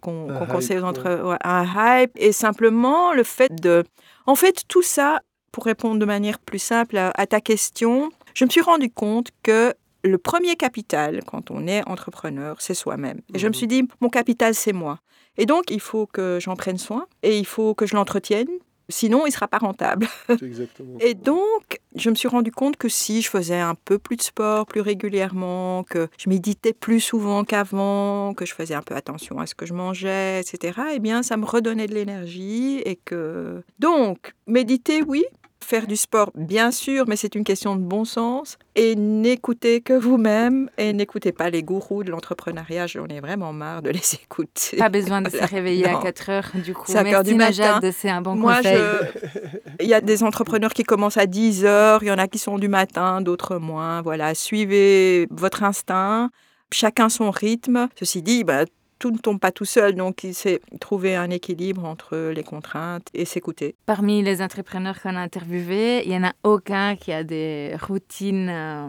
qu'on 0.00 0.32
conseille 0.46 0.80
entre 0.80 1.22
ouais, 1.22 1.36
un 1.44 1.64
hype. 2.02 2.10
Et 2.16 2.32
simplement 2.32 3.12
le 3.12 3.22
fait 3.24 3.50
de 3.60 3.84
en 4.26 4.34
fait 4.34 4.62
tout 4.68 4.82
ça 4.82 5.20
pour 5.52 5.64
répondre 5.64 5.98
de 6.00 6.04
manière 6.06 6.38
plus 6.38 6.58
simple 6.58 6.96
à, 6.96 7.10
à 7.14 7.26
ta 7.26 7.40
question 7.40 8.10
je 8.34 8.44
me 8.44 8.50
suis 8.50 8.60
rendu 8.60 8.90
compte 8.90 9.28
que 9.42 9.74
le 10.04 10.16
premier 10.18 10.54
capital 10.56 11.20
quand 11.26 11.50
on 11.50 11.66
est 11.66 11.82
entrepreneur 11.88 12.56
c'est 12.60 12.74
soi-même. 12.74 13.20
Et 13.34 13.38
je 13.38 13.46
me 13.46 13.50
Mhm. 13.50 13.54
suis 13.54 13.66
dit 13.66 13.88
mon 14.00 14.08
capital 14.08 14.54
c'est 14.54 14.72
moi. 14.72 15.00
Et 15.36 15.46
donc 15.46 15.64
il 15.70 15.80
faut 15.80 16.06
que 16.06 16.38
j'en 16.40 16.56
prenne 16.56 16.78
soin 16.78 17.06
et 17.22 17.38
il 17.38 17.46
faut 17.46 17.74
que 17.74 17.84
je 17.86 17.94
l'entretienne 17.96 18.48
sinon 18.88 19.26
il 19.26 19.32
sera 19.32 19.48
pas 19.48 19.58
rentable 19.58 20.06
exactement 20.42 20.98
et 21.00 21.14
donc, 21.14 21.80
je 21.94 22.10
me 22.10 22.14
suis 22.14 22.28
rendu 22.28 22.52
compte 22.52 22.76
que 22.76 22.88
si 22.88 23.22
je 23.22 23.30
faisais 23.30 23.58
un 23.58 23.74
peu 23.74 23.98
plus 23.98 24.16
de 24.16 24.22
sport 24.22 24.66
plus 24.66 24.80
régulièrement, 24.80 25.84
que 25.84 26.08
je 26.18 26.28
méditais 26.28 26.72
plus 26.72 27.00
souvent 27.00 27.44
qu'avant, 27.44 28.34
que 28.34 28.46
je 28.46 28.54
faisais 28.54 28.74
un 28.74 28.82
peu 28.82 28.94
attention 28.94 29.38
à 29.38 29.46
ce 29.46 29.54
que 29.54 29.66
je 29.66 29.74
mangeais, 29.74 30.40
etc., 30.40 30.80
eh 30.94 30.98
bien, 30.98 31.22
ça 31.22 31.36
me 31.36 31.44
redonnait 31.44 31.86
de 31.86 31.94
l'énergie 31.94 32.78
et 32.84 32.96
que... 32.96 33.62
Donc, 33.78 34.34
méditer, 34.46 35.02
oui. 35.02 35.24
Faire 35.60 35.86
du 35.86 35.96
sport, 35.96 36.30
bien 36.34 36.70
sûr, 36.70 37.04
mais 37.08 37.16
c'est 37.16 37.34
une 37.34 37.44
question 37.44 37.74
de 37.76 37.82
bon 37.82 38.04
sens. 38.04 38.56
Et 38.74 38.94
n'écoutez 38.94 39.80
que 39.80 39.92
vous-même 39.92 40.70
et 40.78 40.92
n'écoutez 40.92 41.32
pas 41.32 41.50
les 41.50 41.62
gourous 41.62 42.04
de 42.04 42.10
l'entrepreneuriat. 42.10 42.86
J'en 42.86 43.06
ai 43.06 43.20
vraiment 43.20 43.52
marre 43.52 43.82
de 43.82 43.90
les 43.90 44.14
écouter. 44.22 44.76
Pas 44.78 44.88
besoin 44.88 45.20
de 45.20 45.28
se 45.30 45.36
réveiller 45.44 45.86
Non. 45.90 45.98
à 45.98 46.02
4 46.02 46.30
heures, 46.30 46.50
du 46.54 46.72
coup. 46.74 46.90
5 46.90 47.06
heures 47.12 47.24
du 47.24 47.34
matin. 47.34 47.80
C'est 47.92 48.08
un 48.08 48.22
bon 48.22 48.34
Moi, 48.36 48.56
conseil. 48.56 48.78
je... 48.78 49.58
il 49.80 49.88
y 49.88 49.94
a 49.94 50.00
des 50.00 50.22
entrepreneurs 50.22 50.72
qui 50.72 50.84
commencent 50.84 51.18
à 51.18 51.26
10 51.26 51.64
heures, 51.64 52.02
il 52.02 52.06
y 52.06 52.12
en 52.12 52.18
a 52.18 52.28
qui 52.28 52.38
sont 52.38 52.58
du 52.58 52.68
matin, 52.68 53.20
d'autres 53.20 53.58
moins. 53.58 54.00
Voilà, 54.00 54.34
suivez 54.34 55.26
votre 55.30 55.64
instinct, 55.64 56.30
chacun 56.72 57.08
son 57.08 57.30
rythme. 57.30 57.88
Ceci 57.98 58.22
dit, 58.22 58.44
bah, 58.44 58.64
tout 58.98 59.10
ne 59.10 59.18
tombe 59.18 59.38
pas 59.38 59.52
tout 59.52 59.64
seul, 59.64 59.94
donc 59.94 60.24
il 60.24 60.34
s'est 60.34 60.60
trouver 60.80 61.14
un 61.16 61.30
équilibre 61.30 61.84
entre 61.84 62.30
les 62.34 62.42
contraintes 62.42 63.06
et 63.14 63.24
s'écouter. 63.24 63.74
Parmi 63.86 64.22
les 64.22 64.42
entrepreneurs 64.42 65.00
qu'on 65.00 65.14
a 65.16 65.20
interviewés, 65.20 66.02
il 66.04 66.10
n'y 66.10 66.16
en 66.16 66.24
a 66.24 66.32
aucun 66.42 66.96
qui 66.96 67.12
a 67.12 67.22
des 67.24 67.76
routines 67.80 68.48
euh, 68.50 68.88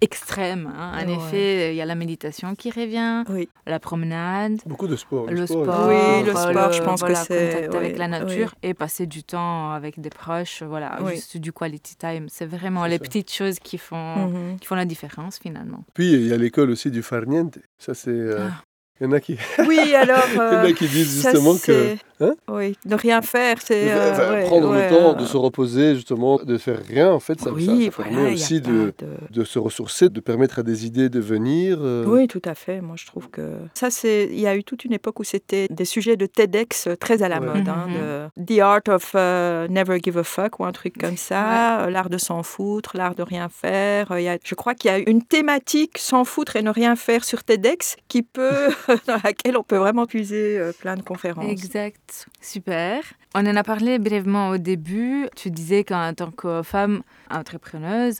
extrêmes. 0.00 0.72
hein. 0.76 0.92
En 1.02 1.06
Ouais. 1.08 1.14
effet, 1.14 1.72
il 1.74 1.76
y 1.76 1.80
a 1.80 1.84
la 1.86 1.94
méditation 1.94 2.54
qui 2.54 2.70
revient, 2.70 3.24
Oui. 3.28 3.48
la 3.66 3.78
promenade, 3.80 4.58
Beaucoup 4.66 4.88
de 4.88 4.96
sport. 4.96 5.26
le 5.26 5.46
sport, 5.46 5.64
sport, 5.64 5.88
Oui, 5.88 6.24
le 6.24 6.30
sport, 6.32 6.72
je 6.72 6.82
pense 6.82 7.00
que 7.02 7.06
voilà, 7.06 7.24
c'est- 7.24 7.54
contact 7.66 7.74
avec 7.74 7.98
la 7.98 8.04
oui. 8.06 8.10
nature 8.10 8.54
et 8.62 8.74
passer 8.74 9.06
du 9.06 9.22
temps 9.24 9.70
avec 9.72 10.00
des 10.00 10.10
proches, 10.10 10.62
voilà, 10.62 10.98
Oui. 11.02 11.12
juste 11.14 11.36
du 11.38 11.52
quality 11.52 11.96
time. 11.96 12.26
C'est 12.28 12.46
vraiment 12.46 12.86
les 12.86 12.98
ça. 12.98 13.04
petites 13.04 13.32
choses 13.32 13.58
qui 13.58 13.78
font, 13.78 14.26
Mhm. 14.28 14.58
qui 14.60 14.66
font 14.66 14.74
la 14.74 14.84
différence 14.84 15.38
finalement. 15.38 15.84
Puis 15.94 16.12
il 16.12 16.26
y 16.26 16.32
a 16.32 16.36
l'école 16.36 16.70
aussi 16.70 16.90
du 16.90 17.02
farniente. 17.02 17.58
Ça, 17.78 17.94
c'est. 17.94 18.10
euh, 18.10 18.48
Ah. 18.50 18.62
Il 19.00 19.04
y 19.04 19.06
en 19.08 19.12
a 19.12 19.20
qui, 19.20 19.36
Oui, 19.68 19.94
alors. 19.94 20.24
il 20.30 20.36
y 20.36 20.38
en 20.38 20.42
euh, 20.42 20.64
a 20.68 20.72
qui 20.72 20.88
disent 20.88 21.20
ça, 21.22 21.30
justement 21.32 21.56
que. 21.58 21.96
Hein 22.18 22.32
oui, 22.48 22.78
ne 22.86 22.94
rien 22.94 23.20
faire, 23.20 23.56
c'est. 23.62 23.92
Enfin, 23.92 24.22
euh, 24.22 24.32
ouais, 24.32 24.44
prendre 24.44 24.70
ouais, 24.70 24.88
le 24.88 24.96
temps 24.96 25.10
euh, 25.10 25.14
de 25.20 25.26
se 25.26 25.36
reposer, 25.36 25.94
justement, 25.96 26.38
de 26.42 26.56
faire 26.56 26.78
rien, 26.88 27.10
en 27.12 27.20
fait, 27.20 27.38
ça, 27.38 27.50
oui, 27.50 27.66
ça 27.66 27.90
voilà, 27.94 28.10
permet 28.10 28.32
aussi 28.32 28.62
de, 28.62 28.94
de- 28.98 29.06
de 29.30 29.44
se 29.44 29.58
ressourcer, 29.58 30.08
de 30.08 30.18
permettre 30.20 30.60
à 30.60 30.62
des 30.62 30.86
idées 30.86 31.10
de 31.10 31.20
venir. 31.20 31.76
euh, 31.82 32.06
Oui, 32.06 32.26
tout 32.26 32.40
à 32.46 32.54
fait. 32.54 32.80
Moi, 32.80 32.96
je 32.98 33.04
trouve 33.04 33.28
que 33.28 33.42
ça, 33.74 33.90
c'est. 33.90 34.30
Il 34.32 34.40
y 34.40 34.46
a 34.46 34.56
eu 34.56 34.64
toute 34.64 34.86
une 34.86 34.94
époque 34.94 35.20
où 35.20 35.24
c'était 35.24 35.66
des 35.68 35.84
sujets 35.84 36.16
de 36.16 36.24
TEDx 36.24 36.88
très 36.98 37.22
à 37.22 37.28
la 37.28 37.38
Ouais. 37.40 37.46
mode. 37.48 37.68
hein, 37.68 37.86
Mhm. 37.88 38.44
de 38.46 38.54
The 38.56 38.60
Art 38.60 38.80
of 38.88 39.12
euh, 39.14 39.68
Never 39.68 39.98
Give 40.02 40.16
a 40.16 40.24
Fuck 40.24 40.58
ou 40.60 40.64
un 40.64 40.72
truc 40.72 40.96
comme 40.98 41.18
ça. 41.18 41.82
euh, 41.82 41.90
L'art 41.90 42.08
de 42.08 42.16
s'en 42.16 42.42
foutre, 42.42 42.96
l'art 42.96 43.14
de 43.14 43.22
rien 43.22 43.50
faire. 43.50 44.10
euh, 44.12 44.20
il 44.20 44.24
y 44.24 44.28
a- 44.30 44.38
je 44.42 44.54
crois 44.54 44.74
qu'il 44.74 44.90
y 44.90 44.94
a 44.94 44.98
une 45.06 45.22
thématique 45.22 45.98
s'en 45.98 46.24
foutre 46.24 46.56
et 46.56 46.62
ne 46.62 46.70
rien 46.70 46.96
faire 46.96 47.24
sur 47.24 47.44
TEDx 47.44 47.96
qui 48.08 48.22
peut, 48.22 48.68
dans 49.06 49.18
laquelle 49.22 49.56
on 49.56 49.62
peut 49.62 49.76
vraiment 49.76 50.06
puiser 50.06 50.58
euh, 50.58 50.72
plein 50.72 50.96
de 50.96 51.02
conférences. 51.02 51.50
Exact, 51.50 52.26
super. 52.40 53.02
On 53.34 53.46
en 53.46 53.56
a 53.56 53.62
parlé 53.62 53.98
brièvement 53.98 54.50
au 54.50 54.58
début. 54.58 55.28
Tu 55.36 55.50
disais 55.50 55.84
qu'en 55.84 56.12
tant 56.14 56.30
que 56.30 56.62
femme 56.62 57.02
entrepreneuse, 57.30 58.18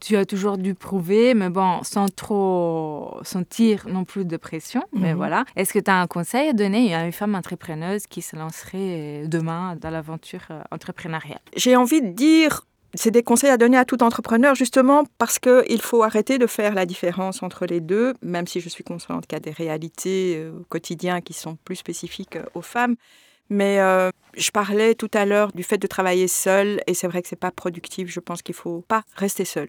tu 0.00 0.16
as 0.16 0.24
toujours 0.24 0.58
dû 0.58 0.74
prouver, 0.76 1.34
mais 1.34 1.48
bon, 1.50 1.82
sans 1.82 2.06
trop 2.08 3.18
sentir 3.24 3.88
non 3.88 4.04
plus 4.04 4.24
de 4.24 4.36
pression. 4.36 4.84
Mais 4.92 5.10
Mhm. 5.12 5.16
voilà. 5.16 5.44
Est-ce 5.56 5.72
que 5.72 5.80
tu 5.80 5.90
as 5.90 6.00
un 6.00 6.06
conseil 6.06 6.50
à 6.50 6.52
donner 6.52 6.94
à 6.94 7.04
une 7.04 7.10
femme 7.12 7.34
entrepreneuse 7.34 8.06
qui 8.06 8.22
se 8.22 8.36
lancerait 8.36 9.24
demain 9.26 9.74
dans 9.80 9.90
l'aventure 9.90 10.42
euh, 10.52 10.60
entrepreneuriale? 10.70 11.40
J'ai 11.56 11.74
envie 11.74 12.00
de 12.00 12.10
dire, 12.10 12.64
c'est 12.98 13.10
des 13.12 13.22
conseils 13.22 13.50
à 13.50 13.56
donner 13.56 13.76
à 13.76 13.84
tout 13.84 14.02
entrepreneur, 14.02 14.54
justement 14.54 15.04
parce 15.18 15.38
qu'il 15.38 15.80
faut 15.80 16.02
arrêter 16.02 16.38
de 16.38 16.46
faire 16.46 16.74
la 16.74 16.84
différence 16.84 17.42
entre 17.42 17.64
les 17.64 17.80
deux, 17.80 18.14
même 18.22 18.46
si 18.46 18.60
je 18.60 18.68
suis 18.68 18.84
consciente 18.84 19.26
qu'il 19.26 19.36
y 19.36 19.40
a 19.40 19.40
des 19.40 19.52
réalités 19.52 20.36
euh, 20.36 20.58
au 20.60 20.64
quotidien 20.64 21.20
qui 21.20 21.32
sont 21.32 21.56
plus 21.64 21.76
spécifiques 21.76 22.36
euh, 22.36 22.44
aux 22.54 22.62
femmes. 22.62 22.96
Mais 23.50 23.78
euh, 23.80 24.10
je 24.36 24.50
parlais 24.50 24.94
tout 24.94 25.10
à 25.14 25.24
l'heure 25.24 25.52
du 25.52 25.62
fait 25.62 25.78
de 25.78 25.86
travailler 25.86 26.28
seul, 26.28 26.82
et 26.86 26.94
c'est 26.94 27.06
vrai 27.06 27.22
que 27.22 27.28
c'est 27.28 27.36
pas 27.36 27.52
productif. 27.52 28.08
Je 28.08 28.20
pense 28.20 28.42
qu'il 28.42 28.54
faut 28.54 28.84
pas 28.88 29.04
rester 29.14 29.44
seul. 29.44 29.68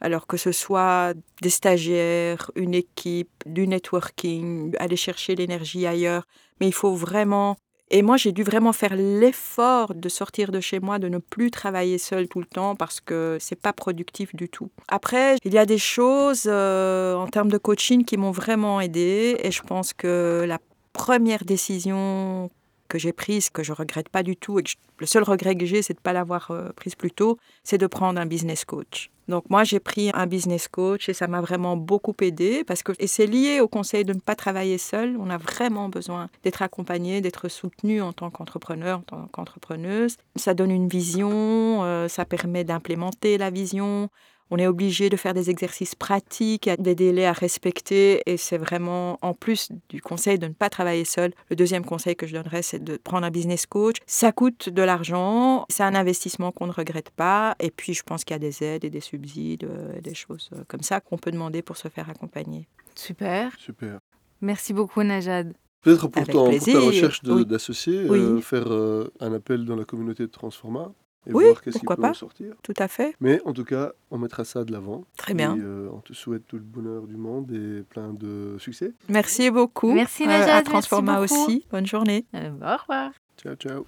Alors 0.00 0.26
que 0.26 0.38
ce 0.38 0.50
soit 0.50 1.12
des 1.42 1.50
stagiaires, 1.50 2.50
une 2.56 2.74
équipe, 2.74 3.30
du 3.44 3.68
networking, 3.68 4.74
aller 4.78 4.96
chercher 4.96 5.36
l'énergie 5.36 5.86
ailleurs, 5.86 6.26
mais 6.58 6.66
il 6.66 6.74
faut 6.74 6.94
vraiment 6.94 7.58
et 7.90 8.02
moi, 8.02 8.16
j'ai 8.16 8.32
dû 8.32 8.42
vraiment 8.44 8.72
faire 8.72 8.94
l'effort 8.94 9.94
de 9.94 10.08
sortir 10.08 10.52
de 10.52 10.60
chez 10.60 10.78
moi, 10.78 10.98
de 10.98 11.08
ne 11.08 11.18
plus 11.18 11.50
travailler 11.50 11.98
seule 11.98 12.28
tout 12.28 12.38
le 12.38 12.46
temps 12.46 12.76
parce 12.76 13.00
que 13.00 13.36
c'est 13.40 13.60
pas 13.60 13.72
productif 13.72 14.34
du 14.34 14.48
tout. 14.48 14.70
Après, 14.88 15.36
il 15.44 15.52
y 15.52 15.58
a 15.58 15.66
des 15.66 15.78
choses 15.78 16.44
euh, 16.46 17.14
en 17.16 17.26
termes 17.26 17.50
de 17.50 17.58
coaching 17.58 18.04
qui 18.04 18.16
m'ont 18.16 18.30
vraiment 18.30 18.80
aidée 18.80 19.36
et 19.42 19.50
je 19.50 19.62
pense 19.62 19.92
que 19.92 20.44
la 20.46 20.58
première 20.92 21.44
décision 21.44 22.50
que 22.90 22.98
j'ai 22.98 23.14
prise, 23.14 23.48
que 23.48 23.62
je 23.62 23.72
regrette 23.72 24.10
pas 24.10 24.22
du 24.22 24.36
tout 24.36 24.58
et 24.58 24.64
le 24.98 25.06
seul 25.06 25.22
regret 25.22 25.56
que 25.56 25.64
j'ai, 25.64 25.80
c'est 25.80 25.94
de 25.94 26.00
ne 26.00 26.02
pas 26.02 26.12
l'avoir 26.12 26.50
euh, 26.50 26.68
prise 26.76 26.94
plus 26.94 27.12
tôt, 27.12 27.38
c'est 27.64 27.78
de 27.78 27.86
prendre 27.86 28.20
un 28.20 28.26
business 28.26 28.66
coach. 28.66 29.10
Donc 29.28 29.48
moi, 29.48 29.62
j'ai 29.62 29.78
pris 29.78 30.10
un 30.12 30.26
business 30.26 30.66
coach 30.66 31.08
et 31.08 31.14
ça 31.14 31.28
m'a 31.28 31.40
vraiment 31.40 31.76
beaucoup 31.76 32.14
aidé 32.20 32.64
parce 32.64 32.82
que 32.82 32.92
et 32.98 33.06
c'est 33.06 33.26
lié 33.26 33.60
au 33.60 33.68
conseil 33.68 34.04
de 34.04 34.12
ne 34.12 34.18
pas 34.18 34.34
travailler 34.34 34.76
seul. 34.76 35.16
On 35.20 35.30
a 35.30 35.38
vraiment 35.38 35.88
besoin 35.88 36.28
d'être 36.42 36.62
accompagné, 36.62 37.20
d'être 37.20 37.48
soutenu 37.48 38.02
en 38.02 38.12
tant 38.12 38.30
qu'entrepreneur, 38.30 38.98
en 38.98 39.02
tant 39.02 39.28
qu'entrepreneuse. 39.32 40.16
Ça 40.34 40.52
donne 40.52 40.72
une 40.72 40.88
vision, 40.88 41.84
euh, 41.84 42.08
ça 42.08 42.24
permet 42.24 42.64
d'implémenter 42.64 43.38
la 43.38 43.50
vision. 43.50 44.10
On 44.50 44.58
est 44.58 44.66
obligé 44.66 45.08
de 45.10 45.16
faire 45.16 45.34
des 45.34 45.50
exercices 45.50 45.94
pratiques, 45.94 46.68
des 46.78 46.94
délais 46.94 47.26
à 47.26 47.32
respecter 47.32 48.22
et 48.26 48.36
c'est 48.36 48.58
vraiment, 48.58 49.18
en 49.22 49.32
plus 49.34 49.70
du 49.88 50.00
conseil 50.02 50.38
de 50.38 50.46
ne 50.48 50.52
pas 50.52 50.68
travailler 50.68 51.04
seul, 51.04 51.32
le 51.50 51.56
deuxième 51.56 51.84
conseil 51.84 52.16
que 52.16 52.26
je 52.26 52.34
donnerais, 52.34 52.62
c'est 52.62 52.82
de 52.82 52.96
prendre 52.96 53.26
un 53.26 53.30
business 53.30 53.66
coach. 53.66 53.96
Ça 54.06 54.32
coûte 54.32 54.68
de 54.68 54.82
l'argent, 54.82 55.64
c'est 55.68 55.82
un 55.84 55.94
investissement 55.94 56.50
qu'on 56.52 56.66
ne 56.66 56.72
regrette 56.72 57.10
pas 57.10 57.54
et 57.60 57.70
puis 57.70 57.94
je 57.94 58.02
pense 58.02 58.24
qu'il 58.24 58.34
y 58.34 58.36
a 58.36 58.38
des 58.40 58.62
aides 58.64 58.84
et 58.84 58.90
des 58.90 59.00
subsides, 59.00 59.64
euh, 59.64 59.94
et 59.96 60.00
des 60.00 60.14
choses 60.14 60.50
euh, 60.52 60.64
comme 60.68 60.82
ça 60.82 61.00
qu'on 61.00 61.18
peut 61.18 61.30
demander 61.30 61.62
pour 61.62 61.76
se 61.76 61.88
faire 61.88 62.08
accompagner. 62.10 62.66
Super. 62.94 63.52
Super. 63.58 63.98
Merci 64.40 64.72
beaucoup, 64.72 65.02
Najad. 65.02 65.52
Peut-être 65.82 66.08
pour, 66.08 66.22
pour 66.24 66.26
ta 66.26 66.78
recherche 66.80 67.20
oui. 67.26 67.46
d'associés, 67.46 68.04
Oui. 68.08 68.18
euh, 68.18 68.40
faire 68.40 68.70
euh, 68.70 69.10
un 69.20 69.32
appel 69.32 69.64
dans 69.64 69.76
la 69.76 69.84
communauté 69.84 70.24
de 70.24 70.30
Transforma 70.30 70.92
et 71.26 71.32
Oui, 71.34 71.44
voir 71.44 71.60
qu'est-ce 71.62 71.74
qui 71.78 71.80
pourquoi 71.80 71.96
peut 71.96 72.02
pas. 72.02 72.10
en 72.10 72.14
sortir. 72.14 72.54
Tout 72.62 72.74
à 72.78 72.88
fait, 72.88 73.14
Mais 73.20 73.40
en 73.44 73.52
tout 73.52 73.64
cas, 73.64 73.92
on 74.10 74.18
mettra 74.18 74.44
ça 74.44 74.64
de 74.64 74.72
l'avant. 74.72 75.04
très 75.16 75.34
bien. 75.34 75.54
Et 75.56 75.60
euh, 75.60 75.88
on 75.92 75.98
te 76.00 76.12
souhaite 76.14 76.46
tout 76.46 76.56
le 76.56 76.62
bonheur 76.62 77.02
du 77.06 77.16
monde 77.16 77.50
et 77.52 77.82
plein 77.82 78.12
de 78.14 78.56
succès. 78.58 78.92
Merci 79.08 79.50
beaucoup. 79.50 79.92
Merci, 79.92 80.22
Euh, 80.24 80.26
Najat, 80.28 80.56
à 80.56 80.62
Transforma 80.62 81.20
aussi. 81.20 81.66
Bonne 81.70 81.86
journée. 81.86 82.24
Euh, 82.34 82.50
au 82.62 82.76
revoir. 82.80 83.10
Ciao, 83.42 83.54
ciao. 83.56 83.84